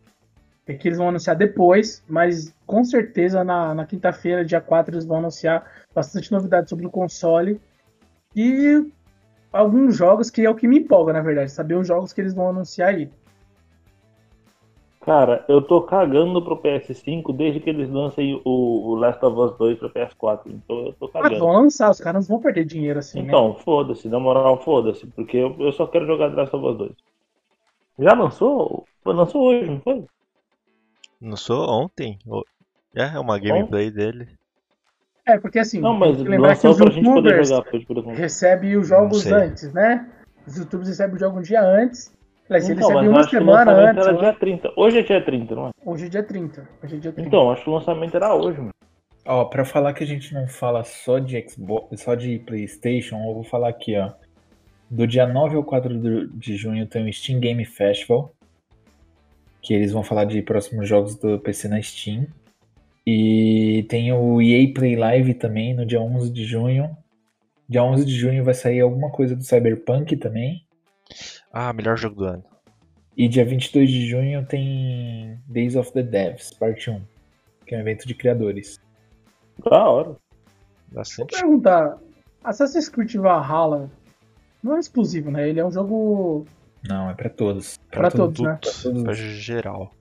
é 0.67 0.75
que 0.75 0.89
eles 0.89 0.99
vão 0.99 1.09
anunciar 1.09 1.35
depois, 1.37 2.05
mas 2.09 2.55
com 2.67 2.85
certeza 2.85 3.43
na, 3.43 3.75
na 3.75 3.85
quinta-feira, 3.85 4.45
dia 4.45 4.61
4, 4.61 4.95
eles 4.95 5.05
vão 5.05 5.19
anunciar 5.19 5.65
bastante 5.95 6.31
novidade 6.31 6.71
sobre 6.71 6.87
o 6.87 6.91
console. 6.91 7.61
E 8.35 8.87
alguns 9.53 9.97
jogos 9.97 10.31
que 10.31 10.47
é 10.47 10.49
o 10.51 10.55
que 10.55 10.69
me 10.69 10.79
empolga, 10.79 11.13
na 11.13 11.21
verdade, 11.21 11.51
saber 11.51 11.75
os 11.75 11.87
jogos 11.87 12.13
que 12.13 12.21
eles 12.21 12.33
vão 12.33 12.49
anunciar 12.51 12.91
aí. 12.91 13.11
Cara, 15.01 15.45
eu 15.49 15.61
tô 15.61 15.83
cagando 15.83 16.41
pro 16.41 16.57
PS5 16.57 17.37
desde 17.37 17.59
que 17.59 17.69
eles 17.69 17.91
lancem 17.91 18.41
o, 18.45 18.95
Last 18.95 19.25
of 19.25 19.37
Us 19.37 19.59
2 19.59 19.79
pro 19.81 19.91
PS4. 19.91 20.43
Então 20.47 20.87
eu 20.87 20.93
tô 20.93 21.07
Ah, 21.07 21.23
cagando. 21.23 21.41
vão 21.41 21.53
lançar, 21.55 21.91
os 21.91 22.01
caras 22.01 22.29
não 22.29 22.37
vão 22.37 22.43
perder 22.43 22.65
dinheiro 22.65 23.01
assim, 23.01 23.21
né? 23.21 23.27
Então, 23.27 23.57
foda-se, 23.57 24.09
na 24.09 24.21
moral, 24.21 24.63
foda-se, 24.63 25.05
porque 25.09 25.39
eu, 25.39 25.57
eu 25.59 25.73
só 25.73 25.89
quero 25.89 26.07
jogar 26.07 26.31
The 26.31 26.37
Last 26.37 26.55
of 26.55 26.65
Us 26.67 26.79
2. 26.79 26.93
Já 27.99 28.15
lançou? 28.15 28.87
Foi, 29.03 29.15
Lançou 29.15 29.43
hoje, 29.43 29.71
não 29.71 29.81
foi? 29.81 30.07
Sou 31.37 31.69
ontem. 31.69 32.19
É, 32.95 33.03
é 33.15 33.19
uma 33.19 33.39
gameplay 33.39 33.91
dele. 33.91 34.29
É, 35.25 35.39
porque 35.39 35.59
assim, 35.61 35.81
Não, 35.81 35.95
mas 35.95 36.17
tem 36.17 36.25
que 36.25 36.31
lembrar 36.31 36.57
que 36.57 36.67
lançou 36.67 36.71
os 36.71 36.77
pra 36.79 36.91
gente 36.91 37.05
poder 37.05 37.39
youtubers 37.39 38.19
recebem 38.19 38.77
os 38.77 38.89
jogos 38.89 39.27
antes, 39.27 39.73
né? 39.73 40.11
Os 40.47 40.57
youtubers 40.57 40.89
recebem 40.89 41.17
o 41.17 41.19
jogo 41.19 41.39
um 41.39 41.43
dia 41.43 41.63
antes. 41.63 42.13
Então, 42.45 42.57
mas 42.59 42.69
recebem 42.69 43.05
eu 43.05 43.11
uma 43.11 43.21
acho 43.21 43.31
que 43.31 43.37
o 43.37 43.39
semana 43.39 43.73
antes. 43.73 44.07
era 44.07 44.13
né? 44.13 44.19
dia 44.19 44.33
30. 44.33 44.73
Hoje 44.77 44.99
é 44.99 45.03
dia 45.03 45.25
30, 45.25 45.55
não 45.55 45.69
é? 45.69 45.71
Hoje 45.85 46.07
é 46.07 46.09
dia 46.09 46.23
30. 46.23 46.69
Hoje 46.83 46.97
é 46.97 46.99
dia 46.99 47.13
30. 47.13 47.29
Então, 47.29 47.51
acho 47.51 47.63
que 47.63 47.71
o 47.71 47.73
lançamento 47.73 48.17
era 48.17 48.35
hoje, 48.35 48.59
mano. 48.59 48.73
Ó, 49.25 49.45
pra 49.45 49.65
falar 49.65 49.95
que 49.95 50.03
a 50.03 50.07
gente 50.07 50.35
não 50.35 50.49
fala 50.49 50.83
só 50.83 51.21
de 51.21 51.41
Xbox, 51.49 52.01
só 52.01 52.17
de 52.17 52.41
PlayStation, 52.41 53.17
eu 53.17 53.35
vou 53.35 53.45
falar 53.45 53.69
aqui, 53.69 53.97
ó. 53.97 54.11
Do 54.93 55.07
dia 55.07 55.27
9 55.27 55.57
ao 55.57 55.65
4 55.65 55.99
do- 55.99 56.29
de 56.29 56.55
junho 56.55 56.87
tem 56.87 57.09
o 57.09 57.13
Steam 57.13 57.41
Game 57.41 57.65
Festival, 57.65 58.35
que 59.63 59.73
eles 59.73 59.91
vão 59.91 60.03
falar 60.03 60.27
de 60.27 60.43
próximos 60.43 60.87
jogos 60.87 61.17
do 61.17 61.39
PC 61.39 61.67
na 61.67 61.81
Steam. 61.81 62.27
E 63.07 63.87
tem 63.89 64.13
o 64.13 64.41
EA 64.43 64.71
Play 64.75 64.95
Live 64.97 65.33
também 65.35 65.75
no 65.75 65.87
dia 65.87 65.99
11 66.01 66.31
de 66.31 66.45
junho. 66.45 66.95
Dia 67.67 67.83
11 67.83 68.05
de 68.05 68.15
junho 68.15 68.45
vai 68.45 68.53
sair 68.53 68.81
alguma 68.81 69.11
coisa 69.11 69.35
do 69.35 69.43
Cyberpunk 69.43 70.15
também. 70.19 70.63
Ah, 71.51 71.73
melhor 71.73 71.97
jogo 71.97 72.17
do 72.17 72.25
ano. 72.25 72.45
E 73.17 73.29
dia 73.29 73.45
22 73.47 73.91
de 73.91 74.07
junho 74.07 74.45
tem 74.45 75.39
Days 75.47 75.75
of 75.75 75.91
the 75.93 76.03
Devs, 76.03 76.53
parte 76.53 76.91
1, 76.91 77.01
que 77.67 77.75
é 77.75 77.79
um 77.79 77.81
evento 77.81 78.07
de 78.07 78.15
criadores. 78.15 78.79
Da 79.65 79.89
hora. 79.89 80.17
Bastante. 80.93 81.33
Vou 81.33 81.41
perguntar: 81.41 81.99
Assassin's 82.45 82.89
Creed 82.91 83.15
Valhalla 83.15 83.91
não 84.63 84.77
é 84.77 84.81
exclusivo, 84.81 85.31
né? 85.31 85.49
Ele 85.49 85.61
é 85.61 85.65
um 85.65 85.71
jogo 85.73 86.47
Não, 86.89 87.11
é 87.11 87.15
pra 87.15 87.29
todos. 87.29 87.79
pra 87.91 88.11
todos, 88.11 88.41
né? 88.41 88.59
pra 88.61 88.71
todos. 88.83 89.03
Pra 89.03 89.13
geral. 89.13 89.93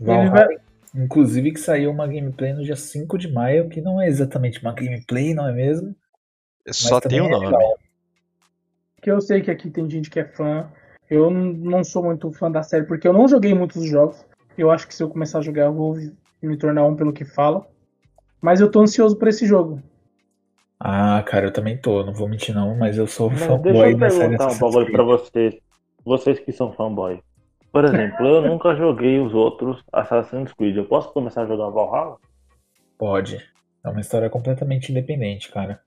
Valhalla, 0.00 0.30
vai- 0.30 0.56
Inclusive 0.94 1.52
que 1.52 1.60
saiu 1.60 1.90
uma 1.90 2.06
gameplay 2.06 2.52
no 2.54 2.64
dia 2.64 2.74
5 2.76 3.18
de 3.18 3.30
maio, 3.30 3.68
que 3.68 3.80
não 3.80 4.00
é 4.00 4.08
exatamente 4.08 4.60
uma 4.62 4.72
gameplay, 4.72 5.34
não 5.34 5.46
é 5.46 5.52
mesmo? 5.52 5.94
Só 6.70 6.98
tem 7.00 7.20
o 7.20 7.26
é 7.26 7.30
nome. 7.30 7.46
legal. 7.46 7.78
Que 9.02 9.10
eu 9.10 9.20
sei 9.20 9.42
que 9.42 9.50
aqui 9.50 9.70
tem 9.70 9.88
gente 9.88 10.08
que 10.10 10.18
é 10.18 10.24
fã. 10.24 10.68
Eu 11.10 11.30
não 11.30 11.84
sou 11.84 12.02
muito 12.02 12.30
fã 12.32 12.50
da 12.50 12.62
série, 12.62 12.84
porque 12.86 13.06
eu 13.06 13.12
não 13.12 13.28
joguei 13.28 13.54
muitos 13.54 13.84
jogos. 13.84 14.24
Eu 14.56 14.70
acho 14.70 14.88
que 14.88 14.94
se 14.94 15.02
eu 15.02 15.08
começar 15.10 15.38
a 15.38 15.42
jogar, 15.42 15.64
eu 15.66 15.74
vou 15.74 15.96
me 16.42 16.56
tornar 16.56 16.84
um 16.86 16.96
pelo 16.96 17.12
que 17.12 17.24
fala. 17.24 17.66
Mas 18.40 18.60
eu 18.60 18.70
tô 18.70 18.80
ansioso 18.80 19.16
por 19.16 19.28
esse 19.28 19.46
jogo. 19.46 19.82
Ah, 20.80 21.22
cara, 21.26 21.46
eu 21.46 21.52
também 21.52 21.76
tô, 21.76 22.04
não 22.04 22.12
vou 22.12 22.28
mentir 22.28 22.54
não, 22.54 22.76
mas 22.76 22.96
eu 22.96 23.06
sou 23.06 23.28
Mas 23.30 23.40
deixa 23.40 23.52
fanboy 23.52 23.92
eu 23.92 23.98
da 23.98 24.10
série 24.10 24.36
perguntar 24.36 24.52
um 24.52 24.58
bagulho 24.58 24.92
pra 24.92 25.02
vocês. 25.02 25.56
Vocês 26.04 26.38
que 26.38 26.52
são 26.52 26.72
fanboy. 26.72 27.20
Por 27.72 27.84
exemplo, 27.84 28.26
eu 28.26 28.42
nunca 28.42 28.74
joguei 28.76 29.18
os 29.18 29.34
outros 29.34 29.82
Assassin's 29.92 30.52
Creed. 30.52 30.76
Eu 30.76 30.86
posso 30.86 31.12
começar 31.12 31.42
a 31.42 31.46
jogar 31.46 31.68
Valhalla? 31.68 32.16
Pode. 32.96 33.44
É 33.84 33.88
uma 33.88 34.00
história 34.00 34.30
completamente 34.30 34.90
independente, 34.90 35.50
cara. 35.50 35.80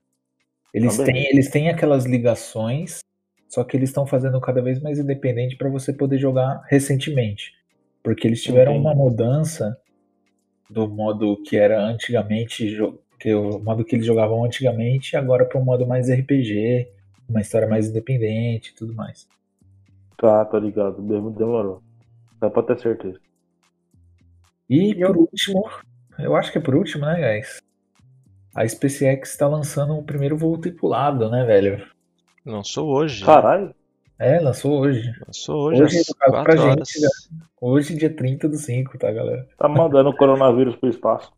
Eles 0.74 0.98
têm, 0.98 1.26
eles 1.28 1.50
têm 1.50 1.70
aquelas 1.70 2.06
ligações, 2.06 3.00
só 3.50 3.64
que 3.64 3.76
eles 3.76 3.89
estão 3.89 4.06
fazendo 4.06 4.39
cada 4.39 4.62
vez 4.62 4.82
mais 4.82 5.00
independente 5.00 5.58
pra 5.58 5.70
você 5.70 5.92
poder 5.92 6.18
jogar 6.18 6.62
recentemente. 6.70 7.54
Porque 8.04 8.28
eles 8.28 8.42
tiveram 8.42 8.74
Entendi. 8.74 8.88
uma 8.88 8.96
mudança 8.96 9.78
do 10.70 10.88
modo 10.88 11.42
que 11.44 11.58
era 11.58 11.82
antigamente, 11.82 12.70
jo- 13.30 13.52
que 13.52 13.58
o 13.58 13.60
modo 13.60 13.84
que 13.86 13.96
eles 13.96 14.06
jogavam 14.06 14.44
antigamente, 14.44 15.16
agora 15.16 15.46
para 15.46 15.60
um 15.60 15.64
modo 15.64 15.86
mais 15.86 16.10
RPG, 16.10 16.88
uma 17.30 17.42
história 17.42 17.68
mais 17.68 17.90
independente 17.90 18.72
e 18.72 18.76
tudo 18.76 18.94
mais. 18.94 19.28
Tá, 20.18 20.44
tô 20.46 20.58
ligado. 20.58 21.02
Dem- 21.02 21.32
Demorou. 21.32 21.82
Dá 22.40 22.50
pra 22.50 22.64
ter 22.64 22.80
certeza. 22.80 23.20
E 24.70 25.00
Eu- 25.00 25.08
por 25.14 25.18
último, 25.18 25.70
eu 26.20 26.36
acho 26.36 26.52
que 26.52 26.58
é 26.58 26.62
por 26.62 26.76
último, 26.76 27.06
né, 27.06 27.36
guys? 27.36 27.62
A 28.56 28.68
SpaceX 28.68 29.30
está 29.32 29.48
lançando 29.48 29.94
o 29.98 30.04
primeiro 30.04 30.38
voo 30.38 30.58
tripulado, 30.58 31.30
né, 31.30 31.46
velho? 31.46 31.86
Lançou 32.46 32.90
hoje. 32.90 33.24
Caralho. 33.24 33.74
É, 34.20 34.40
lançou 34.40 34.80
hoje. 34.80 35.12
Lançou 35.26 35.68
hoje, 35.70 35.84
Hoje, 35.84 36.02
pra 36.18 36.30
4 36.32 36.62
horas. 36.62 36.90
gente, 36.90 37.08
Hoje, 37.60 37.96
dia 37.96 38.10
30 38.10 38.50
do 38.50 38.58
5, 38.58 38.98
tá, 38.98 39.12
galera? 39.12 39.48
Tá 39.58 39.68
mandando 39.68 40.10
o 40.10 40.16
coronavírus 40.16 40.76
pro 40.76 40.90
espaço. 40.90 41.32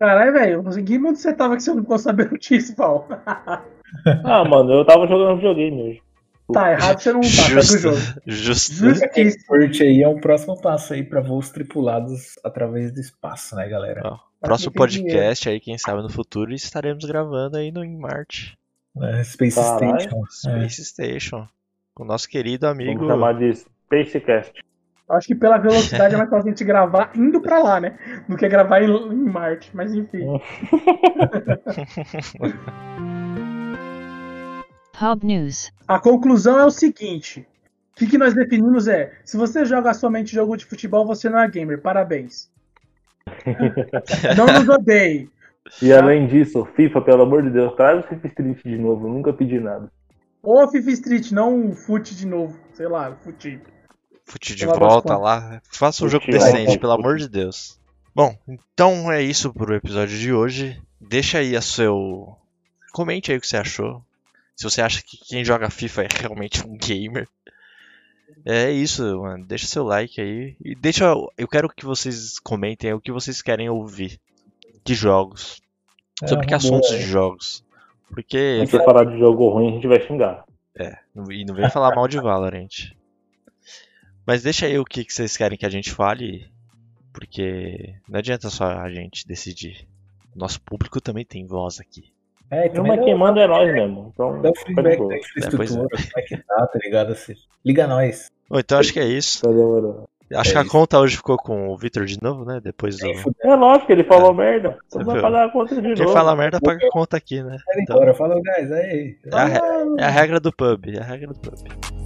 Caralho, 0.00 0.32
velho, 0.32 0.78
em 0.78 0.84
que 0.84 0.98
mundo 0.98 1.16
você 1.16 1.30
tava 1.34 1.56
que 1.56 1.62
você 1.62 1.74
não 1.74 1.82
ficou 1.82 1.98
sabendo 1.98 2.38
disso, 2.38 2.74
Val? 2.74 3.06
Ah, 4.24 4.44
mano, 4.44 4.72
eu 4.72 4.84
tava 4.84 5.04
jogando 5.08 5.34
videogame 5.38 5.82
hoje. 5.82 6.02
tá, 6.52 6.70
errado 6.70 7.00
você 7.00 7.12
não 7.12 7.20
tá, 7.20 7.26
o 7.26 7.28
Justo. 7.28 7.78
jogo. 7.78 7.96
Justo. 8.24 8.72
Curte 9.48 9.82
aí, 9.82 10.00
é 10.00 10.08
um 10.08 10.20
próximo 10.20 10.60
passo 10.60 10.94
aí 10.94 11.02
pra 11.02 11.20
voos 11.20 11.50
tripulados 11.50 12.38
através 12.44 12.92
do 12.92 13.00
espaço, 13.00 13.56
né, 13.56 13.68
galera? 13.68 14.00
Ó, 14.04 14.16
Próximo 14.40 14.72
podcast 14.72 15.48
aí, 15.48 15.58
quem 15.58 15.76
sabe 15.76 16.02
no 16.02 16.08
futuro, 16.08 16.54
estaremos 16.54 17.04
gravando 17.04 17.56
aí 17.56 17.72
no, 17.72 17.84
em 17.84 17.98
Marte. 17.98 18.56
É, 19.02 19.24
Space 19.24 19.56
Caralho. 19.56 20.00
Station. 20.00 20.22
É. 20.22 20.68
Space 20.68 20.84
Station. 20.84 21.48
Com 21.92 22.04
o 22.04 22.06
nosso 22.06 22.28
querido 22.28 22.68
amigo. 22.68 22.94
Vamos 22.94 23.08
chamar 23.08 23.34
de 23.34 23.54
Spacecast. 23.56 24.52
Eu 25.10 25.16
Acho 25.16 25.26
que 25.26 25.34
pela 25.34 25.58
velocidade 25.58 26.14
é 26.14 26.18
mais 26.18 26.30
fácil 26.30 26.46
a 26.46 26.50
gente 26.50 26.62
gravar 26.64 27.10
indo 27.16 27.40
pra 27.40 27.58
lá, 27.58 27.80
né? 27.80 27.98
Do 28.28 28.36
que 28.36 28.48
gravar 28.48 28.80
em, 28.80 28.88
em 28.88 29.24
Marte. 29.24 29.68
Mas 29.74 29.92
enfim. 29.92 30.20
Hub 35.02 35.26
News. 35.26 35.72
A 35.88 35.98
conclusão 35.98 36.60
é 36.60 36.64
o 36.64 36.70
seguinte: 36.70 37.40
o 37.92 37.96
que, 37.96 38.06
que 38.06 38.16
nós 38.16 38.34
definimos 38.34 38.86
é: 38.86 39.12
se 39.24 39.36
você 39.36 39.64
joga 39.64 39.92
somente 39.94 40.32
jogo 40.32 40.56
de 40.56 40.64
futebol, 40.64 41.04
você 41.04 41.28
não 41.28 41.40
é 41.40 41.50
gamer. 41.50 41.82
Parabéns. 41.82 42.48
não 44.36 44.46
nos 44.46 44.68
odeie. 44.68 45.28
E 45.82 45.92
além 45.92 46.28
disso, 46.28 46.64
FIFA, 46.76 47.00
pelo 47.00 47.22
amor 47.22 47.42
de 47.42 47.50
Deus, 47.50 47.74
traz 47.74 48.04
o 48.04 48.08
FIFA 48.08 48.28
Street 48.28 48.62
de 48.62 48.78
novo. 48.78 49.08
Eu 49.08 49.12
nunca 49.12 49.32
pedi 49.32 49.58
nada. 49.58 49.90
Ou 50.40 50.68
FIFA 50.68 50.90
Street, 50.92 51.32
não 51.32 51.70
o 51.70 51.74
Fute 51.74 52.14
de 52.14 52.28
novo. 52.28 52.56
Sei 52.74 52.86
lá, 52.86 53.12
Fute. 53.16 53.60
Fute 54.30 54.54
de 54.54 54.64
volta 54.64 55.16
lá. 55.16 55.60
Faça 55.72 56.04
um 56.04 56.08
jogo 56.08 56.24
decente, 56.26 56.78
pelo 56.78 56.92
amor 56.92 57.16
de 57.16 57.28
Deus. 57.28 57.76
Bom, 58.14 58.36
então 58.46 59.10
é 59.10 59.20
isso 59.20 59.52
pro 59.52 59.74
episódio 59.74 60.16
de 60.16 60.32
hoje. 60.32 60.80
Deixa 61.00 61.38
aí 61.38 61.56
a 61.56 61.60
seu. 61.60 62.36
Comente 62.92 63.32
aí 63.32 63.38
o 63.38 63.40
que 63.40 63.46
você 63.48 63.56
achou. 63.56 64.00
Se 64.54 64.62
você 64.62 64.80
acha 64.82 65.02
que 65.02 65.16
quem 65.16 65.44
joga 65.44 65.68
FIFA 65.68 66.02
é 66.02 66.08
realmente 66.20 66.64
um 66.64 66.76
gamer. 66.76 67.26
É 68.44 68.70
isso, 68.70 69.20
mano. 69.20 69.44
Deixa 69.44 69.66
seu 69.66 69.82
like 69.82 70.20
aí. 70.20 70.54
E 70.64 70.76
deixa. 70.76 71.12
Eu 71.36 71.48
quero 71.48 71.68
que 71.68 71.84
vocês 71.84 72.38
comentem 72.38 72.92
o 72.92 73.00
que 73.00 73.10
vocês 73.10 73.42
querem 73.42 73.68
ouvir 73.68 74.20
de 74.84 74.94
jogos. 74.94 75.60
É, 76.22 76.28
Sobre 76.28 76.46
que 76.46 76.50
boa, 76.50 76.58
assuntos 76.58 76.92
é. 76.92 76.98
de 76.98 77.02
jogos. 77.02 77.64
Porque. 78.08 78.64
Se 78.64 78.70
você 78.70 78.84
falar 78.84 79.06
de 79.06 79.18
jogo 79.18 79.48
ruim, 79.48 79.70
a 79.70 79.72
gente 79.72 79.88
vai 79.88 80.06
xingar. 80.06 80.44
E 81.30 81.44
não 81.44 81.54
vem 81.54 81.68
falar 81.68 81.96
mal 81.96 82.06
de 82.06 82.20
Valorant. 82.20 82.92
Mas 84.26 84.42
deixa 84.42 84.66
aí 84.66 84.78
o 84.78 84.84
que, 84.84 85.04
que 85.04 85.12
vocês 85.12 85.36
querem 85.36 85.56
que 85.58 85.66
a 85.66 85.70
gente 85.70 85.90
fale. 85.92 86.48
Porque 87.12 87.94
não 88.08 88.18
adianta 88.20 88.48
só 88.50 88.66
a 88.66 88.88
gente 88.90 89.26
decidir. 89.26 89.86
Nosso 90.34 90.60
público 90.62 91.00
também 91.00 91.24
tem 91.24 91.44
voz 91.46 91.80
aqui. 91.80 92.04
É, 92.50 92.66
e 92.66 92.70
também 92.70 92.96
mas 92.96 93.04
quem 93.04 93.16
manda 93.16 93.40
é 93.40 93.46
nós 93.46 93.72
mesmo. 93.72 94.10
Então, 94.14 94.40
dá 94.40 94.50
o 94.50 94.54
feedback 94.56 94.98
da 94.98 95.14
É, 95.14 95.18
infraestrutura, 95.18 95.88
como 95.88 96.12
é 96.16 96.22
que 96.22 96.36
tá, 96.36 96.66
tá 96.66 96.78
ligado? 96.82 97.12
Assim, 97.12 97.34
liga 97.64 97.86
nós. 97.86 98.28
Bom, 98.48 98.58
então 98.58 98.78
acho 98.78 98.92
que 98.92 99.00
é 99.00 99.06
isso. 99.06 99.42
Tá. 99.42 100.38
Acho 100.40 100.50
É 100.50 100.52
que 100.52 100.58
a 100.58 100.62
isso. 100.62 100.70
conta 100.70 100.98
hoje 101.00 101.16
ficou 101.16 101.36
com 101.36 101.68
o 101.68 101.76
Victor 101.76 102.04
de 102.06 102.20
novo, 102.22 102.44
né? 102.44 102.60
Depois 102.62 102.96
do. 102.98 103.04
Nem 103.06 103.16
fudeu, 103.16 103.52
É 103.52 103.56
lógico, 103.56 103.90
ele 103.90 104.04
falou 104.04 104.32
merda. 104.32 104.78
Você 104.88 104.98
Então 105.00 105.12
vai 105.12 105.20
pagar 105.20 105.46
a 105.46 105.50
conta 105.50 105.74
de 105.74 105.82
Quem 105.94 106.04
novo. 106.04 106.12
fala 106.12 106.36
merda 106.36 106.60
paga 106.60 106.86
a 106.86 106.90
conta 106.90 107.16
aqui, 107.16 107.42
né? 107.42 107.56
Então, 107.78 107.96
embora. 107.96 108.14
Fala, 108.14 108.34
guys, 108.36 108.70
aí. 108.70 109.18
é, 109.26 109.34
a, 109.34 109.44
re- 109.46 109.60
é 109.98 110.04
a 110.04 110.10
regra 110.10 110.38
do 110.38 110.52
pub. 110.52 110.86
É 110.94 111.00
a 111.00 111.04
regra 111.04 111.28
do 111.32 111.40
pub. 111.40 111.99